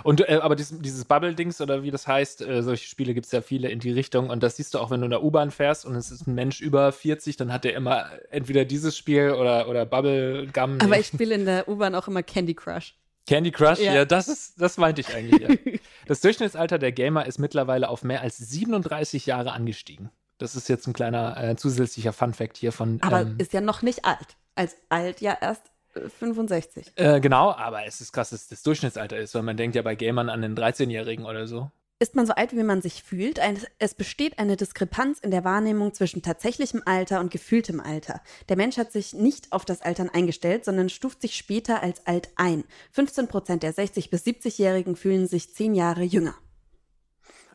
Und 0.03 0.27
äh, 0.27 0.39
aber 0.41 0.55
dieses, 0.55 0.79
dieses 0.79 1.05
Bubble-Dings 1.05 1.61
oder 1.61 1.83
wie 1.83 1.91
das 1.91 2.07
heißt, 2.07 2.41
äh, 2.41 2.63
solche 2.63 2.87
Spiele 2.87 3.13
gibt 3.13 3.25
es 3.25 3.31
ja 3.31 3.41
viele 3.41 3.69
in 3.69 3.79
die 3.79 3.91
Richtung. 3.91 4.29
Und 4.29 4.43
das 4.43 4.57
siehst 4.57 4.73
du 4.73 4.79
auch, 4.79 4.91
wenn 4.91 5.01
du 5.01 5.05
in 5.05 5.11
der 5.11 5.23
U-Bahn 5.23 5.51
fährst 5.51 5.85
und 5.85 5.95
es 5.95 6.11
ist 6.11 6.27
ein 6.27 6.35
Mensch 6.35 6.61
über 6.61 6.91
40, 6.91 7.37
dann 7.37 7.51
hat 7.51 7.63
der 7.63 7.75
immer 7.75 8.09
entweder 8.31 8.65
dieses 8.65 8.97
Spiel 8.97 9.31
oder, 9.31 9.67
oder 9.69 9.85
Bubble 9.85 10.47
Gum. 10.53 10.79
Aber 10.81 10.99
ich 10.99 11.07
spiele 11.07 11.35
in 11.35 11.45
der 11.45 11.67
U-Bahn 11.67 11.95
auch 11.95 12.07
immer 12.07 12.23
Candy 12.23 12.53
Crush. 12.53 12.95
Candy 13.27 13.51
Crush, 13.51 13.79
ja, 13.79 13.93
Ja. 13.93 14.05
das 14.05 14.27
ist, 14.27 14.61
das 14.61 14.77
meinte 14.77 15.01
ich 15.01 15.13
eigentlich. 15.13 15.41
Ja. 15.65 15.79
Das 16.05 16.19
Durchschnittsalter 16.19 16.79
der 16.79 16.91
Gamer 16.91 17.25
ist 17.25 17.39
mittlerweile 17.39 17.87
auf 17.87 18.03
mehr 18.03 18.19
als 18.19 18.37
37 18.37 19.25
Jahre 19.25 19.53
angestiegen. 19.53 20.09
Das 20.37 20.53
ist 20.57 20.67
jetzt 20.67 20.85
ein 20.85 20.91
kleiner 20.91 21.41
äh, 21.41 21.55
zusätzlicher 21.55 22.11
Fun-Fact 22.11 22.57
hier 22.57 22.73
von. 22.73 23.01
Aber 23.01 23.21
ähm, 23.21 23.35
ist 23.37 23.53
ja 23.53 23.61
noch 23.61 23.81
nicht 23.83 24.03
alt. 24.03 24.35
Als 24.55 24.75
alt 24.89 25.21
ja 25.21 25.37
erst 25.39 25.71
äh, 25.95 26.09
65. 26.09 26.91
äh, 26.95 27.21
genau, 27.21 27.53
aber 27.53 27.85
es 27.85 28.01
ist 28.01 28.11
krass, 28.11 28.31
dass 28.31 28.49
das 28.49 28.63
Durchschnittsalter 28.63 29.17
ist, 29.17 29.33
weil 29.35 29.43
man 29.43 29.55
denkt 29.55 29.77
ja 29.77 29.81
bei 29.81 29.95
Gamern 29.95 30.27
an 30.29 30.41
den 30.41 30.57
13-Jährigen 30.57 31.25
oder 31.25 31.47
so. 31.47 31.71
Ist 32.03 32.15
man 32.15 32.25
so 32.25 32.33
alt, 32.33 32.51
wie 32.51 32.63
man 32.63 32.81
sich 32.81 33.01
fühlt? 33.01 33.39
Es 33.79 33.93
besteht 33.93 34.37
eine 34.37 34.57
Diskrepanz 34.57 35.19
in 35.19 35.31
der 35.31 35.45
Wahrnehmung 35.45 35.93
zwischen 35.93 36.21
tatsächlichem 36.21 36.81
Alter 36.85 37.21
und 37.21 37.31
gefühltem 37.31 37.79
Alter. 37.79 38.19
Der 38.49 38.57
Mensch 38.57 38.75
hat 38.75 38.91
sich 38.91 39.13
nicht 39.13 39.53
auf 39.53 39.63
das 39.63 39.81
Altern 39.81 40.09
eingestellt, 40.09 40.65
sondern 40.65 40.89
stuft 40.89 41.21
sich 41.21 41.37
später 41.37 41.81
als 41.81 42.05
alt 42.05 42.27
ein. 42.35 42.65
15 42.91 43.29
Prozent 43.29 43.63
der 43.63 43.73
60- 43.73 44.09
bis 44.09 44.25
70-Jährigen 44.25 44.97
fühlen 44.97 45.27
sich 45.27 45.55
zehn 45.55 45.73
Jahre 45.75 46.03
jünger. 46.03 46.35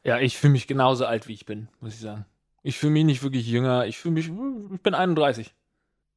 Ja, 0.03 0.19
ich 0.19 0.39
fühle 0.39 0.55
mich 0.55 0.67
genauso 0.67 1.05
alt, 1.05 1.29
wie 1.29 1.35
ich 1.35 1.45
bin, 1.45 1.69
muss 1.81 1.93
ich 1.93 2.01
sagen. 2.01 2.25
Ich 2.63 2.79
fühle 2.79 2.93
mich 2.93 3.05
nicht 3.05 3.23
wirklich 3.23 3.47
jünger. 3.47 3.85
Ich 3.85 3.99
fühle 3.99 4.15
mich, 4.15 4.29
ich 4.73 4.81
bin 4.81 4.95
31. 4.95 5.55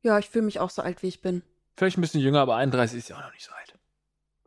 Ja, 0.04 0.18
ich 0.20 0.30
fühle 0.30 0.46
mich 0.46 0.62
auch 0.62 0.70
so 0.70 0.82
alt, 0.82 1.04
wie 1.04 1.10
ich 1.10 1.20
bin. 1.22 1.42
Vielleicht 1.76 1.98
ein 1.98 2.02
bisschen 2.02 2.22
jünger, 2.22 2.40
aber 2.40 2.56
31 2.56 2.98
ist 2.98 3.10
ja 3.10 3.18
auch 3.18 3.24
noch 3.24 3.34
nicht 3.34 3.44
so 3.44 3.52
alt. 3.52 3.78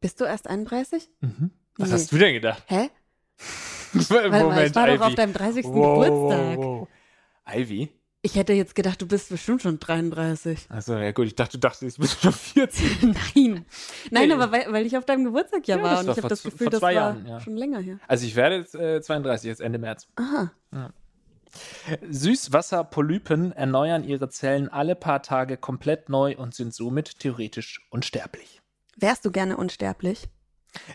Bist 0.00 0.22
du 0.22 0.24
erst 0.24 0.46
31? 0.48 1.10
Mhm. 1.20 1.50
Was 1.76 1.88
Nee. 1.90 1.94
hast 1.96 2.12
du 2.12 2.16
denn 2.16 2.32
gedacht? 2.32 2.62
Hä? 2.68 2.88
Warte 3.94 4.30
mal, 4.30 4.66
ich 4.66 4.74
war 4.74 4.86
doch 4.88 5.00
auf 5.00 5.14
deinem 5.14 5.32
30. 5.32 5.64
Wow, 5.66 5.72
Geburtstag. 6.04 6.58
wow, 6.58 6.64
wow. 6.80 6.88
Ivy? 7.54 7.90
Ich 8.22 8.36
hätte 8.36 8.54
jetzt 8.54 8.74
gedacht, 8.74 9.02
du 9.02 9.06
bist 9.06 9.28
bestimmt 9.28 9.60
schon 9.60 9.78
33. 9.78 10.66
Also 10.70 10.94
ja 10.96 11.12
gut, 11.12 11.26
ich 11.26 11.34
dachte, 11.34 11.58
du 11.58 11.60
dachtest, 11.60 11.98
du 11.98 12.02
bist 12.02 12.22
schon 12.22 12.32
40. 12.32 13.02
Nein. 13.34 13.66
Nein, 14.10 14.28
Nee. 14.28 14.32
aber 14.32 14.50
weil, 14.50 14.72
weil 14.72 14.86
ich 14.86 14.96
auf 14.96 15.04
deinem 15.04 15.24
Geburtstag 15.24 15.68
ja, 15.68 15.76
Ja, 15.76 15.82
war 15.82 15.98
und 16.00 16.08
ich 16.08 16.16
habe 16.16 16.28
das 16.28 16.42
Gefühl, 16.42 16.70
das 16.70 16.80
war 16.80 16.90
Jahren, 16.90 17.26
ja. 17.26 17.38
schon 17.40 17.54
länger 17.56 17.80
her. 17.80 17.98
Also 18.08 18.24
ich 18.24 18.34
werde 18.34 18.56
jetzt 18.56 18.74
äh, 18.74 19.02
32, 19.02 19.46
jetzt 19.46 19.60
Ende 19.60 19.78
März. 19.78 20.08
Aha. 20.16 20.50
Süßwasserpolypen 22.08 23.52
erneuern 23.52 24.04
ihre 24.04 24.28
Zellen 24.28 24.68
alle 24.68 24.94
paar 24.96 25.22
Tage 25.22 25.56
komplett 25.56 26.08
neu 26.08 26.36
und 26.36 26.54
sind 26.54 26.74
somit 26.74 27.18
theoretisch 27.20 27.86
unsterblich. 27.90 28.60
Wärst 28.96 29.24
du 29.24 29.30
gerne 29.30 29.56
unsterblich? 29.56 30.28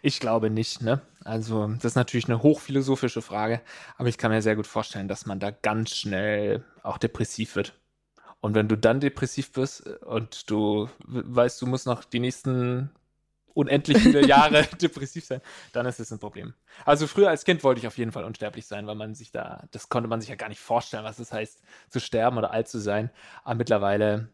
Ich 0.02 0.20
glaube 0.20 0.50
nicht, 0.50 0.82
ne? 0.82 1.02
Also, 1.24 1.68
das 1.68 1.86
ist 1.86 1.96
natürlich 1.96 2.28
eine 2.28 2.42
hochphilosophische 2.42 3.22
Frage, 3.22 3.62
aber 3.98 4.10
ich 4.10 4.18
kann 4.18 4.32
mir 4.32 4.42
sehr 4.42 4.56
gut 4.56 4.68
vorstellen, 4.68 5.08
dass 5.08 5.26
man 5.26 5.40
da 5.40 5.52
ganz 5.52 5.96
schnell 5.96 6.64
auch 6.84 6.98
depressiv 6.98 7.56
wird. 7.56 7.74
Und 8.42 8.56
wenn 8.56 8.68
du 8.68 8.78
dann 8.78 9.00
depressiv 9.00 9.52
bist 9.52 9.86
und 9.88 10.50
du 10.50 10.90
weißt, 11.06 11.62
du 11.62 11.68
musst 11.68 11.86
noch 11.86 12.04
die 12.04 12.20
nächsten 12.20 12.90
unendlich 13.54 13.98
viele 13.98 14.26
Jahre 14.28 14.64
depressiv 14.82 15.26
sein, 15.26 15.42
dann 15.74 15.86
ist 15.86 16.00
es 16.00 16.12
ein 16.12 16.20
Problem. 16.20 16.54
Also 16.86 17.08
früher 17.08 17.30
als 17.30 17.44
Kind 17.44 17.64
wollte 17.64 17.80
ich 17.80 17.88
auf 17.88 17.98
jeden 17.98 18.12
Fall 18.12 18.24
unsterblich 18.24 18.66
sein, 18.66 18.88
weil 18.88 18.96
man 18.96 19.16
sich 19.16 19.32
da, 19.32 19.68
das 19.72 19.90
konnte 19.90 20.08
man 20.08 20.22
sich 20.22 20.30
ja 20.30 20.36
gar 20.36 20.50
nicht 20.50 20.62
vorstellen, 20.62 21.04
was 21.04 21.20
es 21.20 21.34
heißt, 21.34 21.62
zu 21.90 22.00
sterben 22.00 22.38
oder 22.38 22.52
alt 22.52 22.70
zu 22.70 22.80
sein. 22.80 23.10
Aber 23.44 23.56
mittlerweile, 23.56 24.30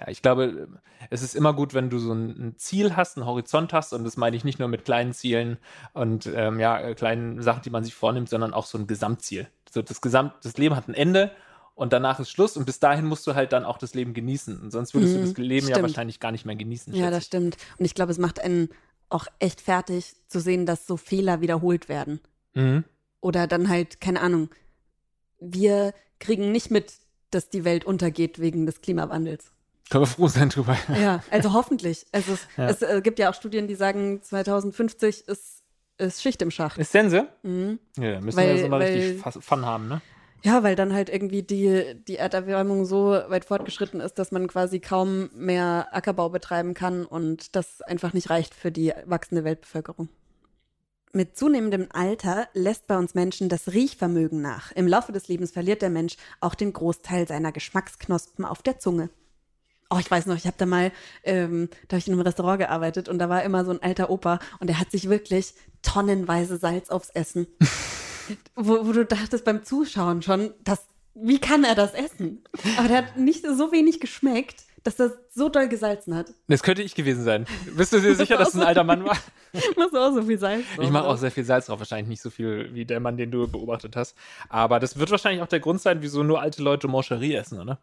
ja, 0.00 0.08
ich 0.08 0.22
glaube, 0.22 0.68
es 1.10 1.22
ist 1.22 1.34
immer 1.34 1.52
gut, 1.54 1.74
wenn 1.74 1.90
du 1.90 1.98
so 1.98 2.12
ein, 2.12 2.54
Ziel 2.56 2.94
hast, 2.96 3.16
einen 3.16 3.26
Horizont 3.26 3.72
hast, 3.72 3.92
und 3.92 4.04
das 4.04 4.16
meine 4.16 4.36
ich 4.36 4.44
nicht 4.44 4.58
nur 4.58 4.68
mit 4.68 4.84
kleinen 4.84 5.12
Zielen 5.12 5.58
und 5.92 6.26
ähm, 6.32 6.60
ja, 6.60 6.78
äh, 6.78 6.94
kleinen 6.94 7.42
Sachen, 7.42 7.62
die 7.62 7.70
man 7.70 7.84
sich 7.84 7.94
vornimmt, 7.94 8.28
sondern 8.28 8.54
auch 8.54 8.66
so 8.66 8.78
ein 8.78 8.86
Gesamtziel. 8.86 9.48
So 9.70 9.82
das 9.82 10.00
Gesamt, 10.00 10.34
das 10.42 10.56
Leben 10.56 10.76
hat 10.76 10.88
ein 10.88 10.94
Ende 10.94 11.32
und 11.74 11.92
danach 11.92 12.20
ist 12.20 12.30
Schluss 12.30 12.56
und 12.56 12.64
bis 12.64 12.80
dahin 12.80 13.06
musst 13.06 13.26
du 13.26 13.34
halt 13.34 13.52
dann 13.52 13.64
auch 13.64 13.78
das 13.78 13.94
Leben 13.94 14.14
genießen. 14.14 14.60
Und 14.60 14.70
sonst 14.70 14.94
würdest 14.94 15.14
Mhm, 15.16 15.20
du 15.22 15.26
das 15.28 15.36
Leben 15.38 15.66
ja 15.68 15.74
stimmt. 15.76 15.88
wahrscheinlich 15.88 16.20
gar 16.20 16.32
nicht 16.32 16.44
mehr 16.44 16.56
genießen. 16.56 16.94
Ja, 16.94 17.10
das 17.10 17.24
stimmt. 17.26 17.56
Und 17.78 17.84
ich 17.84 17.94
glaube, 17.94 18.12
es 18.12 18.18
macht 18.18 18.40
einen 18.40 18.68
auch 19.08 19.26
echt 19.38 19.60
fertig 19.60 20.14
zu 20.26 20.38
sehen, 20.40 20.66
dass 20.66 20.86
so 20.86 20.96
Fehler 20.96 21.40
wiederholt 21.40 21.88
werden. 21.88 22.20
Mhm. 22.54 22.84
Oder 23.20 23.46
dann 23.46 23.68
halt, 23.68 24.00
keine 24.00 24.20
Ahnung, 24.20 24.50
wir 25.40 25.92
kriegen 26.18 26.52
nicht 26.52 26.70
mit, 26.70 26.92
dass 27.30 27.48
die 27.48 27.64
Welt 27.64 27.84
untergeht 27.84 28.38
wegen 28.38 28.66
des 28.66 28.80
Klimawandels. 28.80 29.52
Können 29.90 30.02
wir 30.02 30.06
froh 30.06 30.28
sein 30.28 30.48
drüber. 30.50 30.76
Ja, 31.00 31.22
also 31.30 31.52
hoffentlich. 31.52 32.06
Also 32.12 32.32
es, 32.34 32.40
Ja. 32.56 32.68
es 32.68 32.82
äh, 32.82 33.00
gibt 33.02 33.18
ja 33.18 33.30
auch 33.30 33.34
Studien, 33.34 33.66
die 33.68 33.74
sagen, 33.74 34.22
2050 34.22 35.26
ist, 35.28 35.62
ist 35.98 36.22
Schicht 36.22 36.42
im 36.42 36.50
Schacht. 36.50 36.78
Ist 36.78 36.92
Sense? 36.92 37.26
Mhm. 37.42 37.78
Ja, 37.96 38.12
da 38.12 38.20
müssen 38.20 38.36
Weil- 38.36 38.48
wir 38.48 38.56
jetzt 38.56 38.68
mal 38.70 38.80
weil- 38.80 38.92
richtig 38.92 39.44
Fun 39.44 39.64
haben, 39.66 39.88
ne? 39.88 40.00
Ja, 40.44 40.62
weil 40.62 40.76
dann 40.76 40.92
halt 40.94 41.08
irgendwie 41.08 41.42
die, 41.42 41.96
die 42.06 42.14
Erderwärmung 42.14 42.84
so 42.84 43.08
weit 43.10 43.44
fortgeschritten 43.44 44.00
ist, 44.00 44.20
dass 44.20 44.30
man 44.30 44.46
quasi 44.46 44.78
kaum 44.78 45.30
mehr 45.34 45.88
Ackerbau 45.90 46.28
betreiben 46.28 46.74
kann 46.74 47.04
und 47.04 47.56
das 47.56 47.82
einfach 47.82 48.12
nicht 48.12 48.30
reicht 48.30 48.54
für 48.54 48.70
die 48.70 48.92
wachsende 49.04 49.42
Weltbevölkerung. 49.42 50.08
Mit 51.12 51.36
zunehmendem 51.36 51.88
Alter 51.90 52.46
lässt 52.52 52.86
bei 52.86 52.96
uns 52.96 53.14
Menschen 53.14 53.48
das 53.48 53.72
Riechvermögen 53.72 54.40
nach. 54.40 54.70
Im 54.72 54.86
Laufe 54.86 55.10
des 55.10 55.26
Lebens 55.26 55.50
verliert 55.50 55.82
der 55.82 55.90
Mensch 55.90 56.16
auch 56.40 56.54
den 56.54 56.72
Großteil 56.72 57.26
seiner 57.26 57.50
Geschmacksknospen 57.50 58.44
auf 58.44 58.62
der 58.62 58.78
Zunge. 58.78 59.08
Oh, 59.90 59.96
ich 59.98 60.10
weiß 60.10 60.26
noch, 60.26 60.36
ich 60.36 60.46
habe 60.46 60.56
da 60.58 60.66
mal, 60.66 60.92
ähm, 61.24 61.70
da 61.88 61.94
habe 61.94 61.98
ich 61.98 62.08
in 62.08 62.12
einem 62.12 62.22
Restaurant 62.22 62.58
gearbeitet 62.58 63.08
und 63.08 63.18
da 63.18 63.28
war 63.28 63.42
immer 63.42 63.64
so 63.64 63.70
ein 63.70 63.82
alter 63.82 64.10
Opa 64.10 64.38
und 64.60 64.68
der 64.68 64.78
hat 64.78 64.90
sich 64.90 65.08
wirklich 65.08 65.54
tonnenweise 65.82 66.58
Salz 66.58 66.90
aufs 66.90 67.10
Essen. 67.10 67.46
wo, 68.54 68.86
wo 68.86 68.92
du 68.92 69.04
dachtest 69.04 69.44
beim 69.44 69.64
Zuschauen 69.64 70.22
schon, 70.22 70.52
das, 70.62 70.82
wie 71.14 71.38
kann 71.38 71.64
er 71.64 71.74
das 71.74 71.94
essen? 71.94 72.44
Aber 72.76 72.88
der 72.88 72.98
hat 72.98 73.16
nicht 73.16 73.46
so 73.46 73.72
wenig 73.72 74.00
geschmeckt, 74.00 74.64
dass 74.84 74.96
das 74.96 75.12
so 75.34 75.48
doll 75.48 75.68
gesalzen 75.68 76.14
hat. 76.14 76.26
Das 76.46 76.62
könnte 76.62 76.82
ich 76.82 76.94
gewesen 76.94 77.24
sein. 77.24 77.46
Bist 77.76 77.92
du 77.92 78.00
dir 78.00 78.14
sicher, 78.16 78.36
dass 78.36 78.48
es 78.48 78.54
ein 78.54 78.62
alter 78.62 78.84
Mann 78.84 79.04
war? 79.04 79.16
Machst 79.76 79.92
du 79.92 79.98
auch 79.98 80.12
so 80.12 80.22
viel 80.22 80.38
Salz 80.38 80.64
drauf? 80.74 80.84
Ich 80.84 80.90
mache 80.90 81.06
auch 81.06 81.16
sehr 81.16 81.30
viel 81.30 81.44
Salz 81.44 81.66
drauf, 81.66 81.78
wahrscheinlich 81.78 82.08
nicht 82.08 82.22
so 82.22 82.30
viel 82.30 82.70
wie 82.74 82.84
der 82.84 83.00
Mann, 83.00 83.16
den 83.16 83.30
du 83.30 83.48
beobachtet 83.48 83.96
hast. 83.96 84.16
Aber 84.48 84.80
das 84.80 84.98
wird 84.98 85.10
wahrscheinlich 85.10 85.42
auch 85.42 85.48
der 85.48 85.60
Grund 85.60 85.80
sein, 85.80 86.02
wieso 86.02 86.22
nur 86.22 86.40
alte 86.40 86.62
Leute 86.62 86.88
Moncherie 86.88 87.34
essen, 87.34 87.60
oder? 87.60 87.78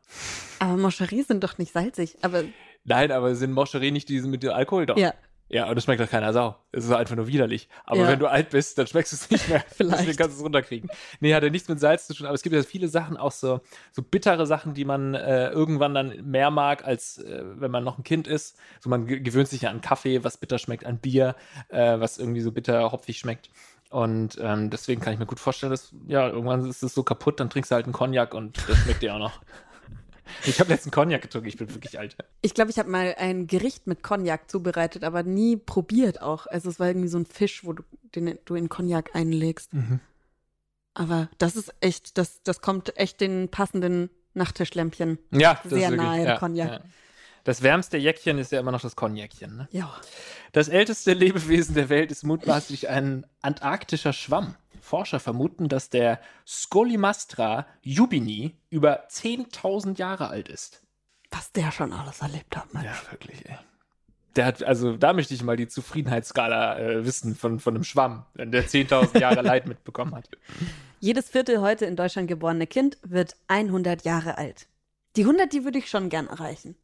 Aber 0.59 0.77
Moncherie 0.77 1.23
sind 1.23 1.43
doch 1.43 1.57
nicht 1.57 1.73
salzig. 1.73 2.17
Aber 2.21 2.43
Nein, 2.83 3.11
aber 3.11 3.35
sind 3.35 3.51
Moncherie 3.51 3.91
nicht 3.91 4.09
diese 4.09 4.27
mit 4.27 4.43
dem 4.43 4.51
Alkohol 4.51 4.85
doch? 4.85 4.97
ja, 4.97 5.13
Ja, 5.47 5.69
und 5.69 5.75
das 5.75 5.83
schmeckt 5.83 6.01
doch 6.01 6.09
keiner 6.09 6.33
Sau. 6.33 6.55
Es 6.71 6.85
ist 6.85 6.91
einfach 6.91 7.15
nur 7.15 7.27
widerlich. 7.27 7.69
Aber 7.85 7.99
Ja. 8.01 8.07
wenn 8.07 8.17
du 8.19 8.25
alt 8.27 8.49
bist, 8.49 8.79
dann 8.79 8.87
schmeckst 8.87 9.11
du 9.11 9.15
es 9.15 9.29
nicht 9.29 9.47
mehr. 9.47 9.63
Vielleicht. 9.69 9.99
Deswegen 10.01 10.17
kannst 10.17 10.33
du 10.35 10.39
es 10.39 10.43
runterkriegen. 10.43 10.89
Nee, 11.19 11.35
hat 11.35 11.43
ja 11.43 11.51
nichts 11.51 11.69
mit 11.69 11.79
Salz 11.79 12.07
zu 12.07 12.15
tun. 12.15 12.25
Aber 12.25 12.33
es 12.33 12.41
gibt 12.41 12.55
ja 12.55 12.63
viele 12.63 12.87
Sachen, 12.87 13.15
auch 13.15 13.31
so, 13.31 13.61
so 13.91 14.01
bittere 14.01 14.47
Sachen, 14.47 14.73
die 14.73 14.85
man 14.85 15.13
äh, 15.13 15.49
irgendwann 15.49 15.93
dann 15.93 16.29
mehr 16.29 16.49
mag, 16.49 16.83
als 16.85 17.19
äh, 17.19 17.43
wenn 17.45 17.69
man 17.69 17.83
noch 17.83 17.99
ein 17.99 18.03
Kind 18.03 18.27
ist. 18.27 18.57
So, 18.79 18.89
man 18.89 19.05
ge- 19.05 19.19
gewöhnt 19.19 19.47
sich 19.47 19.61
ja 19.61 19.69
an 19.69 19.81
Kaffee, 19.81 20.23
was 20.23 20.37
bitter 20.37 20.57
schmeckt, 20.57 20.83
an 20.85 20.97
Bier, 20.97 21.35
äh, 21.69 21.99
was 21.99 22.17
irgendwie 22.17 22.41
so 22.41 22.51
bitter 22.51 22.91
hopfig 22.91 23.19
schmeckt. 23.19 23.49
Und 23.91 24.39
ähm, 24.41 24.71
deswegen 24.71 24.99
kann 24.99 25.13
ich 25.13 25.19
mir 25.19 25.27
gut 25.27 25.39
vorstellen, 25.39 25.69
dass, 25.69 25.93
ja, 26.07 26.27
irgendwann 26.27 26.67
ist 26.67 26.81
es 26.81 26.95
so 26.95 27.03
kaputt, 27.03 27.39
dann 27.39 27.51
trinkst 27.51 27.69
du 27.69 27.75
halt 27.75 27.85
einen 27.85 27.93
Cognac 27.93 28.33
und 28.33 28.57
das 28.67 28.77
schmeckt 28.79 29.03
dir 29.03 29.13
auch 29.13 29.19
noch. 29.19 29.39
Ich 30.45 30.59
habe 30.59 30.69
letzten 30.69 30.91
Cognac 30.91 31.21
getrunken, 31.21 31.47
ich 31.47 31.57
bin 31.57 31.73
wirklich 31.73 31.99
alt. 31.99 32.15
ich 32.41 32.53
glaube, 32.53 32.71
ich 32.71 32.79
habe 32.79 32.89
mal 32.89 33.15
ein 33.17 33.47
Gericht 33.47 33.87
mit 33.87 34.03
Cognac 34.03 34.49
zubereitet, 34.49 35.03
aber 35.03 35.23
nie 35.23 35.57
probiert 35.57 36.21
auch. 36.21 36.47
Also 36.47 36.69
es 36.69 36.79
war 36.79 36.87
irgendwie 36.87 37.07
so 37.07 37.17
ein 37.17 37.25
Fisch, 37.25 37.63
wo 37.65 37.73
du 37.73 37.83
den 38.15 38.37
du 38.45 38.55
in 38.55 38.69
Cognac 38.69 39.13
einlegst. 39.13 39.71
Aber 40.93 41.29
das 41.37 41.55
ist 41.55 41.73
echt, 41.81 42.17
das, 42.17 42.41
das 42.43 42.61
kommt 42.61 42.97
echt 42.97 43.19
den 43.19 43.49
passenden 43.49 44.09
Nachttischlämpchen. 44.33 45.19
Ja, 45.31 45.59
Sehr 45.63 45.91
wirklich, 45.91 45.97
nahe 45.97 46.25
ja, 46.25 46.37
Cognac. 46.37 46.71
Ja. 46.71 46.79
Das 47.45 47.61
wärmste 47.61 47.97
Jäckchen 47.97 48.39
ist 48.39 48.51
ja 48.51 48.59
immer 48.59 48.71
noch 48.71 48.81
das 48.81 48.95
Cognacchen. 48.95 49.55
Ne? 49.55 49.67
Ja. 49.71 49.93
Das 50.51 50.67
älteste 50.67 51.13
Lebewesen 51.13 51.75
der 51.75 51.89
Welt 51.89 52.11
ist 52.11 52.23
mutmaßlich 52.23 52.89
ein 52.89 53.25
antarktischer 53.41 54.13
Schwamm. 54.13 54.55
Forscher 54.85 55.19
vermuten, 55.19 55.67
dass 55.67 55.89
der 55.89 56.19
Scolimastra 56.47 57.65
jubini 57.81 58.55
über 58.69 59.07
10.000 59.09 59.97
Jahre 59.97 60.29
alt 60.29 60.47
ist. 60.47 60.83
Was 61.31 61.51
der 61.51 61.71
schon 61.71 61.91
alles 61.91 62.21
erlebt 62.21 62.55
hat, 62.55 62.73
Mann. 62.73 62.85
Ja, 62.85 62.93
wirklich, 63.11 63.43
ey. 63.49 63.57
Der 64.35 64.45
hat, 64.45 64.63
also 64.63 64.97
da 64.97 65.13
möchte 65.13 65.33
ich 65.33 65.43
mal 65.43 65.55
die 65.55 65.67
Zufriedenheitsskala 65.67 66.77
äh, 66.77 67.05
wissen 67.05 67.35
von, 67.35 67.59
von 67.59 67.75
einem 67.75 67.83
Schwamm, 67.83 68.25
wenn 68.33 68.51
der 68.51 68.67
10.000 68.67 69.19
Jahre 69.19 69.41
Leid 69.43 69.65
mitbekommen 69.67 70.13
hat. 70.13 70.29
Jedes 70.99 71.29
vierte 71.29 71.61
heute 71.61 71.85
in 71.85 71.95
Deutschland 71.95 72.27
geborene 72.27 72.67
Kind 72.67 72.97
wird 73.01 73.35
100 73.47 74.03
Jahre 74.03 74.37
alt. 74.37 74.67
Die 75.15 75.21
100, 75.21 75.51
die 75.51 75.63
würde 75.63 75.79
ich 75.79 75.89
schon 75.89 76.09
gern 76.09 76.27
erreichen. 76.27 76.75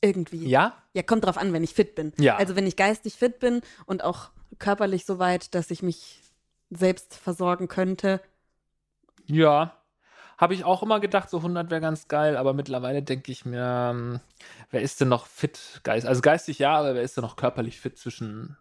Irgendwie. 0.00 0.48
Ja? 0.48 0.74
Ja, 0.94 1.02
kommt 1.02 1.24
drauf 1.24 1.36
an, 1.36 1.52
wenn 1.52 1.64
ich 1.64 1.74
fit 1.74 1.94
bin. 1.94 2.12
Ja. 2.18 2.36
Also 2.36 2.56
wenn 2.56 2.66
ich 2.66 2.76
geistig 2.76 3.14
fit 3.14 3.40
bin 3.40 3.60
und 3.86 4.04
auch 4.04 4.30
körperlich 4.58 5.04
so 5.04 5.18
weit, 5.18 5.54
dass 5.54 5.70
ich 5.70 5.82
mich 5.82 6.20
selbst 6.70 7.14
versorgen 7.16 7.68
könnte. 7.68 8.20
Ja. 9.26 9.76
Habe 10.38 10.54
ich 10.54 10.64
auch 10.64 10.82
immer 10.82 11.00
gedacht, 11.00 11.28
so 11.28 11.38
100 11.38 11.70
wäre 11.70 11.82
ganz 11.82 12.08
geil, 12.08 12.36
aber 12.36 12.54
mittlerweile 12.54 13.02
denke 13.02 13.30
ich 13.30 13.44
mir, 13.44 13.90
ähm, 13.92 14.20
wer 14.70 14.80
ist 14.80 15.00
denn 15.00 15.08
noch 15.08 15.26
fit? 15.26 15.80
Geist, 15.82 16.06
also 16.06 16.22
geistig 16.22 16.58
ja, 16.58 16.74
aber 16.78 16.94
wer 16.94 17.02
ist 17.02 17.16
denn 17.16 17.24
noch 17.24 17.36
körperlich 17.36 17.78
fit 17.78 17.98
zwischen 17.98 18.56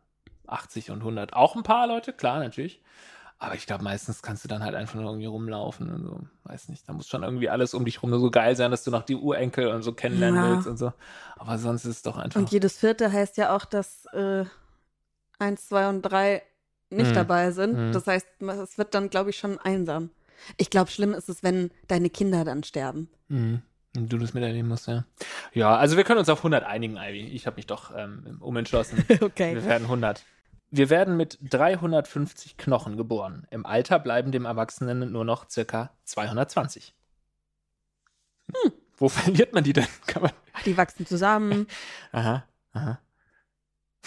80 0.47 0.91
und 0.91 0.99
100? 0.99 1.33
Auch 1.33 1.55
ein 1.55 1.63
paar 1.63 1.87
Leute, 1.87 2.11
klar, 2.11 2.39
natürlich. 2.39 2.81
Aber 3.41 3.55
ich 3.55 3.65
glaube, 3.65 3.85
meistens 3.85 4.21
kannst 4.21 4.43
du 4.43 4.49
dann 4.49 4.65
halt 4.65 4.75
einfach 4.75 4.95
nur 4.95 5.05
irgendwie 5.05 5.27
rumlaufen 5.27 5.89
und 5.89 6.03
so. 6.03 6.19
Weiß 6.43 6.67
nicht. 6.67 6.89
Da 6.89 6.91
muss 6.91 7.07
schon 7.07 7.23
irgendwie 7.23 7.49
alles 7.49 7.73
um 7.73 7.85
dich 7.85 8.03
rum 8.03 8.11
so 8.19 8.29
geil 8.29 8.57
sein, 8.57 8.69
dass 8.69 8.83
du 8.83 8.91
noch 8.91 9.03
die 9.03 9.15
Urenkel 9.15 9.67
und 9.69 9.81
so 9.81 9.93
kennenlernen 9.93 10.43
Ja. 10.43 10.49
willst 10.49 10.67
und 10.67 10.75
so. 10.75 10.91
Aber 11.37 11.57
sonst 11.57 11.85
ist 11.85 11.95
es 11.95 12.01
doch 12.01 12.17
einfach. 12.17 12.37
Und 12.37 12.51
jedes 12.51 12.77
vierte 12.77 13.13
heißt 13.13 13.37
ja 13.37 13.55
auch, 13.55 13.63
dass 13.63 14.05
äh, 14.07 14.43
eins, 15.37 15.69
zwei 15.69 15.87
und 15.87 16.01
drei 16.01 16.43
nicht 16.89 17.11
Mhm. 17.11 17.15
dabei 17.15 17.51
sind. 17.51 17.77
Mhm. 17.77 17.91
Das 17.93 18.07
heißt, 18.07 18.27
es 18.63 18.77
wird 18.77 18.93
dann, 18.93 19.09
glaube 19.09 19.29
ich, 19.31 19.37
schon 19.37 19.57
einsam. 19.59 20.09
Ich 20.57 20.69
glaube, 20.69 20.89
schlimm 20.89 21.13
ist 21.13 21.29
es, 21.29 21.43
wenn 21.43 21.71
deine 21.87 22.09
Kinder 22.09 22.43
dann 22.45 22.63
sterben. 22.63 23.09
Mhm. 23.27 23.61
Und 23.97 24.13
du 24.13 24.17
das 24.19 24.33
miterleben 24.33 24.67
musst, 24.69 24.87
ja. 24.87 25.03
Ja, 25.53 25.75
also 25.75 25.97
wir 25.97 26.03
können 26.03 26.19
uns 26.19 26.29
auf 26.29 26.39
100 26.39 26.63
einigen, 26.63 26.95
Ivy. 26.97 27.27
Ich 27.29 27.47
habe 27.47 27.55
mich 27.55 27.65
doch 27.67 27.91
ähm, 27.95 28.37
umentschlossen. 28.39 29.03
Okay. 29.21 29.55
Wir 29.55 29.65
werden 29.65 29.83
100. 29.85 30.23
Wir 30.71 30.89
werden 30.91 31.17
mit 31.17 31.39
350 31.41 32.55
Knochen 32.57 32.95
geboren. 32.95 33.47
Im 33.49 33.65
Alter 33.65 33.97
bleiben 33.97 34.31
dem 34.31 34.45
Erwachsenen 34.45 35.11
nur 35.11 35.25
noch 35.25 35.49
circa 35.49 35.91
220. 36.05 36.93
Hm. 38.53 38.71
Wo 38.97 39.09
verliert 39.09 39.53
man 39.53 39.63
die 39.63 39.73
denn? 39.73 39.87
Kann 40.07 40.21
man. 40.23 40.31
Die 40.65 40.77
wachsen 40.77 41.05
zusammen. 41.07 41.67
Aha, 42.11 42.43
aha. 42.73 42.99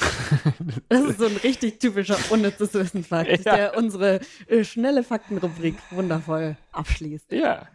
Das 0.89 1.03
ist 1.05 1.19
so 1.19 1.27
ein 1.27 1.37
richtig 1.37 1.81
typischer 1.81 2.17
unnützes 2.31 2.75
Wissensfakt, 2.75 3.31
Ja. 3.45 3.57
der 3.57 3.77
unsere 3.77 4.21
äh, 4.47 4.65
schnelle 4.65 5.03
Faktenrubrik 5.05 5.77
wundervoll 5.91 6.57
abschließt. 6.73 7.33
ja. 7.33 7.69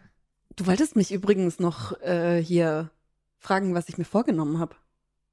Du 0.56 0.66
wolltest 0.66 0.96
mich 0.96 1.12
übrigens 1.12 1.60
noch 1.60 2.00
äh, 2.00 2.42
hier 2.42 2.90
fragen, 3.38 3.74
was 3.74 3.88
ich 3.88 3.96
mir 3.96 4.04
vorgenommen 4.04 4.58
habe. 4.58 4.74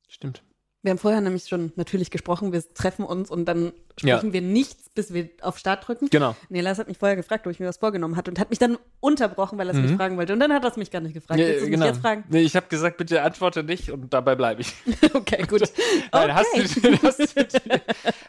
Stimmt. 0.08 0.44
Wir 0.86 0.92
haben 0.92 1.00
vorher 1.00 1.20
nämlich 1.20 1.48
schon 1.48 1.74
natürlich 1.78 2.12
gesprochen, 2.12 2.54
wir 2.54 2.64
treffen 2.76 3.06
uns 3.06 3.32
und 3.32 3.46
dann 3.46 3.74
sprechen 4.00 4.34
wir 4.34 4.42
nichts, 4.42 4.90
bis 4.94 5.12
wir 5.16 5.30
auf 5.42 5.58
Start 5.58 5.88
drücken. 5.88 6.10
Genau. 6.12 6.36
Nee, 6.50 6.62
Lars 6.62 6.78
hat 6.78 6.88
mich 6.88 7.00
vorher 7.00 7.16
gefragt, 7.16 7.48
ob 7.48 7.52
ich 7.52 7.60
mir 7.60 7.66
was 7.66 7.78
vorgenommen 7.78 8.16
hatte 8.16 8.30
und 8.30 8.38
hat 8.40 8.52
mich 8.52 8.60
dann 8.60 8.78
unterbrochen, 9.00 9.58
weil 9.58 9.68
er 9.68 9.74
es 9.74 9.82
mich 9.82 9.90
Mhm. 9.92 9.96
fragen 9.98 10.16
wollte. 10.18 10.34
Und 10.34 10.40
dann 10.42 10.54
hat 10.54 10.64
er 10.64 10.70
es 10.70 10.78
mich 10.78 10.92
gar 10.92 11.00
nicht 11.02 11.16
gefragt. 11.16 11.40
Ja, 11.40 11.48
Willst 11.48 11.66
du 11.66 11.70
genau. 11.72 11.86
mich 11.88 11.96
jetzt 11.96 12.02
fragen? 12.04 12.24
Nee, 12.30 12.42
ich 12.42 12.56
habe 12.56 12.68
gesagt, 12.68 12.98
bitte 12.98 13.24
antworte 13.24 13.64
nicht 13.64 13.90
und 13.90 14.14
dabei 14.14 14.36
bleibe 14.36 14.62
ich. 14.62 14.74
Okay, 15.16 15.44
gut. 15.48 15.64
Nein, 16.14 16.36
hast, 16.36 16.46
Okay. 16.54 16.68
du, 16.82 16.92
dir- 16.92 17.00
hast, 17.02 17.20
du 17.20 17.26
dir, 17.46 17.82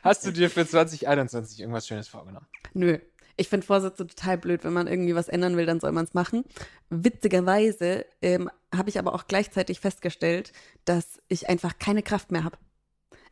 hast 0.03 0.27
du 0.27 0.31
dir 0.33 0.49
für 0.49 0.67
2021 0.67 1.61
irgendwas 1.61 1.87
Schönes 1.87 2.09
vorgenommen? 2.09 2.47
Nö. 2.73 2.99
Ich 3.37 3.49
finde 3.49 3.67
Vorsätze 3.67 4.07
total 4.07 4.39
blöd. 4.39 4.65
Wenn 4.65 4.73
man 4.73 4.87
irgendwie 4.87 5.15
was 5.15 5.29
ändern 5.29 5.57
will, 5.57 5.67
dann 5.67 5.81
soll 5.81 5.93
man 5.93 6.05
es 6.05 6.15
machen. 6.15 6.45
Witzigerweise 6.89 8.07
ähm, 8.23 8.51
habe 8.75 8.89
ich 8.89 8.99
aber 8.99 9.15
auch 9.15 9.27
gleichzeitig 9.27 9.81
festgestellt, 9.81 10.53
dass 10.85 11.21
ich 11.29 11.49
einfach 11.49 11.79
keine 11.79 12.03
Kraft 12.03 12.33
mehr 12.33 12.45
habe. 12.45 12.59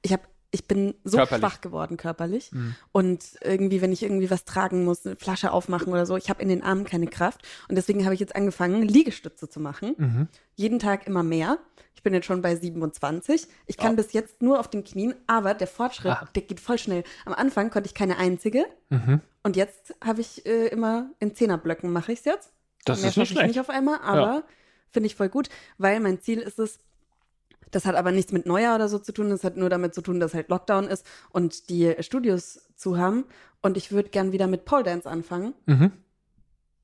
Ich 0.03 0.13
habe 0.13 0.23
ich 0.55 0.67
bin 0.67 0.95
so 1.05 1.17
Körperlich. 1.19 1.41
schwach 1.41 1.61
geworden 1.61 1.97
körperlich 1.97 2.53
Mhm. 2.53 2.75
und 2.93 3.25
irgendwie, 3.43 3.83
wenn 3.83 3.93
ich 3.93 4.03
irgendwie 4.03 4.31
was 4.31 4.45
tragen 4.45 4.85
muss, 4.85 5.05
eine 5.05 5.17
Flasche 5.17 5.53
aufmachen 5.53 5.93
oder 5.93 6.07
so, 6.07 6.17
ich 6.17 6.31
habe 6.31 6.41
in 6.43 6.49
den 6.49 6.63
Armen 6.63 6.85
keine 6.85 7.07
Kraft 7.07 7.43
und 7.69 7.75
deswegen 7.77 8.05
habe 8.05 8.15
ich 8.15 8.21
jetzt 8.21 8.35
angefangen, 8.37 8.83
Liegestütze 8.83 9.49
zu 9.49 9.61
machen. 9.61 9.95
Mhm. 9.99 10.29
Jeden 10.55 10.79
Tag 10.79 11.07
immer 11.07 11.23
mehr. 11.23 11.59
Ich 11.97 12.03
bin 12.03 12.15
jetzt 12.15 12.27
schon 12.27 12.43
bei 12.43 12.55
27. 12.57 13.47
Ich 13.67 13.77
kann 13.77 13.91
Wow. 13.97 14.05
bis 14.05 14.13
jetzt 14.13 14.43
nur 14.43 14.61
auf 14.61 14.69
den 14.69 14.85
Knien, 14.85 15.15
aber 15.27 15.55
der 15.55 15.67
Fortschritt, 15.67 16.13
Ah. 16.13 16.29
der 16.35 16.43
geht 16.43 16.61
voll 16.61 16.79
schnell. 16.79 17.03
Am 17.25 17.33
Anfang 17.35 17.71
konnte 17.71 17.89
ich 17.89 17.95
keine 17.95 18.17
einzige 18.19 18.65
Mhm. 18.91 19.21
und 19.43 19.57
jetzt 19.57 19.95
habe 20.05 20.21
ich 20.21 20.45
äh, 20.47 20.69
immer 20.69 21.11
in 21.19 21.35
Zehnerblöcken 21.35 21.93
mache 21.93 22.13
ich 22.13 22.21
es 22.21 22.25
jetzt. 22.25 22.53
Das 22.85 23.01
Mehr 23.01 23.11
ist 23.11 23.17
nicht 23.17 23.33
schlecht. 23.33 23.47
nicht 23.49 23.61
auf 23.61 23.71
einmal, 23.71 23.99
aber 24.03 24.45
finde 24.91 25.07
ich 25.09 25.17
voll 25.17 25.29
gut, 25.31 25.49
weil 25.79 25.99
mein 26.01 26.21
Ziel 26.21 26.39
ist 26.41 26.59
es, 26.59 26.79
das 27.75 27.85
hat 27.87 27.95
aber 27.97 28.13
nichts 28.13 28.33
mit 28.33 28.47
Neujahr 28.47 28.77
oder 28.77 28.89
so 28.89 28.99
zu 28.99 29.13
tun, 29.13 29.31
das 29.31 29.45
hat 29.45 29.57
nur 29.57 29.69
damit 29.71 29.95
zu 29.95 30.03
tun, 30.03 30.21
dass 30.21 30.35
halt 30.35 30.49
Lockdown 30.49 30.87
ist 30.89 31.05
und 31.31 31.69
die 31.71 31.95
Studios 32.01 32.69
zu 32.77 32.99
haben. 32.99 33.25
Und 33.63 33.77
ich 33.77 33.93
würde 33.93 34.11
gern 34.11 34.33
wieder 34.33 34.47
mit 34.47 34.65
Pole 34.65 34.83
Dance 34.83 35.09
anfangen, 35.09 35.55
Mhm. 35.67 35.93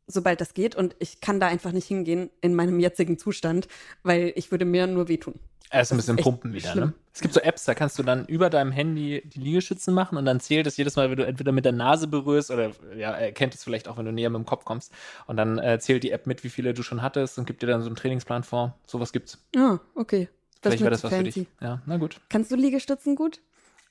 sobald 0.07 0.41
das 0.41 0.55
geht. 0.55 0.75
Und 0.75 0.97
ich 0.99 1.21
kann 1.21 1.41
da 1.41 1.47
einfach 1.47 1.73
nicht 1.73 1.87
hingehen 1.87 2.31
in 2.41 2.55
meinem 2.55 2.81
jetzigen 2.81 3.19
Zustand, 3.19 3.69
weil 4.03 4.33
ich 4.37 4.51
würde 4.51 4.65
mir 4.65 4.87
nur 4.87 5.09
wehtun. 5.09 5.35
Erst 5.73 5.93
ein 5.93 5.99
bisschen 5.99 6.17
pumpen 6.17 6.53
wieder, 6.53 6.71
schlimm. 6.73 6.85
ne? 6.89 6.95
Es 7.15 7.21
gibt 7.21 7.33
so 7.33 7.39
Apps, 7.41 7.65
da 7.65 7.75
kannst 7.75 7.97
du 7.97 8.03
dann 8.03 8.27
über 8.27 8.51
deinem 8.51 8.73
Handy 8.73 9.23
die 9.25 9.39
Liegestützen 9.39 9.95
machen 9.95 10.19
und 10.19 10.25
dann 10.25 10.41
zählt 10.41 10.67
es 10.67 10.77
jedes 10.77 10.97
Mal, 10.97 11.11
wenn 11.11 11.17
du 11.17 11.25
entweder 11.25 11.53
mit 11.53 11.65
der 11.65 11.71
Nase 11.73 12.09
berührst 12.09 12.51
oder 12.51 12.73
ja, 12.97 13.13
erkennt 13.13 13.55
es 13.55 13.63
vielleicht 13.63 13.87
auch, 13.87 13.97
wenn 13.97 14.05
du 14.05 14.11
näher 14.11 14.31
mit 14.31 14.39
dem 14.41 14.47
Kopf 14.47 14.65
kommst. 14.65 14.91
Und 15.29 15.37
dann 15.37 15.59
äh, 15.59 15.79
zählt 15.79 16.03
die 16.03 16.11
App 16.11 16.27
mit, 16.27 16.43
wie 16.43 16.49
viele 16.51 16.75
du 16.75 16.83
schon 16.83 17.03
hattest 17.03 17.39
und 17.39 17.47
gibt 17.47 17.63
dir 17.63 17.69
dann 17.69 17.83
so 17.83 17.87
einen 17.87 17.95
Trainingsplan 17.95 18.43
vor. 18.43 18.77
Sowas 18.85 19.13
gibt's. 19.13 19.39
Ah, 19.57 19.79
okay. 19.95 20.29
Das 20.61 20.71
Vielleicht 20.73 20.83
wäre 20.83 20.91
das 20.91 21.05
was 21.05 21.11
für 21.11 21.17
fancy. 21.17 21.41
dich. 21.41 21.49
Ja, 21.61 21.81
na 21.87 21.97
gut. 21.97 22.21
Kannst 22.29 22.51
du 22.53 22.57
Liegestützen 22.57 23.17
gut? 23.17 23.41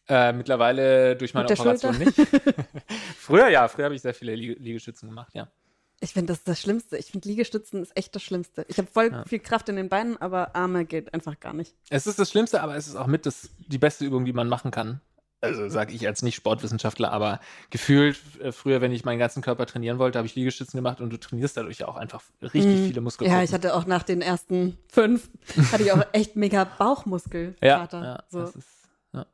Äh, 0.07 0.33
mittlerweile 0.33 1.15
durch 1.15 1.33
meine 1.33 1.47
Operation 1.49 1.93
Schulter? 1.95 2.21
nicht. 2.21 2.29
früher 3.19 3.47
ja, 3.49 3.67
früher 3.67 3.85
habe 3.85 3.95
ich 3.95 4.01
sehr 4.01 4.13
viele 4.13 4.35
Liege 4.35 4.53
Liegestützen 4.53 5.09
gemacht, 5.09 5.33
ja. 5.33 5.47
Ich 6.01 6.13
finde, 6.13 6.27
das 6.31 6.37
ist 6.39 6.47
das 6.47 6.61
Schlimmste. 6.61 6.97
Ich 6.97 7.07
finde, 7.11 7.27
Liegestützen 7.27 7.81
ist 7.81 7.95
echt 7.97 8.15
das 8.15 8.23
Schlimmste. 8.23 8.65
Ich 8.69 8.77
habe 8.77 8.87
voll 8.89 9.11
Ja. 9.11 9.25
viel 9.25 9.39
Kraft 9.39 9.67
in 9.67 9.75
den 9.75 9.89
Beinen, 9.89 10.15
aber 10.17 10.55
Arme 10.55 10.85
geht 10.85 11.13
einfach 11.13 11.39
gar 11.39 11.53
nicht. 11.53 11.75
Es 11.89 12.07
ist 12.07 12.17
das 12.17 12.31
Schlimmste, 12.31 12.61
aber 12.63 12.75
es 12.77 12.87
ist 12.87 12.95
auch 12.95 13.07
mit 13.07 13.25
das, 13.25 13.49
die 13.57 13.77
beste 13.77 14.05
Übung, 14.05 14.23
die 14.25 14.31
man 14.33 14.47
machen 14.47 14.71
kann. 14.71 15.01
Also 15.41 15.69
sage 15.69 15.93
ich 15.93 16.05
als 16.05 16.21
Nicht-Sportwissenschaftler, 16.21 17.11
aber 17.13 17.39
gefühlt 17.69 18.19
äh, 18.41 18.51
früher, 18.51 18.81
wenn 18.81 18.91
ich 18.91 19.05
meinen 19.05 19.19
ganzen 19.19 19.41
Körper 19.41 19.65
trainieren 19.65 19.97
wollte, 19.97 20.17
habe 20.19 20.25
ich 20.25 20.35
Liegestützen 20.35 20.77
gemacht 20.77 20.99
und 20.99 21.11
du 21.11 21.17
trainierst 21.17 21.55
dadurch 21.55 21.79
ja 21.79 21.87
auch 21.87 21.95
einfach 21.95 22.21
richtig 22.41 22.65
Mhm. 22.81 22.87
viele 22.87 23.01
Muskelgruppen. 23.01 23.37
Ja, 23.39 23.43
ich 23.43 23.53
hatte 23.53 23.73
auch 23.73 23.85
nach 23.85 24.03
den 24.03 24.21
ersten 24.21 24.77
fünf, 24.89 25.29
hatte 25.71 25.83
ich 25.83 25.91
auch 25.93 26.03
echt 26.11 26.35
mega 26.35 26.65
Bauchmuskel. 26.65 27.55
ja, 27.61 27.87
ja, 27.91 28.23
so. 28.29 28.41
das 28.41 28.55
ist 28.57 28.67
ja. 29.13 29.25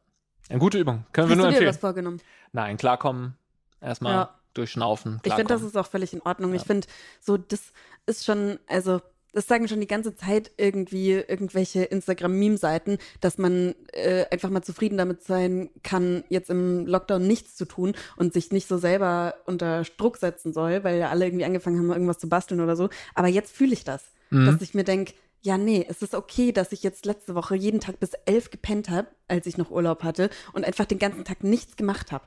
eine 0.49 0.59
gute 0.59 0.77
Übung. 0.77 1.05
Können 1.11 1.27
wir 1.29 1.35
Hast 1.35 1.37
nur 1.37 1.45
du 1.47 1.51
dir 1.51 1.55
empfehlen. 1.57 1.69
was 1.73 1.77
vorgenommen? 1.79 2.21
Nein, 2.51 2.77
klarkommen, 2.77 3.35
erstmal 3.81 4.13
Ja. 4.13 4.35
durchschnaufen. 4.53 5.21
Ich 5.23 5.33
finde, 5.33 5.45
das 5.45 5.47
klarkommen. 5.61 5.67
ist 5.69 5.77
auch 5.77 5.87
völlig 5.87 6.13
in 6.13 6.21
Ordnung. 6.21 6.53
Ich 6.53 6.61
Ja. 6.61 6.67
finde, 6.67 6.87
so, 7.19 7.37
das 7.37 7.61
ist 8.05 8.25
schon, 8.25 8.59
also, 8.67 9.01
das 9.35 9.47
sagen 9.47 9.67
schon 9.67 9.81
die 9.81 9.87
ganze 9.87 10.15
Zeit 10.15 10.49
irgendwie 10.57 11.11
irgendwelche 11.11 11.83
Instagram-Meme-Seiten, 11.83 12.97
dass 13.21 13.37
man 13.37 13.75
äh, 13.93 14.25
einfach 14.31 14.49
mal 14.49 14.63
zufrieden 14.63 14.97
damit 14.97 15.23
sein 15.23 15.69
kann, 15.83 16.23
jetzt 16.29 16.49
im 16.49 16.87
Lockdown 16.87 17.27
nichts 17.27 17.55
zu 17.55 17.65
tun 17.65 17.93
und 18.15 18.33
sich 18.33 18.51
nicht 18.51 18.67
so 18.67 18.77
selber 18.77 19.35
unter 19.45 19.83
Druck 19.97 20.17
setzen 20.17 20.53
soll, 20.53 20.83
weil 20.83 20.97
ja 20.97 21.09
alle 21.09 21.25
irgendwie 21.25 21.45
angefangen 21.45 21.77
haben, 21.77 21.91
irgendwas 21.91 22.17
zu 22.17 22.29
basteln 22.29 22.61
oder 22.61 22.75
so. 22.75 22.89
Aber 23.13 23.27
jetzt 23.27 23.55
fühle 23.55 23.73
ich 23.73 23.83
das, 23.83 24.03
Mhm. 24.31 24.45
dass 24.47 24.61
ich 24.61 24.73
mir 24.73 24.83
denke, 24.83 25.13
ja, 25.41 25.57
nee, 25.59 25.85
es 25.87 26.01
ist 26.01 26.15
okay, 26.15 26.51
dass 26.51 26.71
ich 26.71 26.81
jetzt 26.81 27.05
letzte 27.05 27.35
Woche 27.35 27.55
jeden 27.55 27.79
Tag 27.79 27.99
bis 27.99 28.13
elf 28.25 28.49
gepennt 28.49 28.89
habe, 28.89 29.07
als 29.27 29.45
ich 29.45 29.57
noch 29.57 29.69
Urlaub 29.69 30.01
hatte 30.03 30.31
und 30.53 30.65
einfach 30.65 30.85
den 30.85 30.97
ganzen 30.97 31.23
Tag 31.23 31.43
nichts 31.43 31.75
gemacht 31.75 32.11
habe. 32.11 32.25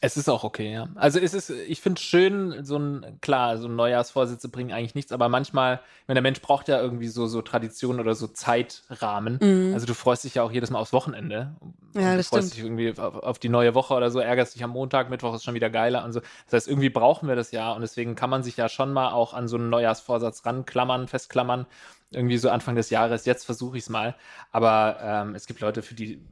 Es 0.00 0.16
ist 0.16 0.28
auch 0.28 0.44
okay, 0.44 0.72
ja. 0.72 0.88
Also 0.94 1.18
es 1.18 1.34
ist, 1.34 1.50
ich 1.50 1.80
finde 1.80 1.98
es 1.98 2.04
schön, 2.04 2.64
so 2.64 2.78
ein, 2.78 3.18
klar, 3.20 3.58
so 3.58 3.66
ein 3.66 3.74
Neujahrsvorsätze 3.74 4.48
bringen 4.48 4.72
eigentlich 4.72 4.94
nichts, 4.94 5.10
aber 5.10 5.28
manchmal, 5.28 5.80
wenn 6.06 6.14
der 6.14 6.22
Mensch 6.22 6.40
braucht 6.40 6.68
ja 6.68 6.80
irgendwie 6.80 7.08
so, 7.08 7.26
so 7.26 7.42
Traditionen 7.42 8.00
oder 8.00 8.14
so 8.14 8.28
Zeitrahmen. 8.28 9.38
Mhm. 9.40 9.74
Also 9.74 9.86
du 9.86 9.94
freust 9.94 10.22
dich 10.24 10.36
ja 10.36 10.44
auch 10.44 10.52
jedes 10.52 10.70
Mal 10.70 10.78
aufs 10.78 10.92
Wochenende. 10.92 11.56
Ja, 11.94 12.12
du 12.12 12.16
das 12.18 12.28
freust 12.28 12.52
stimmt. 12.52 12.54
dich 12.54 12.64
irgendwie 12.64 13.00
auf, 13.00 13.16
auf 13.16 13.38
die 13.40 13.48
neue 13.48 13.74
Woche 13.74 13.94
oder 13.94 14.10
so, 14.10 14.20
ärgerst 14.20 14.54
dich 14.54 14.62
am 14.62 14.70
Montag, 14.70 15.10
Mittwoch 15.10 15.34
ist 15.34 15.44
schon 15.44 15.54
wieder 15.54 15.70
geiler 15.70 16.04
und 16.04 16.12
so. 16.12 16.20
Das 16.44 16.52
heißt, 16.52 16.68
irgendwie 16.68 16.90
brauchen 16.90 17.28
wir 17.28 17.34
das 17.34 17.50
ja 17.50 17.72
und 17.72 17.80
deswegen 17.80 18.14
kann 18.14 18.30
man 18.30 18.44
sich 18.44 18.56
ja 18.56 18.68
schon 18.68 18.92
mal 18.92 19.10
auch 19.10 19.34
an 19.34 19.48
so 19.48 19.56
einen 19.56 19.68
Neujahrsvorsatz 19.68 20.46
ranklammern, 20.46 21.08
festklammern. 21.08 21.66
Irgendwie 22.10 22.38
so 22.38 22.48
Anfang 22.50 22.74
des 22.74 22.88
Jahres, 22.88 23.26
jetzt 23.26 23.44
versuche 23.44 23.76
ich 23.76 23.82
es 23.84 23.90
mal. 23.90 24.14
Aber 24.50 24.98
ähm, 25.02 25.34
es 25.34 25.46
gibt 25.46 25.60
Leute, 25.60 25.82
für 25.82 25.94
die 25.94 26.22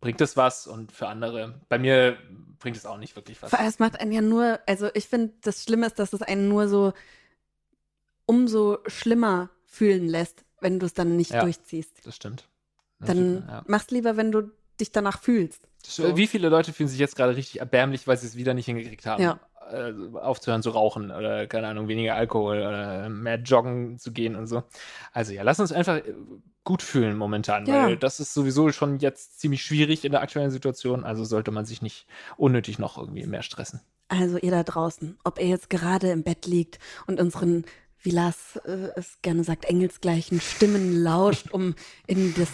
bringt 0.00 0.20
es 0.20 0.36
was 0.36 0.66
und 0.66 0.90
für 0.90 1.06
andere, 1.06 1.60
bei 1.68 1.78
mir 1.78 2.16
bringt 2.60 2.76
es 2.76 2.86
auch 2.86 2.96
nicht 2.98 3.16
wirklich 3.16 3.42
was. 3.42 3.52
Es 3.52 3.78
macht 3.80 3.98
einen 3.98 4.12
ja 4.12 4.20
nur, 4.20 4.60
also 4.66 4.88
ich 4.94 5.06
finde, 5.08 5.32
das 5.40 5.64
Schlimme 5.64 5.86
ist, 5.86 5.98
dass 5.98 6.12
es 6.12 6.22
einen 6.22 6.48
nur 6.48 6.68
so 6.68 6.92
umso 8.26 8.78
schlimmer 8.86 9.50
fühlen 9.66 10.08
lässt, 10.08 10.44
wenn 10.60 10.78
du 10.78 10.86
es 10.86 10.94
dann 10.94 11.16
nicht 11.16 11.32
Ja. 11.32 11.42
durchziehst. 11.42 12.06
Das 12.06 12.16
stimmt. 12.16 12.48
Dann 13.00 13.44
ja. 13.48 13.64
mach's 13.66 13.90
lieber, 13.90 14.16
wenn 14.16 14.30
du 14.30 14.50
dich 14.78 14.92
danach 14.92 15.20
fühlst. 15.20 15.66
Das- 15.84 16.16
Wie 16.16 16.26
viele 16.26 16.48
Leute 16.48 16.72
fühlen 16.72 16.88
sich 16.88 16.98
jetzt 16.98 17.16
gerade 17.16 17.34
richtig 17.34 17.60
erbärmlich, 17.60 18.06
weil 18.06 18.16
sie 18.18 18.26
es 18.26 18.36
wieder 18.36 18.54
nicht 18.54 18.66
hingekriegt 18.66 19.06
haben, 19.06 19.22
Ja. 19.22 19.40
Äh, 19.72 19.92
aufzuhören 20.18 20.62
zu 20.62 20.70
rauchen 20.70 21.10
oder, 21.10 21.46
keine 21.46 21.68
Ahnung, 21.68 21.88
weniger 21.88 22.14
Alkohol 22.14 22.58
oder 22.58 23.08
mehr 23.08 23.36
joggen 23.40 23.98
zu 23.98 24.12
gehen 24.12 24.36
und 24.36 24.46
so. 24.46 24.62
Also 25.12 25.32
ja, 25.32 25.42
lass 25.42 25.60
uns 25.60 25.72
einfach 25.72 25.96
äh, 25.96 26.14
gut 26.64 26.82
fühlen 26.82 27.16
momentan, 27.16 27.66
Ja. 27.66 27.86
weil 27.86 27.96
das 27.96 28.20
ist 28.20 28.34
sowieso 28.34 28.70
schon 28.72 28.98
jetzt 28.98 29.40
ziemlich 29.40 29.62
schwierig 29.62 30.04
in 30.04 30.12
der 30.12 30.20
aktuellen 30.22 30.50
Situation, 30.50 31.04
also 31.04 31.24
sollte 31.24 31.50
man 31.50 31.64
sich 31.64 31.82
nicht 31.82 32.06
unnötig 32.36 32.78
noch 32.78 32.98
irgendwie 32.98 33.26
mehr 33.26 33.42
stressen. 33.42 33.80
Also 34.08 34.38
ihr 34.38 34.50
da 34.50 34.62
draußen, 34.64 35.18
ob 35.24 35.38
ihr 35.40 35.46
jetzt 35.46 35.70
gerade 35.70 36.10
im 36.10 36.22
Bett 36.24 36.46
liegt 36.46 36.78
und 37.06 37.20
unseren, 37.20 37.64
wie 38.02 38.10
Lars 38.10 38.56
äh, 38.64 38.88
es 38.96 39.20
gerne 39.22 39.44
sagt, 39.44 39.64
engelsgleichen 39.64 40.40
Stimmen 40.40 41.02
lauscht, 41.02 41.50
um 41.50 41.74
in 42.06 42.34
das 42.34 42.48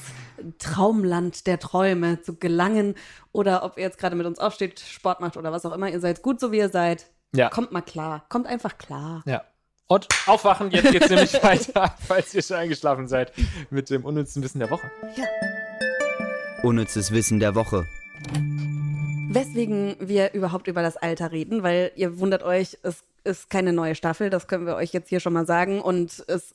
Traumland 0.59 1.47
der 1.47 1.59
Träume 1.59 2.21
zu 2.23 2.37
gelangen, 2.37 2.95
oder 3.33 3.63
ob 3.65 3.77
ihr 3.77 3.85
jetzt 3.85 3.99
gerade 3.99 4.17
mit 4.17 4.27
uns 4.27 4.39
aufsteht, 4.39 4.81
Sport 4.81 5.21
macht 5.21 5.37
oder 5.37 5.53
was 5.53 5.65
auch 5.65 5.73
immer, 5.73 5.91
ihr 5.91 6.01
seid 6.01 6.23
gut 6.23 6.41
so 6.41 6.53
wie 6.53 6.59
ihr 6.59 6.69
seid. 6.69 7.07
Ja. 7.35 7.49
Kommt 7.49 7.73
mal 7.73 7.83
klar, 7.83 8.25
kommt 8.29 8.47
einfach 8.47 8.79
klar. 8.79 9.23
Ja. 9.27 9.45
Und 9.89 10.09
aufwachen, 10.27 10.71
jetzt 10.73 10.91
geht's 10.91 11.11
nämlich 11.11 11.35
weiter, 11.43 11.95
falls 12.07 12.35
ihr 12.35 12.43
schon 12.43 12.57
eingeschlafen 12.57 13.07
seid, 13.07 13.33
mit 13.71 13.89
dem 13.91 14.05
unnützen 14.05 14.43
Wissen 14.43 14.59
der 14.59 14.71
Woche. 14.71 14.91
Unnützes 16.63 17.13
Wissen 17.13 17.39
der 17.39 17.55
Woche. 17.55 17.87
Weswegen 19.29 19.97
wir 20.01 20.33
überhaupt 20.35 20.67
über 20.67 20.83
das 20.83 20.97
Alter 20.97 21.31
reden, 21.31 21.63
weil 21.63 21.93
ihr 21.95 22.19
wundert 22.19 22.43
euch, 22.43 22.79
es 22.83 23.05
ist 23.27 23.51
keine 23.51 23.73
neue 23.73 23.95
Staffel, 23.95 24.31
das 24.31 24.47
können 24.47 24.67
wir 24.67 24.77
euch 24.77 24.93
jetzt 24.93 25.09
hier 25.09 25.21
schon 25.21 25.33
mal 25.33 25.47
sagen 25.47 25.81
und 25.81 26.25
es 26.29 26.55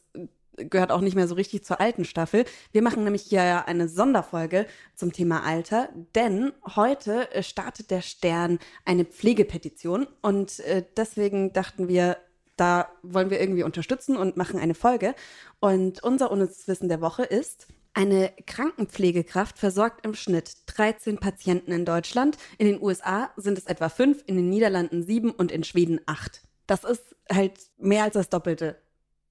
gehört 0.56 0.92
auch 0.92 1.02
nicht 1.02 1.16
mehr 1.16 1.28
so 1.28 1.36
richtig 1.36 1.64
zur 1.64 1.80
alten 1.80 2.06
Staffel. 2.06 2.46
Wir 2.72 2.82
machen 2.82 3.04
nämlich 3.04 3.24
hier 3.24 3.68
eine 3.68 3.88
Sonderfolge 3.88 4.66
zum 4.96 5.14
Thema 5.14 5.44
Alter, 5.44 5.90
denn 6.16 6.52
heute 6.76 7.28
startet 7.42 7.92
der 7.92 8.02
Stern 8.02 8.60
eine 8.86 9.06
Pflegepetition 9.06 10.08
und 10.22 10.60
äh, 10.62 10.84
deswegen 10.98 11.54
dachten 11.54 11.88
wir, 11.88 12.18
da 12.58 12.90
wollen 13.02 13.30
wir 13.30 13.40
irgendwie 13.40 13.64
unterstützen 13.64 14.18
und 14.18 14.38
machen 14.38 14.60
eine 14.60 14.76
Folge. 14.76 15.16
Und 15.60 16.04
unser 16.04 16.32
unnützes 16.32 16.68
Wissen 16.68 16.90
der 16.90 17.02
Woche 17.02 17.24
ist, 17.24 17.68
eine 17.94 18.32
Krankenpflegekraft 18.46 19.58
versorgt 19.58 20.06
im 20.06 20.14
Schnitt 20.14 20.54
13 20.68 21.18
Patienten 21.18 21.72
in 21.72 21.86
Deutschland. 21.86 22.38
In 22.58 22.68
den 22.68 22.82
USA 22.82 23.32
sind 23.36 23.58
es 23.58 23.66
etwa 23.66 23.90
fünf, 23.90 24.24
in 24.28 24.36
den 24.36 24.50
Niederlanden 24.50 25.04
sieben 25.04 25.32
und 25.32 25.52
in 25.52 25.64
Schweden 25.64 26.00
acht. 26.06 26.42
Das 26.72 26.86
ist 26.86 27.18
halt 27.30 27.60
mehr 27.78 28.06
als 28.06 28.14
das 28.14 28.30
Doppelte 28.30 28.78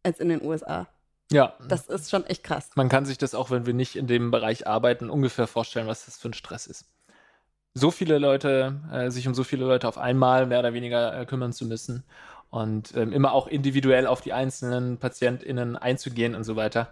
als 0.02 0.20
in 0.20 0.28
den 0.28 0.42
USA. 0.42 0.88
Ja, 1.32 1.54
Das 1.68 1.86
ist 1.86 2.10
schon 2.10 2.26
echt 2.26 2.44
krass. 2.44 2.68
man 2.74 2.90
kann 2.90 3.06
sich 3.06 3.16
das 3.16 3.34
auch, 3.34 3.50
wenn 3.50 3.64
wir 3.64 3.72
nicht 3.72 3.96
in 3.96 4.06
dem 4.06 4.30
Bereich 4.30 4.66
arbeiten, 4.66 5.08
ungefähr 5.08 5.46
vorstellen, 5.46 5.86
was 5.86 6.04
das 6.04 6.18
für 6.18 6.28
ein 6.28 6.34
Stress 6.34 6.66
ist. 6.66 6.84
So 7.72 7.90
viele 7.90 8.18
Leute, 8.18 8.82
äh, 8.92 9.10
sich 9.10 9.26
um 9.26 9.34
so 9.34 9.42
viele 9.42 9.64
Leute 9.64 9.88
auf 9.88 9.96
einmal 9.96 10.44
mehr 10.44 10.58
oder 10.58 10.74
weniger 10.74 11.18
äh, 11.18 11.24
kümmern 11.24 11.54
zu 11.54 11.64
müssen 11.64 12.04
und 12.50 12.94
ähm, 12.94 13.10
immer 13.10 13.32
auch 13.32 13.46
individuell 13.46 14.06
auf 14.06 14.20
die 14.20 14.34
einzelnen 14.34 14.98
PatientInnen 14.98 15.78
einzugehen 15.78 16.34
und 16.34 16.44
so 16.44 16.56
weiter, 16.56 16.90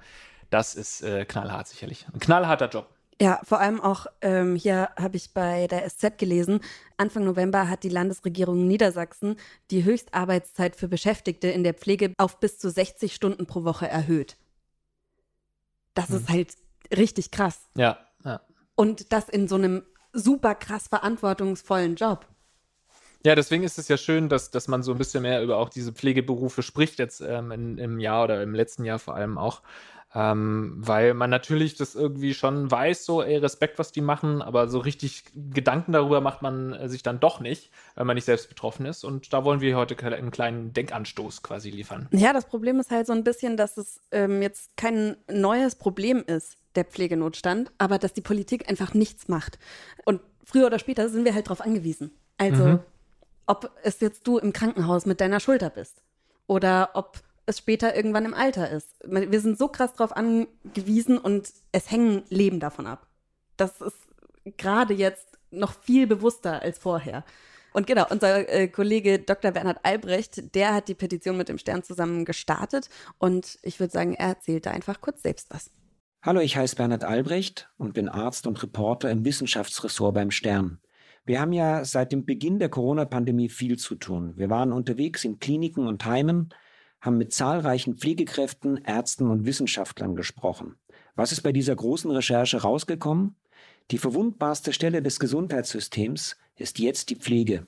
das 0.49 0.75
ist 0.75 1.03
äh, 1.03 1.27
knallhart 1.27 1.69
sicherlich. 1.69 2.07
Ein 2.11 2.21
knallharter 2.21 2.71
Job. 2.71 2.89
Ja, 3.21 3.41
vor 3.43 3.61
allem 3.61 3.81
auch 3.81 4.07
ähm, 4.21 4.55
hier 4.55 4.91
habe 4.97 5.17
ich 5.17 5.35
bei 5.35 5.67
der 5.67 5.89
SZ 5.89 6.19
gelesen, 6.19 6.61
Anfang 6.97 7.25
November 7.25 7.69
hat 7.69 7.83
die 7.83 7.89
Landesregierung 7.89 8.69
Niedersachsen 8.69 9.37
die 9.73 9.83
Höchstarbeitszeit 9.85 10.77
für 10.77 10.87
Beschäftigte 10.87 11.49
in 11.49 11.65
der 11.65 11.75
Pflege 11.75 12.13
auf 12.17 12.39
bis 12.39 12.59
zu 12.59 12.71
60 12.71 13.15
Stunden 13.15 13.47
pro 13.47 13.65
Woche 13.65 13.89
erhöht. 13.89 14.37
Das 15.95 16.11
Hm. 16.11 16.17
ist 16.17 16.29
halt 16.29 16.57
richtig 16.97 17.33
krass. 17.33 17.69
Ja, 17.77 17.99
ja. 18.25 18.41
Und 18.77 19.13
das 19.13 19.29
in 19.29 19.49
so 19.49 19.57
einem 19.57 19.83
super 20.13 20.55
krass 20.55 20.87
verantwortungsvollen 20.87 21.97
Job. 21.97 22.27
Ja, 23.27 23.35
deswegen 23.35 23.65
ist 23.65 23.79
es 23.79 23.89
ja 23.89 23.97
schön, 23.97 24.29
dass, 24.29 24.53
dass 24.53 24.69
man 24.69 24.85
so 24.85 24.93
ein 24.93 24.99
bisschen 24.99 25.23
mehr 25.23 25.43
über 25.43 25.57
auch 25.57 25.71
diese 25.71 25.93
Pflegeberufe 25.93 26.63
spricht, 26.63 27.01
jetzt 27.01 27.21
ähm, 27.21 27.51
in, 27.51 27.79
im 27.79 27.99
Jahr 27.99 28.25
oder 28.25 28.43
im 28.45 28.55
letzten 28.55 28.85
Jahr 28.85 29.01
vor 29.01 29.17
allem 29.17 29.39
auch. 29.39 29.63
Ähm, 30.15 30.75
weil 30.79 31.13
man 31.13 31.29
natürlich 31.29 31.75
das 31.77 31.95
irgendwie 31.95 32.33
schon 32.33 32.71
weiß, 32.71 33.05
so, 33.05 33.23
ey, 33.23 33.37
Respekt, 33.37 33.79
was 33.79 33.93
die 33.93 34.01
machen, 34.01 34.41
aber 34.41 34.69
so 34.69 34.79
richtig 34.79 35.25
Gedanken 35.35 35.93
darüber 35.93 36.23
macht 36.23 36.41
man 36.41 36.73
äh, 36.73 36.89
sich 36.89 37.03
dann 37.03 37.21
doch 37.21 37.41
nicht, 37.41 37.71
weil 37.95 38.07
man 38.07 38.15
nicht 38.15 38.25
selbst 38.25 38.49
betroffen 38.49 38.87
ist. 38.87 39.05
Und 39.05 39.33
da 39.35 39.45
wollen 39.45 39.61
wir 39.61 39.77
heute 39.77 39.97
einen 40.15 40.31
kleinen 40.31 40.73
Denkanstoß 40.73 41.43
quasi 41.43 41.69
liefern. 41.69 42.09
Ja, 42.13 42.33
das 42.33 42.47
Problem 42.47 42.81
ist 42.81 42.91
halt 42.91 43.07
so 43.07 43.13
ein 43.13 43.23
bisschen, 43.23 43.59
dass 43.59 43.77
es 43.77 44.01
ähm, 44.11 44.41
jetzt 44.41 44.79
kein 44.79 45.17
neues 45.31 45.75
Problem 45.75 46.25
ist, 46.27 46.57
der 46.75 46.85
Pflegenotstand, 46.87 47.71
aber 47.77 47.99
dass 47.99 48.15
die 48.15 48.23
Politik 48.23 48.69
einfach 48.71 48.95
nichts 48.95 49.29
macht. 49.29 49.59
Und 50.07 50.23
früher 50.43 50.67
oder 50.67 50.79
später 50.79 51.11
sind 51.11 51.27
wir 51.27 51.35
halt 51.35 51.51
drauf 51.51 51.61
angewiesen. 51.61 52.13
Also, 52.39 52.65
Mhm. 52.65 52.79
ob 53.47 53.71
es 53.83 54.01
jetzt 54.01 54.27
du 54.27 54.39
im 54.39 54.55
Krankenhaus 54.55 55.05
mit 55.05 55.21
deiner 55.21 55.41
Schulter 55.41 55.69
bist 55.69 56.03
oder 56.47 56.91
ob 56.95 57.19
es 57.49 57.59
später 57.59 57.97
irgendwann 57.97 58.27
im 58.27 58.35
Alter 58.35 58.71
ist. 58.71 58.89
Wir 59.05 59.41
sind 59.41 59.59
so 59.59 59.69
krass 59.69 59.95
drauf 59.95 60.17
angewiesen 60.17 61.19
und 61.19 61.51
es 61.73 61.91
hängen 61.91 62.23
Leben 62.29 62.61
davon 62.61 62.87
ab. 62.87 63.07
Das 63.57 63.81
ist 63.81 63.97
gerade 64.57 64.95
jetzt 64.95 65.39
noch 65.51 65.73
viel 65.73 66.07
bewusster 66.07 66.63
als 66.63 66.79
vorher. 66.79 67.25
Und 67.73 67.87
genau, 67.87 68.07
unser 68.11 68.49
äh, 68.49 68.69
Kollege 68.69 69.19
Dr. 69.19 69.51
Bernhard 69.53 69.81
Albrecht, 69.83 70.55
der 70.55 70.75
hat 70.75 70.89
die 70.89 70.95
Petition 70.95 71.37
mit 71.37 71.49
dem 71.49 71.59
Stern 71.59 71.83
zusammen 71.83 72.25
gestartet 72.25 72.89
und 73.19 73.59
ich 73.63 73.79
würde 73.81 73.93
sagen, 73.93 74.15
er 74.15 74.29
erzählt 74.29 74.67
da 74.67 74.71
einfach 74.71 75.01
kurz 75.01 75.23
selbst 75.23 75.49
was. 75.51 75.71
Hallo, 76.23 76.41
ich 76.41 76.57
heiße 76.57 76.77
Bernhard 76.77 77.05
Albrecht 77.05 77.71
und 77.79 77.95
bin 77.95 78.09
Arzt 78.09 78.47
und 78.47 78.63
Reporter 78.63 79.11
im 79.11 79.25
Wissenschaftsressort 79.25 80.15
beim 80.15 80.31
Stern. 80.31 80.81
Wir 81.25 81.41
haben 81.41 81.53
ja 81.53 81.85
seit 81.85 82.11
dem 82.11 82.25
Beginn 82.25 82.59
der 82.59 82.71
Corona-Pandemie 82.71 83.49
viel 83.49 83.79
zu 83.79 83.95
tun. 83.95 84.33
Wir 84.37 84.51
waren 84.51 84.73
unterwegs 84.73 85.25
in 85.25 85.39
Kliniken 85.39 85.87
und 85.87 86.05
Heimen, 86.05 86.51
haben 87.01 87.19
mit 87.19 87.33
zahlreichen 87.33 87.97
Pflegekräften, 87.97 88.79
Ärzten 88.85 89.31
und 89.31 89.45
Wissenschaftlern 89.45 90.17
gesprochen. 90.17 90.77
Was 91.15 91.33
ist 91.33 91.43
bei 91.43 91.53
dieser 91.53 91.77
großen 91.77 92.11
Recherche 92.11 92.63
rausgekommen? 92.63 93.37
Die 93.91 93.99
verwundbarste 93.99 94.73
Stelle 94.73 95.03
des 95.03 95.19
Gesundheitssystems 95.19 96.37
ist 96.57 96.79
jetzt 96.79 97.11
die 97.11 97.17
Pflege. 97.17 97.67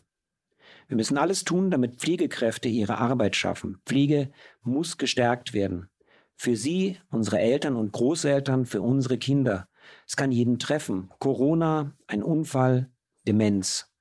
Wir 0.88 0.96
müssen 0.96 1.18
alles 1.18 1.44
tun, 1.44 1.70
damit 1.70 1.96
Pflegekräfte 1.96 2.68
ihre 2.68 2.98
Arbeit 2.98 3.36
schaffen. 3.36 3.80
Pflege 3.86 4.32
muss 4.62 4.98
gestärkt 4.98 5.52
werden. 5.52 5.88
Für 6.36 6.56
Sie, 6.56 6.98
unsere 7.10 7.38
Eltern 7.38 7.76
und 7.76 7.92
Großeltern, 7.92 8.66
für 8.66 8.82
unsere 8.82 9.18
Kinder. 9.18 9.68
Es 10.06 10.16
kann 10.16 10.32
jeden 10.32 10.58
treffen. 10.58 11.10
Corona, 11.18 11.92
ein 12.06 12.22
Unfall, 12.22 12.90
Demenz. 13.26 13.92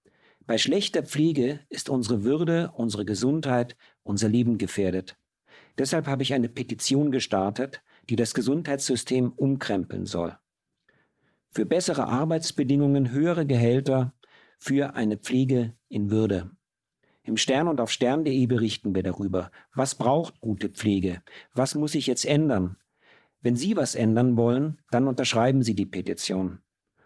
Bei 0.48 0.58
schlechter 0.58 1.04
Pflege 1.04 1.60
ist 1.70 1.90
unsere 1.90 2.24
Würde, 2.24 2.72
unsere 2.74 3.06
Gesundheit, 3.06 3.78
unser 4.02 4.30
Leben 4.30 4.58
gefährdet. 4.58 5.16
Deshalb 5.80 6.08
habe 6.08 6.24
ich 6.24 6.34
eine 6.34 6.50
Petition 6.50 7.10
gestartet, 7.10 7.82
die 8.10 8.18
das 8.18 8.34
Gesundheitssystem 8.34 9.32
umkrempeln 9.32 10.06
soll. 10.06 10.38
Für 11.52 11.66
bessere 11.66 12.06
Arbeitsbedingungen, 12.06 13.12
höhere 13.12 13.46
Gehälter, 13.46 14.14
für 14.58 14.94
eine 14.96 15.18
Pflege 15.18 15.74
in 15.88 16.12
Würde. 16.12 16.52
Im 17.24 17.38
Stern 17.38 17.70
und 17.70 17.80
auf 17.80 17.92
stern.de 17.92 18.46
berichten 18.48 18.94
wir 18.94 19.04
darüber. 19.04 19.52
Was 19.74 19.96
braucht 19.96 20.42
gute 20.42 20.68
Pflege? 20.68 21.22
Was 21.54 21.76
muss 21.76 21.94
sich 21.94 22.08
jetzt 22.08 22.26
ändern? 22.26 22.76
Wenn 23.42 23.56
Sie 23.56 23.78
was 23.78 23.96
ändern 23.96 24.36
wollen, 24.36 24.82
dann 24.92 25.08
unterschreiben 25.08 25.64
Sie 25.64 25.76
die 25.76 25.86
Petition. 25.86 26.60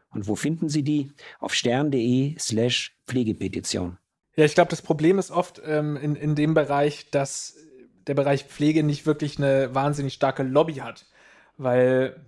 Und 0.10 0.28
wo 0.28 0.36
finden 0.36 0.68
Sie 0.68 0.84
die? 0.84 1.12
Auf 1.40 1.54
stern.de 1.54 2.38
slash 2.40 2.98
Pflegepetition. 3.06 4.00
Ja, 4.36 4.46
ich 4.46 4.56
glaube, 4.56 4.72
das 4.72 4.82
Problem 4.82 5.20
ist 5.20 5.30
oft 5.30 5.62
ähm, 5.64 5.96
in, 5.96 6.16
in 6.16 6.34
dem 6.34 6.56
Bereich, 6.56 7.12
dass 7.12 7.56
der 8.08 8.14
Bereich 8.14 8.46
Pflege 8.46 8.84
nicht 8.84 9.06
wirklich 9.06 9.38
eine 9.38 9.74
wahnsinnig 9.74 10.14
starke 10.14 10.44
Lobby 10.44 10.76
hat. 10.76 11.06
Weil 11.58 12.20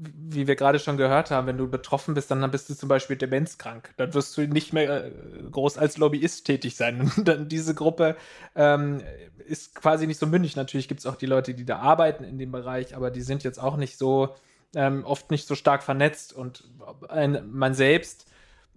wie 0.00 0.46
wir 0.46 0.56
gerade 0.56 0.78
schon 0.78 0.96
gehört 0.96 1.30
haben, 1.30 1.46
wenn 1.46 1.58
du 1.58 1.68
betroffen 1.68 2.14
bist, 2.14 2.30
dann 2.30 2.48
bist 2.50 2.70
du 2.70 2.74
zum 2.74 2.88
Beispiel 2.88 3.16
demenzkrank. 3.16 3.92
Dann 3.96 4.14
wirst 4.14 4.36
du 4.36 4.46
nicht 4.46 4.72
mehr 4.72 5.06
äh, 5.06 5.10
groß 5.50 5.78
als 5.78 5.96
Lobbyist 5.96 6.46
tätig 6.46 6.76
sein. 6.76 7.00
Und 7.16 7.26
dann 7.26 7.48
diese 7.48 7.74
Gruppe 7.74 8.16
ähm, 8.54 9.02
ist 9.46 9.74
quasi 9.74 10.06
nicht 10.06 10.18
so 10.18 10.26
mündig. 10.26 10.56
Natürlich 10.56 10.88
gibt 10.88 11.00
es 11.00 11.06
auch 11.06 11.16
die 11.16 11.26
Leute, 11.26 11.54
die 11.54 11.64
da 11.64 11.78
arbeiten 11.78 12.24
in 12.24 12.38
dem 12.38 12.52
Bereich, 12.52 12.94
aber 12.94 13.10
die 13.10 13.22
sind 13.22 13.44
jetzt 13.44 13.58
auch 13.58 13.76
nicht 13.76 13.98
so, 13.98 14.34
ähm, 14.74 15.04
oft 15.04 15.30
nicht 15.30 15.46
so 15.46 15.54
stark 15.54 15.82
vernetzt. 15.82 16.32
Und 16.32 16.64
ein, 17.08 17.50
man 17.50 17.74
selbst 17.74 18.26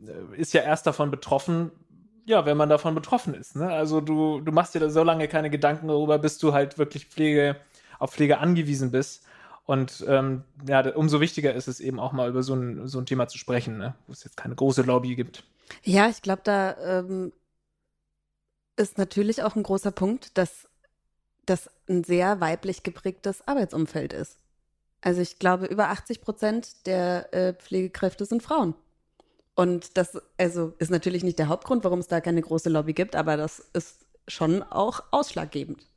äh, 0.05 0.39
ist 0.39 0.53
ja 0.53 0.61
erst 0.61 0.87
davon 0.87 1.11
betroffen, 1.11 1.71
ja, 2.25 2.45
wenn 2.45 2.57
man 2.57 2.69
davon 2.69 2.95
betroffen 2.95 3.33
ist. 3.33 3.55
Ne? 3.55 3.67
Also 3.67 4.01
du, 4.01 4.41
du 4.41 4.51
machst 4.51 4.75
dir 4.75 4.79
da 4.79 4.89
so 4.89 5.03
lange 5.03 5.27
keine 5.27 5.49
Gedanken 5.49 5.87
darüber, 5.87 6.19
bis 6.19 6.37
du 6.37 6.53
halt 6.53 6.77
wirklich 6.77 7.07
Pflege, 7.07 7.57
auf 7.99 8.11
Pflege 8.11 8.39
angewiesen 8.39 8.91
bist. 8.91 9.25
Und 9.65 10.03
ähm, 10.07 10.43
ja, 10.67 10.95
umso 10.95 11.21
wichtiger 11.21 11.53
ist 11.53 11.67
es 11.67 11.79
eben 11.79 11.99
auch 11.99 12.11
mal 12.11 12.29
über 12.29 12.43
so 12.43 12.55
ein, 12.55 12.87
so 12.87 12.99
ein 12.99 13.05
Thema 13.05 13.27
zu 13.27 13.37
sprechen, 13.37 13.77
ne? 13.77 13.95
wo 14.07 14.13
es 14.13 14.23
jetzt 14.23 14.37
keine 14.37 14.55
große 14.55 14.81
Lobby 14.81 15.15
gibt. 15.15 15.43
Ja, 15.83 16.09
ich 16.09 16.21
glaube, 16.21 16.41
da 16.43 16.75
ähm, 16.99 17.31
ist 18.75 18.97
natürlich 18.97 19.43
auch 19.43 19.55
ein 19.55 19.63
großer 19.63 19.91
Punkt, 19.91 20.37
dass 20.37 20.67
das 21.45 21.69
ein 21.87 22.03
sehr 22.03 22.39
weiblich 22.39 22.83
geprägtes 22.83 23.47
Arbeitsumfeld 23.47 24.13
ist. 24.13 24.37
Also 25.01 25.21
ich 25.21 25.39
glaube, 25.39 25.65
über 25.65 25.89
80 25.89 26.21
Prozent 26.21 26.85
der 26.85 27.33
äh, 27.33 27.53
Pflegekräfte 27.53 28.25
sind 28.25 28.43
Frauen. 28.43 28.75
Und 29.55 29.97
das 29.97 30.19
also 30.37 30.73
ist 30.79 30.91
natürlich 30.91 31.23
nicht 31.23 31.39
der 31.39 31.49
Hauptgrund, 31.49 31.83
warum 31.83 31.99
es 31.99 32.07
da 32.07 32.21
keine 32.21 32.41
große 32.41 32.69
Lobby 32.69 32.93
gibt, 32.93 33.15
aber 33.15 33.37
das 33.37 33.59
ist 33.73 34.05
schon 34.27 34.63
auch 34.63 35.03
ausschlaggebend. 35.11 35.87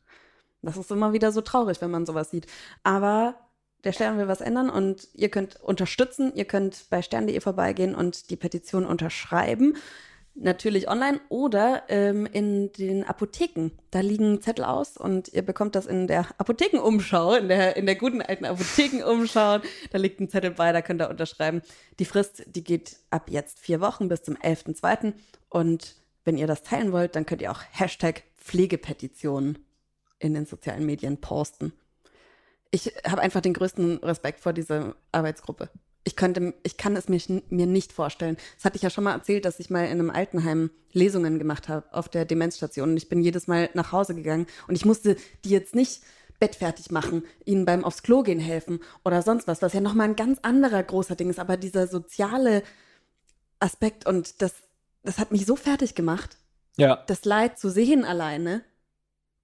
Das 0.62 0.76
ist 0.76 0.90
immer 0.90 1.12
wieder 1.12 1.30
so 1.30 1.40
traurig, 1.40 1.80
wenn 1.80 1.90
man 1.90 2.06
sowas 2.06 2.30
sieht. 2.30 2.46
Aber 2.82 3.34
der 3.84 3.92
Stern 3.92 4.18
will 4.18 4.28
was 4.28 4.40
ändern 4.40 4.70
und 4.70 5.08
ihr 5.14 5.28
könnt 5.28 5.60
unterstützen. 5.60 6.32
Ihr 6.34 6.46
könnt 6.46 6.86
bei 6.90 7.02
stern.de 7.02 7.38
vorbeigehen 7.40 7.94
und 7.94 8.30
die 8.30 8.36
Petition 8.36 8.86
unterschreiben. 8.86 9.76
Natürlich 10.36 10.88
online 10.88 11.20
oder 11.28 11.84
ähm, 11.88 12.26
in 12.26 12.72
den 12.72 13.04
Apotheken. 13.04 13.70
Da 13.92 14.00
liegen 14.00 14.42
Zettel 14.42 14.64
aus 14.64 14.96
und 14.96 15.28
ihr 15.28 15.42
bekommt 15.42 15.76
das 15.76 15.86
in 15.86 16.08
der 16.08 16.26
Apothekenumschau, 16.38 17.34
in 17.34 17.48
der, 17.48 17.76
in 17.76 17.86
der 17.86 17.94
guten 17.94 18.20
alten 18.20 18.44
Apothekenumschau. 18.44 19.60
Da 19.90 19.98
liegt 19.98 20.20
ein 20.20 20.28
Zettel 20.28 20.50
bei, 20.50 20.72
da 20.72 20.82
könnt 20.82 21.00
ihr 21.00 21.08
unterschreiben. 21.08 21.62
Die 22.00 22.04
Frist, 22.04 22.44
die 22.46 22.64
geht 22.64 22.96
ab 23.10 23.30
jetzt 23.30 23.60
vier 23.60 23.80
Wochen 23.80 24.08
bis 24.08 24.22
zum 24.22 24.36
11.02. 24.36 25.14
Und 25.50 25.94
wenn 26.24 26.36
ihr 26.36 26.48
das 26.48 26.62
teilen 26.62 26.90
wollt, 26.90 27.14
dann 27.14 27.26
könnt 27.26 27.42
ihr 27.42 27.52
auch 27.52 27.62
Hashtag 27.70 28.24
Pflegepetition 28.36 29.58
in 30.18 30.34
den 30.34 30.46
sozialen 30.46 30.84
Medien 30.84 31.20
posten 31.20 31.72
ich 32.74 32.92
habe 33.06 33.22
einfach 33.22 33.40
den 33.40 33.52
größten 33.52 33.98
Respekt 33.98 34.40
vor 34.40 34.52
dieser 34.52 34.96
Arbeitsgruppe. 35.12 35.70
Ich 36.04 36.16
könnte, 36.16 36.54
ich 36.62 36.76
kann 36.76 36.96
es 36.96 37.08
mir, 37.08 37.20
mir 37.48 37.66
nicht 37.66 37.92
vorstellen. 37.92 38.36
Das 38.56 38.66
hatte 38.66 38.76
ich 38.76 38.82
ja 38.82 38.90
schon 38.90 39.04
mal 39.04 39.14
erzählt, 39.14 39.44
dass 39.44 39.58
ich 39.58 39.70
mal 39.70 39.84
in 39.84 39.92
einem 39.92 40.10
Altenheim 40.10 40.70
Lesungen 40.92 41.38
gemacht 41.38 41.68
habe 41.68 41.86
auf 41.92 42.08
der 42.08 42.24
Demenzstation. 42.24 42.90
Und 42.90 42.96
ich 42.96 43.08
bin 43.08 43.22
jedes 43.22 43.46
Mal 43.46 43.70
nach 43.74 43.92
Hause 43.92 44.14
gegangen 44.14 44.46
und 44.68 44.74
ich 44.74 44.84
musste 44.84 45.16
die 45.44 45.50
jetzt 45.50 45.74
nicht 45.74 46.02
bettfertig 46.40 46.90
machen, 46.90 47.24
ihnen 47.44 47.64
beim 47.64 47.84
aufs 47.84 48.02
Klo 48.02 48.22
gehen 48.22 48.40
helfen 48.40 48.80
oder 49.04 49.22
sonst 49.22 49.46
was, 49.46 49.62
was 49.62 49.72
ja 49.72 49.80
nochmal 49.80 50.08
ein 50.08 50.16
ganz 50.16 50.38
anderer 50.42 50.82
großer 50.82 51.16
Ding 51.16 51.30
ist. 51.30 51.38
Aber 51.38 51.56
dieser 51.56 51.86
soziale 51.86 52.62
Aspekt 53.60 54.06
und 54.06 54.42
das, 54.42 54.54
das 55.02 55.18
hat 55.18 55.32
mich 55.32 55.46
so 55.46 55.56
fertig 55.56 55.94
gemacht. 55.94 56.36
Ja. 56.76 57.02
Das 57.06 57.24
Leid 57.24 57.58
zu 57.58 57.70
sehen 57.70 58.04
alleine. 58.04 58.62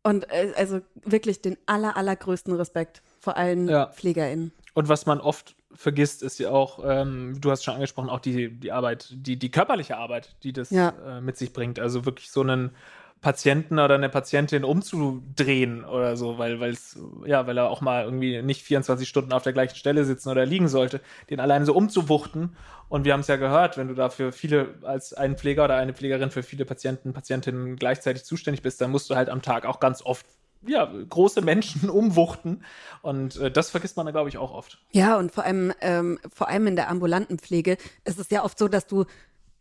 Und 0.02 0.30
äh, 0.30 0.52
also 0.56 0.80
wirklich 0.94 1.42
den 1.42 1.56
aller, 1.66 1.96
allergrößten 1.96 2.54
Respekt 2.54 3.02
vor 3.18 3.36
allen 3.36 3.68
ja. 3.68 3.86
PflegerInnen. 3.86 4.52
Und 4.74 4.88
was 4.88 5.06
man 5.06 5.20
oft 5.20 5.56
vergisst, 5.72 6.22
ist 6.22 6.38
ja 6.38 6.50
auch, 6.50 6.80
ähm, 6.84 7.40
du 7.40 7.50
hast 7.50 7.64
schon 7.64 7.74
angesprochen, 7.74 8.10
auch 8.10 8.20
die, 8.20 8.50
die 8.50 8.72
Arbeit, 8.72 9.08
die, 9.10 9.38
die 9.38 9.50
körperliche 9.50 9.96
Arbeit, 9.96 10.36
die 10.42 10.52
das 10.52 10.70
ja. 10.70 10.92
äh, 11.06 11.20
mit 11.20 11.36
sich 11.36 11.52
bringt. 11.52 11.78
Also 11.78 12.04
wirklich 12.04 12.30
so 12.30 12.42
einen 12.42 12.70
Patienten 13.20 13.78
oder 13.78 13.96
eine 13.96 14.08
Patientin 14.08 14.64
umzudrehen 14.64 15.84
oder 15.84 16.16
so, 16.16 16.38
weil 16.38 16.62
es 16.64 16.98
ja, 17.26 17.46
weil 17.46 17.58
er 17.58 17.68
auch 17.68 17.82
mal 17.82 18.04
irgendwie 18.04 18.40
nicht 18.40 18.62
24 18.62 19.06
Stunden 19.06 19.32
auf 19.32 19.42
der 19.42 19.52
gleichen 19.52 19.76
Stelle 19.76 20.04
sitzen 20.04 20.30
oder 20.30 20.46
liegen 20.46 20.68
sollte, 20.68 21.00
den 21.28 21.38
alleine 21.38 21.66
so 21.66 21.74
umzuwuchten. 21.74 22.56
Und 22.88 23.04
wir 23.04 23.12
haben 23.12 23.20
es 23.20 23.28
ja 23.28 23.36
gehört, 23.36 23.76
wenn 23.76 23.88
du 23.88 23.94
dafür 23.94 24.32
viele 24.32 24.74
als 24.82 25.12
ein 25.12 25.36
Pfleger 25.36 25.64
oder 25.64 25.76
eine 25.76 25.92
Pflegerin 25.92 26.30
für 26.30 26.42
viele 26.42 26.64
Patienten, 26.64 27.12
Patientinnen 27.12 27.76
gleichzeitig 27.76 28.24
zuständig 28.24 28.62
bist, 28.62 28.80
dann 28.80 28.90
musst 28.90 29.10
du 29.10 29.16
halt 29.16 29.28
am 29.28 29.42
Tag 29.42 29.66
auch 29.66 29.80
ganz 29.80 30.02
oft 30.02 30.26
ja, 30.66 30.84
große 31.08 31.40
Menschen 31.42 31.90
umwuchten. 31.90 32.64
Und 33.02 33.36
äh, 33.36 33.50
das 33.50 33.70
vergisst 33.70 33.96
man 33.96 34.06
da, 34.06 34.12
glaube 34.12 34.28
ich, 34.28 34.38
auch 34.38 34.52
oft. 34.52 34.78
Ja, 34.92 35.16
und 35.16 35.32
vor 35.32 35.44
allem, 35.44 35.72
ähm, 35.80 36.18
vor 36.32 36.48
allem 36.48 36.66
in 36.66 36.76
der 36.76 36.88
ambulanten 36.90 37.38
Pflege 37.38 37.76
ist 38.04 38.18
es 38.18 38.30
ja 38.30 38.44
oft 38.44 38.58
so, 38.58 38.68
dass 38.68 38.86
du 38.86 39.04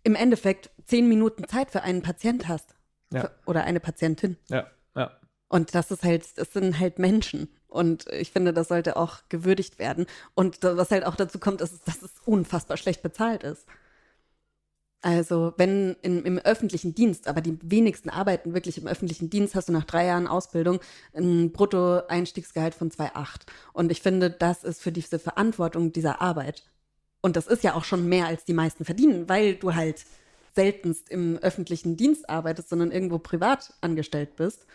im 0.03 0.15
Endeffekt 0.15 0.69
zehn 0.85 1.07
Minuten 1.07 1.47
Zeit 1.47 1.71
für 1.71 1.81
einen 1.83 2.01
Patient 2.01 2.47
hast. 2.47 2.75
Ja. 3.11 3.21
Für, 3.21 3.31
oder 3.45 3.63
eine 3.63 3.79
Patientin. 3.79 4.37
Ja, 4.49 4.67
ja. 4.95 5.11
Und 5.47 5.73
das 5.73 5.89
ist 5.91 6.03
halt, 6.03 6.37
das 6.37 6.53
sind 6.53 6.79
halt 6.79 6.99
Menschen. 6.99 7.49
Und 7.67 8.07
ich 8.11 8.31
finde, 8.31 8.53
das 8.53 8.67
sollte 8.67 8.97
auch 8.97 9.19
gewürdigt 9.29 9.79
werden. 9.79 10.05
Und 10.33 10.59
was 10.61 10.91
halt 10.91 11.05
auch 11.05 11.15
dazu 11.15 11.39
kommt, 11.39 11.61
ist, 11.61 11.87
dass 11.87 12.01
es 12.01 12.11
unfassbar 12.25 12.77
schlecht 12.77 13.01
bezahlt 13.01 13.43
ist. 13.43 13.65
Also 15.01 15.53
wenn 15.55 15.95
in, 16.01 16.23
im 16.23 16.39
öffentlichen 16.39 16.93
Dienst, 16.93 17.27
aber 17.27 17.39
die 17.39 17.57
wenigsten 17.61 18.09
arbeiten 18.09 18.53
wirklich 18.53 18.77
im 18.77 18.87
öffentlichen 18.87 19.29
Dienst, 19.29 19.55
hast 19.55 19.69
du 19.69 19.73
nach 19.73 19.85
drei 19.85 20.05
Jahren 20.05 20.27
Ausbildung 20.27 20.79
ein 21.13 21.51
Bruttoeinstiegsgehalt 21.53 22.75
von 22.75 22.91
2,8. 22.91 23.41
Und 23.71 23.91
ich 23.91 24.01
finde, 24.01 24.29
das 24.29 24.65
ist 24.65 24.81
für 24.81 24.91
diese 24.91 25.17
Verantwortung 25.17 25.93
dieser 25.93 26.21
Arbeit. 26.21 26.63
Und 27.21 27.37
das 27.37 27.47
ist 27.47 27.63
ja 27.63 27.75
auch 27.75 27.85
schon 27.85 28.09
mehr, 28.09 28.27
als 28.27 28.43
die 28.43 28.53
meisten 28.53 28.83
verdienen, 28.83 29.29
weil 29.29 29.55
du 29.55 29.73
halt 29.73 30.05
seltenst 30.53 31.09
im 31.09 31.37
öffentlichen 31.37 31.95
Dienst 31.95 32.29
arbeitest, 32.29 32.69
sondern 32.69 32.91
irgendwo 32.91 33.19
privat 33.19 33.73
angestellt 33.79 34.35
bist. 34.35 34.65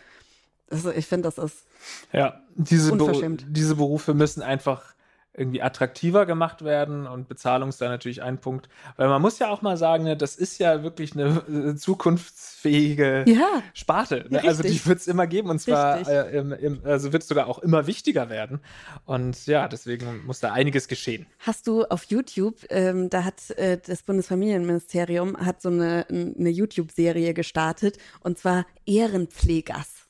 Also 0.71 0.91
ich 0.91 1.05
finde, 1.05 1.29
das 1.29 1.37
ist 1.37 1.65
ja 2.11 2.41
diese, 2.55 2.95
Beru 2.95 3.37
diese 3.47 3.75
Berufe 3.75 4.15
müssen 4.15 4.41
einfach 4.41 4.94
irgendwie 5.37 5.61
attraktiver 5.61 6.25
gemacht 6.25 6.63
werden 6.63 7.07
und 7.07 7.27
Bezahlung 7.27 7.69
ist 7.69 7.81
da 7.81 7.89
natürlich 7.89 8.23
ein 8.23 8.39
Punkt. 8.39 8.69
Weil 8.95 9.07
man 9.09 9.21
muss 9.21 9.39
ja 9.39 9.49
auch 9.49 9.61
mal 9.61 9.77
sagen, 9.77 10.03
ne, 10.03 10.15
das 10.15 10.35
ist 10.35 10.59
ja 10.59 10.83
wirklich 10.83 11.13
eine 11.13 11.43
äh, 11.47 11.75
zukunftsfähige 11.75 13.25
ja, 13.27 13.61
Sparte. 13.73 14.25
Ne? 14.29 14.43
Also 14.43 14.63
die 14.63 14.85
wird 14.85 14.99
es 14.99 15.07
immer 15.07 15.27
geben 15.27 15.49
und 15.49 15.59
zwar 15.59 16.07
äh, 16.07 16.37
im, 16.37 16.51
im, 16.53 16.81
also 16.85 17.11
wird 17.11 17.23
es 17.23 17.29
sogar 17.29 17.47
auch 17.47 17.59
immer 17.59 17.87
wichtiger 17.87 18.29
werden. 18.29 18.59
Und 19.05 19.45
ja, 19.45 19.67
deswegen 19.67 20.25
muss 20.25 20.39
da 20.39 20.51
einiges 20.53 20.87
geschehen. 20.87 21.25
Hast 21.39 21.67
du 21.67 21.83
auf 21.85 22.05
YouTube, 22.05 22.57
ähm, 22.69 23.09
da 23.09 23.23
hat 23.23 23.49
äh, 23.51 23.77
das 23.85 24.03
Bundesfamilienministerium 24.03 25.37
hat 25.37 25.61
so 25.61 25.69
eine, 25.69 26.05
eine 26.09 26.49
YouTube-Serie 26.49 27.33
gestartet 27.33 27.97
und 28.21 28.39
zwar 28.39 28.65
Ehrenpflegers. 28.85 30.07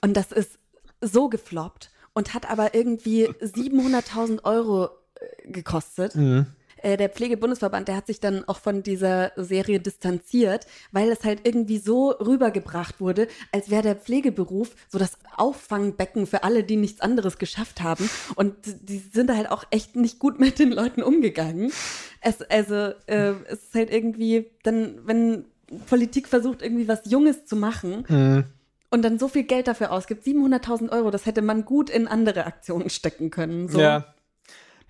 und 0.00 0.16
das 0.16 0.30
ist 0.32 0.58
so 1.00 1.28
gefloppt 1.28 1.90
und 2.18 2.34
hat 2.34 2.50
aber 2.50 2.74
irgendwie 2.74 3.28
700.000 3.28 4.42
Euro 4.42 4.88
äh, 5.14 5.52
gekostet. 5.52 6.16
Mhm. 6.16 6.46
Äh, 6.82 6.96
der 6.96 7.10
Pflegebundesverband, 7.10 7.86
der 7.86 7.94
hat 7.94 8.08
sich 8.08 8.18
dann 8.18 8.42
auch 8.48 8.58
von 8.58 8.82
dieser 8.82 9.30
Serie 9.36 9.78
distanziert, 9.78 10.66
weil 10.90 11.10
es 11.10 11.22
halt 11.22 11.46
irgendwie 11.46 11.78
so 11.78 12.10
rübergebracht 12.10 13.00
wurde, 13.00 13.28
als 13.52 13.70
wäre 13.70 13.82
der 13.82 13.94
Pflegeberuf 13.94 14.74
so 14.88 14.98
das 14.98 15.12
Auffangbecken 15.36 16.26
für 16.26 16.42
alle, 16.42 16.64
die 16.64 16.74
nichts 16.74 17.00
anderes 17.00 17.38
geschafft 17.38 17.82
haben. 17.82 18.10
Und 18.34 18.54
die 18.64 18.98
sind 18.98 19.30
halt 19.30 19.48
auch 19.48 19.62
echt 19.70 19.94
nicht 19.94 20.18
gut 20.18 20.40
mit 20.40 20.58
den 20.58 20.72
Leuten 20.72 21.04
umgegangen. 21.04 21.70
Es, 22.20 22.42
also, 22.42 22.74
äh, 23.06 23.34
es 23.46 23.62
ist 23.62 23.74
halt 23.76 23.92
irgendwie, 23.92 24.50
dann, 24.64 24.98
wenn 25.04 25.44
Politik 25.86 26.26
versucht, 26.26 26.62
irgendwie 26.62 26.88
was 26.88 27.02
Junges 27.04 27.44
zu 27.44 27.54
machen 27.54 28.04
Mhm. 28.08 28.44
Und 28.90 29.02
dann 29.02 29.18
so 29.18 29.28
viel 29.28 29.44
Geld 29.44 29.68
dafür 29.68 29.92
ausgibt. 29.92 30.24
700.000 30.24 30.90
Euro, 30.90 31.10
das 31.10 31.26
hätte 31.26 31.42
man 31.42 31.64
gut 31.64 31.90
in 31.90 32.08
andere 32.08 32.46
Aktionen 32.46 32.90
stecken 32.90 33.30
können. 33.30 33.68
So. 33.68 33.80
Ja. 33.80 34.14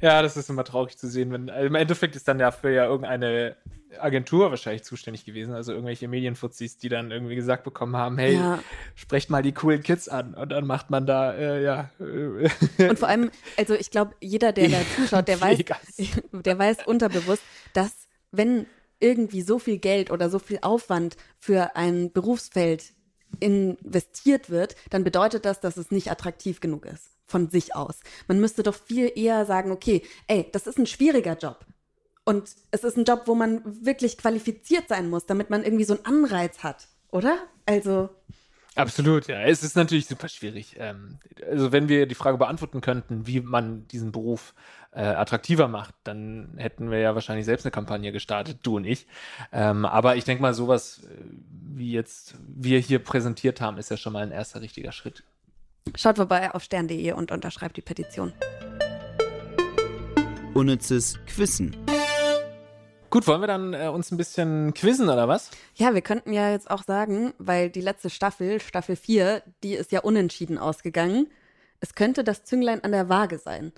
Ja, 0.01 0.23
das 0.23 0.37
ist 0.37 0.49
immer 0.49 0.63
traurig 0.63 0.97
zu 0.97 1.09
sehen, 1.09 1.33
wenn 1.33 1.51
also 1.51 1.67
im 1.67 1.75
Endeffekt 1.75 2.15
ist 2.15 2.29
dann 2.29 2.39
dafür 2.39 2.71
ja 2.71 2.85
irgendeine 2.85 3.57
Agentur 3.99 4.51
wahrscheinlich 4.51 4.85
zuständig 4.85 5.25
gewesen, 5.25 5.55
also 5.55 5.73
irgendwelche 5.73 6.07
Medienfuzis, 6.07 6.79
die 6.79 6.89
dann 6.89 7.11
irgendwie 7.11 7.35
gesagt 7.35 7.65
bekommen 7.65 7.97
haben, 7.97 8.17
hey, 8.17 8.35
Ja. 8.35 8.61
sprecht 8.95 9.29
mal 9.29 9.43
die 9.43 9.53
coolen 9.53 9.83
Kids 9.83 10.09
an 10.09 10.35
und 10.35 10.51
dann 10.51 10.67
macht 10.67 10.91
man 10.91 11.05
da, 11.05 11.33
äh, 11.35 11.65
ja. 11.65 11.91
Äh, 11.99 12.89
Und 12.89 12.99
vor 12.99 13.09
allem, 13.09 13.33
also 13.57 13.75
ich 13.75 13.91
glaube, 13.91 14.15
jeder, 14.21 14.53
der 14.53 14.69
da 14.69 14.77
zuschaut, 14.97 15.27
der 15.27 15.41
weiß, 15.41 15.59
der 16.33 16.59
weiß 16.59 16.87
unterbewusst, 16.87 17.43
dass 17.73 17.91
wenn 18.31 18.67
irgendwie 19.01 19.43
so 19.43 19.59
viel 19.59 19.79
Geld 19.79 20.13
oder 20.13 20.31
so 20.31 20.39
viel 20.39 20.59
Aufwand 20.63 21.17
für 21.39 21.75
ein 21.75 22.13
Berufsfeld 22.13 22.93
investiert 23.41 24.51
wird, 24.51 24.77
dann 24.91 25.05
bedeutet 25.05 25.45
das, 25.45 25.61
dass 25.61 25.77
es 25.77 25.91
nicht 25.91 26.11
attraktiv 26.11 26.61
genug 26.61 26.87
ist 26.87 27.11
von 27.27 27.51
sich 27.51 27.77
aus. 27.77 28.01
Man 28.27 28.41
müsste 28.41 28.63
doch 28.63 28.75
viel 28.75 29.13
eher 29.15 29.45
sagen, 29.45 29.71
okay, 29.71 30.03
ey, 30.27 30.49
das 30.51 30.67
ist 30.67 30.79
ein 30.79 30.87
schwieriger 30.87 31.37
Job. 31.37 31.67
Und 32.25 32.51
es 32.71 32.85
ist 32.85 32.97
ein 32.97 33.05
Job, 33.05 33.23
wo 33.27 33.35
man 33.35 33.63
wirklich 33.85 34.19
qualifiziert 34.19 34.89
sein 34.89 35.09
muss, 35.09 35.27
damit 35.27 35.51
man 35.51 35.63
irgendwie 35.63 35.85
so 35.85 35.95
einen 35.95 36.05
Anreiz 36.05 36.63
hat, 36.63 36.89
oder? 37.11 37.39
Also, 37.67 38.11
Absolut, 38.75 39.27
ja. 39.27 39.43
Es 39.43 39.65
ist 39.65 39.77
natürlich 39.77 40.07
super 40.07 40.29
schwierig. 40.29 40.77
Ähm, 40.79 41.19
also 41.51 41.73
wenn 41.73 41.89
wir 41.89 42.07
die 42.07 42.15
Frage 42.15 42.39
beantworten 42.39 42.81
könnten, 42.81 43.27
wie 43.27 43.41
man 43.41 43.89
diesen 43.89 44.13
Beruf 44.13 44.55
attraktiver 44.93 45.69
macht, 45.69 45.95
dann 46.05 46.55
hätten 46.57 46.91
wir 46.91 46.99
ja 46.99 47.15
wahrscheinlich 47.15 47.45
selbst 47.45 47.67
eine 47.67 47.71
Kampagne 47.71 48.11
gestartet, 48.13 48.59
du 48.63 48.77
und 48.77 48.85
ich. 48.85 49.07
Ähm, 49.53 49.85
aber 49.85 50.17
ich 50.17 50.25
denke 50.25 50.43
mal, 50.43 50.55
sowas 50.55 51.01
äh, 51.05 51.25
wie 51.75 51.93
jetzt 51.93 52.35
wir 52.49 52.79
hier 52.79 52.99
präsentiert 52.99 53.61
haben, 53.61 53.79
ist 53.79 53.91
ja 53.91 53.97
schon 53.97 54.13
mal 54.13 54.23
ein 54.23 54.33
erster 54.33 54.61
richtiger 54.61 54.93
Schritt. 54.93 55.23
schaut 55.95 56.17
vorbei 56.17 56.53
auf 56.55 56.63
stern.de 56.63 57.13
und 57.13 57.31
unterschreibt 57.31 57.77
die 57.77 57.83
Petition. 57.83 58.33
Unnützes 60.55 61.19
Quissen. 61.27 61.77
Gut, 63.11 63.27
wollen 63.27 63.41
wir 63.41 63.47
dann 63.47 63.73
äh, 63.73 63.89
uns 63.89 64.11
ein 64.11 64.19
bisschen 64.19 64.75
quizzen 64.75 65.09
oder 65.09 65.29
was? 65.29 65.51
Ja, 65.75 65.95
wir 65.95 66.03
könnten 66.03 66.33
ja 66.33 66.51
jetzt 66.51 66.71
auch 66.71 66.83
sagen, 66.83 67.33
weil 67.39 67.71
die 67.71 67.81
letzte 67.81 68.11
Staffel, 68.11 68.61
Staffel 68.61 68.97
4, 68.97 69.43
die 69.63 69.75
ist 69.75 69.93
ja 69.93 70.01
unentschieden 70.01 70.59
ausgegangen. 70.59 71.29
Es 71.81 71.95
könnte 71.95 72.23
das 72.23 72.45
Zünglein 72.45 72.85
an 72.85 72.93
der 72.93 73.09
Waage 73.09 73.39
sein. 73.39 73.73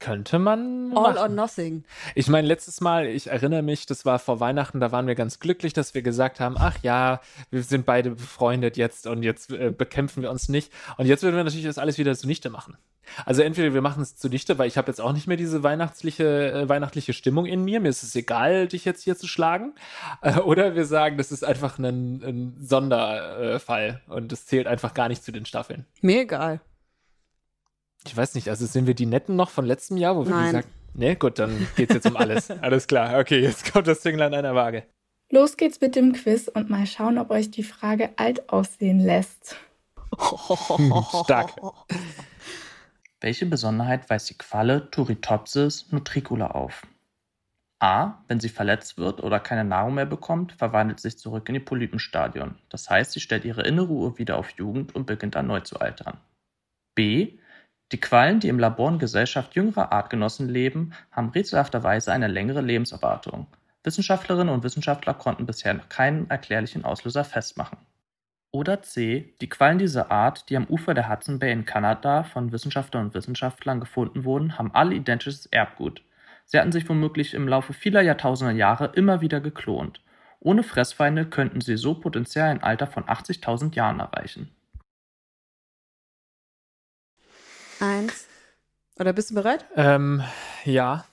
Könnte 0.00 0.38
man. 0.38 0.92
All 0.94 1.14
machen. 1.14 1.18
or 1.18 1.28
nothing. 1.28 1.84
Ich 2.14 2.28
meine, 2.28 2.46
letztes 2.46 2.80
Mal, 2.80 3.06
ich 3.06 3.26
erinnere 3.26 3.62
mich, 3.62 3.84
das 3.84 4.04
war 4.04 4.20
vor 4.20 4.38
Weihnachten, 4.38 4.78
da 4.78 4.92
waren 4.92 5.08
wir 5.08 5.16
ganz 5.16 5.40
glücklich, 5.40 5.72
dass 5.72 5.94
wir 5.94 6.02
gesagt 6.02 6.38
haben, 6.38 6.56
ach 6.56 6.76
ja, 6.82 7.20
wir 7.50 7.62
sind 7.64 7.84
beide 7.84 8.12
befreundet 8.12 8.76
jetzt 8.76 9.08
und 9.08 9.24
jetzt 9.24 9.50
äh, 9.50 9.70
bekämpfen 9.76 10.22
wir 10.22 10.30
uns 10.30 10.48
nicht. 10.48 10.72
Und 10.98 11.06
jetzt 11.06 11.24
würden 11.24 11.36
wir 11.36 11.42
natürlich 11.42 11.66
das 11.66 11.78
alles 11.78 11.98
wieder 11.98 12.14
zunichte 12.14 12.48
machen. 12.48 12.76
Also 13.24 13.42
entweder 13.42 13.74
wir 13.74 13.82
machen 13.82 14.02
es 14.02 14.16
zunichte, 14.16 14.58
weil 14.58 14.68
ich 14.68 14.76
habe 14.76 14.88
jetzt 14.88 15.00
auch 15.00 15.12
nicht 15.12 15.26
mehr 15.26 15.36
diese 15.36 15.62
weihnachtliche, 15.62 16.52
äh, 16.52 16.68
weihnachtliche 16.68 17.12
Stimmung 17.12 17.46
in 17.46 17.64
mir. 17.64 17.80
Mir 17.80 17.88
ist 17.88 18.02
es 18.02 18.14
egal, 18.14 18.68
dich 18.68 18.84
jetzt 18.84 19.02
hier 19.02 19.16
zu 19.16 19.26
schlagen. 19.26 19.74
Äh, 20.22 20.38
oder 20.38 20.74
wir 20.74 20.84
sagen, 20.84 21.16
das 21.16 21.32
ist 21.32 21.44
einfach 21.44 21.78
ein, 21.78 22.22
ein 22.22 22.56
Sonderfall 22.60 24.00
und 24.06 24.30
das 24.32 24.46
zählt 24.46 24.66
einfach 24.66 24.94
gar 24.94 25.08
nicht 25.08 25.24
zu 25.24 25.32
den 25.32 25.46
Staffeln. 25.46 25.86
Mir 26.00 26.20
egal. 26.20 26.60
Ich 28.06 28.16
weiß 28.16 28.34
nicht, 28.34 28.48
also 28.48 28.66
sind 28.66 28.86
wir 28.86 28.94
die 28.94 29.06
Netten 29.06 29.36
noch 29.36 29.50
von 29.50 29.66
letztem 29.66 29.96
Jahr, 29.96 30.16
wo 30.16 30.24
wir 30.24 30.30
Nein. 30.30 30.46
gesagt 30.46 30.68
Ne, 30.98 31.14
gut, 31.14 31.38
dann 31.38 31.68
geht's 31.76 31.94
jetzt 31.94 32.06
um 32.06 32.16
alles. 32.16 32.50
alles 32.62 32.88
klar. 32.88 33.20
Okay, 33.20 33.38
jetzt 33.38 33.72
kommt 33.72 33.86
das 33.86 34.00
Zünglein 34.00 34.34
an 34.34 34.40
einer 34.40 34.54
Waage. 34.56 34.84
Los 35.30 35.56
geht's 35.56 35.80
mit 35.80 35.94
dem 35.94 36.12
Quiz 36.12 36.48
und 36.48 36.70
mal 36.70 36.86
schauen, 36.86 37.18
ob 37.18 37.30
euch 37.30 37.50
die 37.50 37.62
Frage 37.62 38.10
alt 38.16 38.48
aussehen 38.48 38.98
lässt. 38.98 39.56
Stark. 41.24 41.54
Welche 43.20 43.46
Besonderheit 43.46 44.08
weist 44.10 44.30
die 44.30 44.38
Qualle 44.38 44.90
Turritopsis 44.90 45.92
nutricula 45.92 46.48
auf? 46.48 46.86
A. 47.80 48.24
Wenn 48.26 48.40
sie 48.40 48.48
verletzt 48.48 48.98
wird 48.98 49.22
oder 49.22 49.38
keine 49.38 49.64
Nahrung 49.64 49.94
mehr 49.94 50.06
bekommt, 50.06 50.52
verwandelt 50.52 50.98
sie 50.98 51.10
sich 51.10 51.18
zurück 51.18 51.48
in 51.48 51.54
die 51.54 51.60
Polypenstadion. 51.60 52.56
Das 52.70 52.90
heißt, 52.90 53.12
sie 53.12 53.20
stellt 53.20 53.44
ihre 53.44 53.62
innere 53.62 53.92
Uhr 53.92 54.18
wieder 54.18 54.36
auf 54.36 54.50
Jugend 54.50 54.96
und 54.96 55.06
beginnt 55.06 55.36
erneut 55.36 55.66
zu 55.68 55.78
altern. 55.78 56.18
B. 56.96 57.38
Die 57.90 58.00
Quallen, 58.00 58.40
die 58.40 58.48
im 58.48 58.58
Labor 58.58 58.90
in 58.90 58.98
Gesellschaft 58.98 59.54
jüngerer 59.54 59.92
Artgenossen 59.92 60.48
leben, 60.48 60.92
haben 61.10 61.30
rätselhafterweise 61.30 62.12
eine 62.12 62.28
längere 62.28 62.60
Lebenserwartung. 62.60 63.46
Wissenschaftlerinnen 63.82 64.52
und 64.52 64.62
Wissenschaftler 64.62 65.14
konnten 65.14 65.46
bisher 65.46 65.72
noch 65.72 65.88
keinen 65.88 66.28
erklärlichen 66.28 66.84
Auslöser 66.84 67.24
festmachen. 67.24 67.78
Oder 68.50 68.82
C. 68.82 69.34
Die 69.40 69.48
Quallen 69.48 69.78
dieser 69.78 70.10
Art, 70.10 70.50
die 70.50 70.56
am 70.56 70.66
Ufer 70.66 70.92
der 70.92 71.08
Hudson 71.08 71.38
Bay 71.38 71.52
in 71.52 71.64
Kanada 71.64 72.24
von 72.24 72.52
Wissenschaftlern 72.52 73.06
und 73.06 73.14
Wissenschaftlern 73.14 73.80
gefunden 73.80 74.24
wurden, 74.24 74.58
haben 74.58 74.74
alle 74.74 74.94
identisches 74.94 75.46
Erbgut. 75.46 76.02
Sie 76.44 76.58
hatten 76.58 76.72
sich 76.72 76.88
womöglich 76.88 77.34
im 77.34 77.48
Laufe 77.48 77.72
vieler 77.72 78.00
Jahrtausender 78.00 78.54
Jahre 78.54 78.92
immer 78.94 79.20
wieder 79.20 79.40
geklont. 79.40 80.00
Ohne 80.40 80.62
Fressfeinde 80.62 81.26
könnten 81.26 81.60
sie 81.60 81.76
so 81.76 81.94
potenziell 81.94 82.46
ein 82.46 82.62
Alter 82.62 82.86
von 82.86 83.04
80.000 83.04 83.74
Jahren 83.74 84.00
erreichen. 84.00 84.50
Eins. 87.80 88.26
Oder 88.98 89.12
bist 89.12 89.30
du 89.30 89.34
bereit? 89.34 89.64
Ähm, 89.76 90.22
ja. 90.64 91.04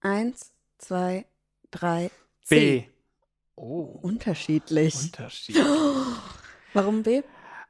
Eins, 0.00 0.52
zwei, 0.78 1.26
drei, 1.70 2.10
B. 2.48 2.56
C. 2.82 2.90
Oh, 3.56 3.98
Unterschiedlich. 4.02 4.94
Unterschied. 5.04 5.56
Warum 6.72 7.02
B? 7.02 7.22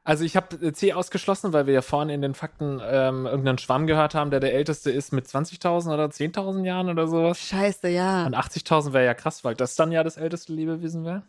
Also 0.03 0.23
ich 0.23 0.35
habe 0.35 0.71
C 0.73 0.93
ausgeschlossen, 0.93 1.51
weil 1.51 1.65
wir 1.65 1.73
ja 1.73 1.81
vorhin 1.81 2.09
in 2.09 2.21
den 2.21 2.35
Fakten 2.35 2.79
ähm, 2.83 3.25
irgendeinen 3.25 3.57
Schwamm 3.57 3.87
gehört 3.87 4.13
haben, 4.13 4.29
der 4.29 4.39
der 4.39 4.53
älteste 4.53 4.91
ist 4.91 5.11
mit 5.11 5.25
20.000 5.25 5.91
oder 5.91 6.05
10.000 6.05 6.63
Jahren 6.63 6.89
oder 6.89 7.07
sowas. 7.07 7.39
Scheiße, 7.39 7.89
ja. 7.89 8.25
Und 8.25 8.35
80.000 8.35 8.93
wäre 8.93 9.05
ja 9.05 9.15
krass, 9.15 9.43
weil 9.43 9.55
das 9.55 9.75
dann 9.75 9.91
ja 9.91 10.03
das 10.03 10.17
älteste 10.17 10.53
Lebewesen 10.53 11.05
wäre. 11.05 11.23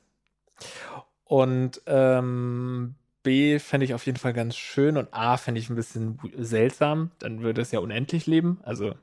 Und 1.25 1.81
ähm, 1.87 2.97
B 3.27 3.59
fände 3.59 3.85
ich 3.85 3.93
auf 3.93 4.07
jeden 4.07 4.19
Fall 4.19 4.33
ganz 4.33 4.55
schön 4.57 4.97
und 4.97 5.13
A 5.13 5.37
fände 5.37 5.61
ich 5.61 5.69
ein 5.69 5.75
bisschen 5.75 6.21
seltsam. 6.39 7.11
Dann 7.19 7.43
würde 7.43 7.61
es 7.61 7.73
ja 7.73 7.81
unendlich 7.81 8.27
leben. 8.27 8.61
Also, 8.63 8.95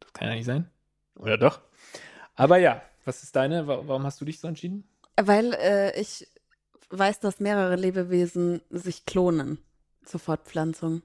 das 0.00 0.12
kann 0.12 0.28
ja 0.28 0.34
nicht 0.34 0.44
sein. 0.44 0.68
Oder 1.16 1.38
doch? 1.38 1.60
Aber 2.34 2.58
ja, 2.58 2.82
was 3.06 3.22
ist 3.22 3.34
deine? 3.34 3.66
Wa- 3.66 3.82
Warum 3.86 4.04
hast 4.04 4.20
du 4.20 4.26
dich 4.26 4.38
so 4.40 4.46
entschieden? 4.46 4.84
Weil 5.16 5.54
äh, 5.54 5.98
ich 5.98 6.28
weiß, 6.90 7.20
dass 7.20 7.40
mehrere 7.40 7.76
Lebewesen 7.76 8.60
sich 8.68 9.06
klonen 9.06 9.56
zur 10.04 10.20
Fortpflanzung. 10.20 11.00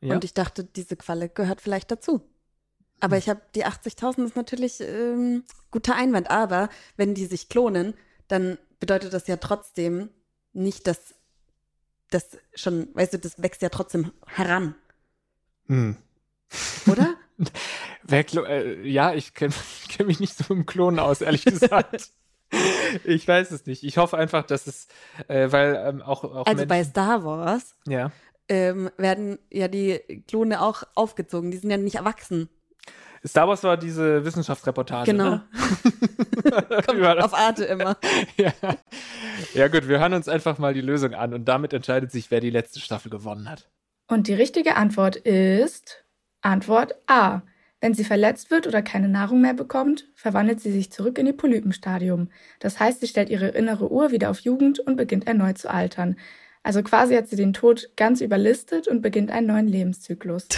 Ja. 0.00 0.14
Und 0.14 0.24
ich 0.24 0.34
dachte, 0.34 0.64
diese 0.64 0.96
Qualle 0.96 1.28
gehört 1.28 1.60
vielleicht 1.60 1.90
dazu. 1.92 2.22
Aber 3.00 3.16
Hm. 3.16 3.18
ich 3.20 3.28
habe 3.28 3.40
die 3.54 3.64
80.000 3.64 4.24
ist 4.26 4.36
natürlich 4.36 4.80
ähm, 4.80 5.44
guter 5.70 5.94
Einwand. 5.94 6.28
Aber 6.30 6.68
wenn 6.96 7.14
die 7.14 7.26
sich 7.26 7.48
klonen, 7.48 7.94
dann 8.28 8.58
bedeutet 8.80 9.12
das 9.12 9.26
ja 9.28 9.36
trotzdem 9.36 10.10
nicht, 10.52 10.86
dass 10.86 11.14
das 12.10 12.38
schon, 12.54 12.88
weißt 12.94 13.14
du, 13.14 13.18
das 13.18 13.42
wächst 13.42 13.62
ja 13.62 13.68
trotzdem 13.68 14.12
heran, 14.26 14.74
Hm. 15.66 15.96
oder? 16.86 17.14
Wer 18.02 18.24
äh, 18.48 18.88
ja, 18.88 19.12
ich 19.14 19.34
kenne 19.34 19.52
kenn 19.88 20.06
mich 20.06 20.20
nicht 20.20 20.36
so 20.36 20.54
im 20.54 20.66
Klonen 20.66 20.98
aus, 20.98 21.20
ehrlich 21.20 21.44
gesagt. 21.44 22.10
ich 23.04 23.26
weiß 23.26 23.50
es 23.50 23.66
nicht. 23.66 23.82
Ich 23.82 23.98
hoffe 23.98 24.16
einfach, 24.16 24.46
dass 24.46 24.66
es, 24.66 24.86
äh, 25.28 25.50
weil 25.50 25.74
ähm, 25.74 26.02
auch, 26.02 26.22
auch 26.24 26.46
also 26.46 26.66
bei 26.66 26.76
Menschen, 26.76 26.90
Star 26.90 27.24
Wars 27.24 27.74
ja. 27.88 28.12
ähm, 28.48 28.90
werden 28.96 29.38
ja 29.50 29.66
die 29.68 30.22
Klone 30.28 30.62
auch 30.62 30.84
aufgezogen. 30.94 31.50
Die 31.50 31.56
sind 31.56 31.70
ja 31.70 31.76
nicht 31.76 31.96
erwachsen. 31.96 32.48
Star 33.26 33.48
Wars 33.48 33.62
war 33.64 33.76
diese 33.76 34.24
Wissenschaftsreportage. 34.24 35.10
Genau. 35.10 35.30
Ne? 35.30 35.42
Kommt 36.86 37.04
auf 37.22 37.34
Arte 37.34 37.64
immer. 37.64 37.96
ja. 38.36 38.52
ja, 39.54 39.68
gut, 39.68 39.88
wir 39.88 39.98
hören 39.98 40.14
uns 40.14 40.28
einfach 40.28 40.58
mal 40.58 40.74
die 40.74 40.80
Lösung 40.80 41.14
an 41.14 41.34
und 41.34 41.46
damit 41.46 41.72
entscheidet 41.72 42.12
sich, 42.12 42.30
wer 42.30 42.40
die 42.40 42.50
letzte 42.50 42.80
Staffel 42.80 43.10
gewonnen 43.10 43.50
hat. 43.50 43.68
Und 44.08 44.28
die 44.28 44.34
richtige 44.34 44.76
Antwort 44.76 45.16
ist 45.16 46.04
Antwort 46.40 46.94
A. 47.06 47.42
Wenn 47.80 47.92
sie 47.92 48.04
verletzt 48.04 48.50
wird 48.50 48.66
oder 48.66 48.80
keine 48.80 49.08
Nahrung 49.08 49.42
mehr 49.42 49.54
bekommt, 49.54 50.06
verwandelt 50.14 50.60
sie 50.60 50.72
sich 50.72 50.90
zurück 50.90 51.18
in 51.18 51.26
ihr 51.26 51.36
Polypenstadium. 51.36 52.30
Das 52.58 52.80
heißt, 52.80 53.00
sie 53.00 53.06
stellt 53.06 53.28
ihre 53.28 53.48
innere 53.48 53.90
Uhr 53.90 54.12
wieder 54.12 54.30
auf 54.30 54.40
Jugend 54.40 54.78
und 54.80 54.96
beginnt 54.96 55.26
erneut 55.26 55.58
zu 55.58 55.70
altern. 55.70 56.16
Also 56.66 56.82
quasi 56.82 57.14
hat 57.14 57.28
sie 57.28 57.36
den 57.36 57.52
Tod 57.52 57.90
ganz 57.94 58.20
überlistet 58.20 58.88
und 58.88 59.00
beginnt 59.00 59.30
einen 59.30 59.46
neuen 59.46 59.68
Lebenszyklus. 59.68 60.48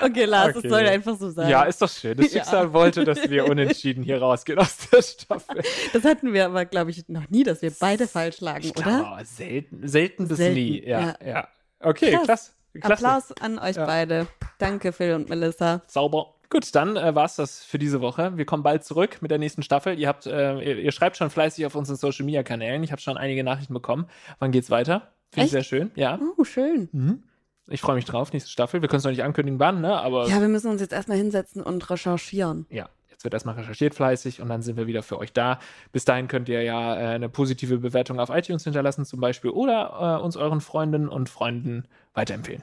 Okay, 0.00 0.24
Lars, 0.24 0.56
Okay. 0.56 0.60
das 0.62 0.70
soll 0.70 0.86
einfach 0.88 1.18
so 1.18 1.30
sein. 1.30 1.50
Ja, 1.50 1.64
ist 1.64 1.82
doch 1.82 1.88
schön. 1.90 2.16
Das 2.16 2.26
Ja. 2.32 2.38
Schicksal 2.40 2.72
wollte, 2.72 3.04
dass 3.04 3.28
wir 3.28 3.46
unentschieden 3.46 4.02
hier 4.02 4.20
rausgehen 4.20 4.58
aus 4.58 4.76
der 4.90 5.02
Staffel. 5.02 5.62
Das 5.92 6.04
hatten 6.04 6.32
wir 6.32 6.46
aber, 6.46 6.64
glaube 6.64 6.90
ich, 6.92 7.06
noch 7.08 7.28
nie, 7.28 7.42
dass 7.44 7.60
wir 7.60 7.70
beide 7.78 8.06
falsch 8.08 8.40
lagen, 8.40 8.64
Ich 8.64 8.70
oder? 8.70 8.82
glaube, 8.84 9.06
aber 9.06 9.24
selten, 9.24 9.86
selten 9.86 10.28
bis 10.28 10.38
Selten, 10.38 10.54
nie. 10.54 10.82
Ja, 10.86 11.00
ja. 11.00 11.16
ja. 11.26 11.48
Okay, 11.80 12.12
Krass. 12.12 12.24
klasse. 12.24 12.50
Klasse. 12.80 12.92
Applaus 12.92 13.32
an 13.42 13.58
euch 13.58 13.76
Ja. 13.76 13.84
beide. 13.86 14.26
Danke, 14.58 14.92
Phil 14.92 15.12
und 15.14 15.28
Melissa. 15.28 15.82
Sauber. 15.88 16.34
Gut, 16.50 16.74
dann 16.74 16.96
äh, 16.96 17.14
war 17.14 17.26
es 17.26 17.36
das 17.36 17.62
für 17.62 17.78
diese 17.78 18.00
Woche. 18.00 18.36
Wir 18.36 18.46
kommen 18.46 18.62
bald 18.62 18.82
zurück 18.84 19.18
mit 19.20 19.30
der 19.30 19.38
nächsten 19.38 19.62
Staffel. 19.62 19.98
Ihr 19.98 20.08
habt, 20.08 20.26
äh, 20.26 20.58
ihr, 20.60 20.78
ihr 20.78 20.92
schreibt 20.92 21.16
schon 21.18 21.28
fleißig 21.30 21.66
auf 21.66 21.74
unseren 21.74 21.96
Social 21.96 22.24
Media 22.24 22.42
Kanälen. 22.42 22.82
Ich 22.82 22.90
habe 22.90 23.02
schon 23.02 23.18
einige 23.18 23.44
Nachrichten 23.44 23.74
bekommen. 23.74 24.06
Wann 24.38 24.50
geht's 24.50 24.70
weiter? 24.70 25.12
Finde 25.30 25.46
ich 25.46 25.50
sehr 25.52 25.62
schön. 25.64 25.90
Ja. 25.94 26.18
Oh, 26.38 26.44
schön. 26.44 26.88
Mhm. 26.92 27.22
Ich 27.68 27.82
freue 27.82 27.96
mich 27.96 28.06
drauf, 28.06 28.32
nächste 28.32 28.50
Staffel. 28.50 28.80
Wir 28.80 28.88
können 28.88 28.98
es 28.98 29.04
noch 29.04 29.10
nicht 29.10 29.22
ankündigen, 29.24 29.60
wann, 29.60 29.82
ne? 29.82 29.94
Aber 30.00 30.26
Ja, 30.26 30.40
wir 30.40 30.48
müssen 30.48 30.70
uns 30.70 30.80
jetzt 30.80 30.94
erstmal 30.94 31.18
hinsetzen 31.18 31.62
und 31.62 31.90
recherchieren. 31.90 32.64
ja, 32.70 32.88
jetzt 33.10 33.24
wird 33.24 33.34
erstmal 33.34 33.56
recherchiert 33.56 33.94
fleißig 33.94 34.40
und 34.40 34.48
dann 34.48 34.62
sind 34.62 34.78
wir 34.78 34.86
wieder 34.86 35.02
für 35.02 35.18
euch 35.18 35.34
da. 35.34 35.58
Bis 35.92 36.06
dahin 36.06 36.28
könnt 36.28 36.48
ihr 36.48 36.62
ja 36.62 36.96
äh, 36.96 37.14
eine 37.14 37.28
positive 37.28 37.76
Bewertung 37.76 38.20
auf 38.20 38.30
iTunes 38.30 38.64
hinterlassen, 38.64 39.04
zum 39.04 39.20
Beispiel, 39.20 39.50
oder 39.50 40.18
äh, 40.18 40.24
uns 40.24 40.38
euren 40.38 40.62
Freundinnen 40.62 41.10
und 41.10 41.28
Freunden 41.28 41.84
weiterempfehlen. 42.14 42.62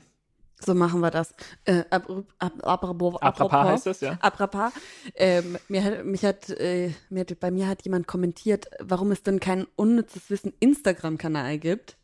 So 0.66 0.74
machen 0.74 1.00
wir 1.02 1.12
das. 1.12 1.34
Äh, 1.66 1.84
ab, 1.92 2.08
ab, 2.40 2.54
apropos, 2.64 3.22
Apropos 3.22 3.54
heißt 3.60 3.86
das, 3.86 4.02
ja? 4.02 4.18
Apropos, 4.20 4.72
ähm, 5.14 5.58
mir 5.68 5.84
hat, 5.84 6.06
mich 6.06 6.26
hat, 6.26 6.50
äh, 6.50 6.92
mir 7.10 7.22
hat, 7.22 7.40
bei 7.40 7.52
mir 7.52 7.68
hat 7.68 7.84
jemand 7.84 8.08
kommentiert, 8.08 8.68
warum 8.80 9.12
es 9.12 9.22
denn 9.22 9.40
kein 9.40 9.68
unnützes 9.76 10.30
Wissen 10.30 10.54
Instagram-Kanal 10.60 11.60
gibt. 11.60 11.98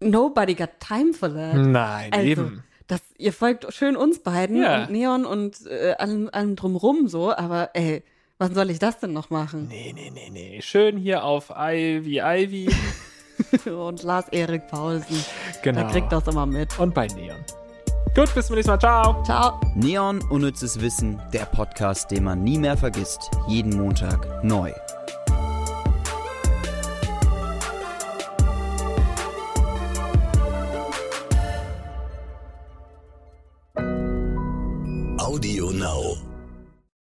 Nobody 0.00 0.54
got 0.54 0.70
time 0.80 1.12
for 1.12 1.32
that. 1.32 1.54
Nein, 1.56 2.12
Also, 2.12 2.26
eben. 2.26 2.64
Das, 2.86 3.00
ihr 3.18 3.32
folgt 3.32 3.72
schön 3.72 3.96
uns 3.96 4.18
beiden 4.20 4.60
Ja. 4.60 4.82
und 4.82 4.90
Neon 4.90 5.24
und 5.24 5.64
äh, 5.66 5.94
allem, 5.98 6.28
allem 6.32 6.56
drumrum 6.56 7.06
so, 7.06 7.32
aber 7.32 7.70
ey, 7.74 8.02
wann 8.38 8.52
soll 8.54 8.68
ich 8.70 8.80
das 8.80 8.98
denn 8.98 9.12
noch 9.12 9.30
machen? 9.30 9.68
Nee, 9.68 9.92
nee, 9.94 10.10
nee, 10.12 10.28
nee. 10.32 10.60
Schön 10.60 10.96
hier 10.96 11.22
auf 11.24 11.50
Ivy 11.56 12.20
Ivy. 12.20 12.68
und 13.66 14.02
Lars-Erik 14.02 14.66
Paulsen. 14.68 15.24
Genau. 15.62 15.80
Der 15.80 15.90
kriegt 15.90 16.12
das 16.12 16.26
immer 16.26 16.46
mit. 16.46 16.78
Und 16.78 16.94
bei 16.94 17.06
Neon. 17.08 17.44
Gut, 18.14 18.34
bis 18.34 18.46
zum 18.46 18.56
nächsten 18.56 18.72
Mal. 18.72 18.80
Ciao. 18.80 19.22
Ciao. 19.22 19.60
Neon 19.76 20.20
Unnützes 20.30 20.80
Wissen, 20.80 21.20
der 21.32 21.44
Podcast, 21.44 22.10
den 22.10 22.24
man 22.24 22.42
nie 22.42 22.58
mehr 22.58 22.76
vergisst. 22.76 23.30
Jeden 23.46 23.76
Montag 23.76 24.42
neu. 24.42 24.72
Audio 35.18 35.70
Now. 35.70 36.29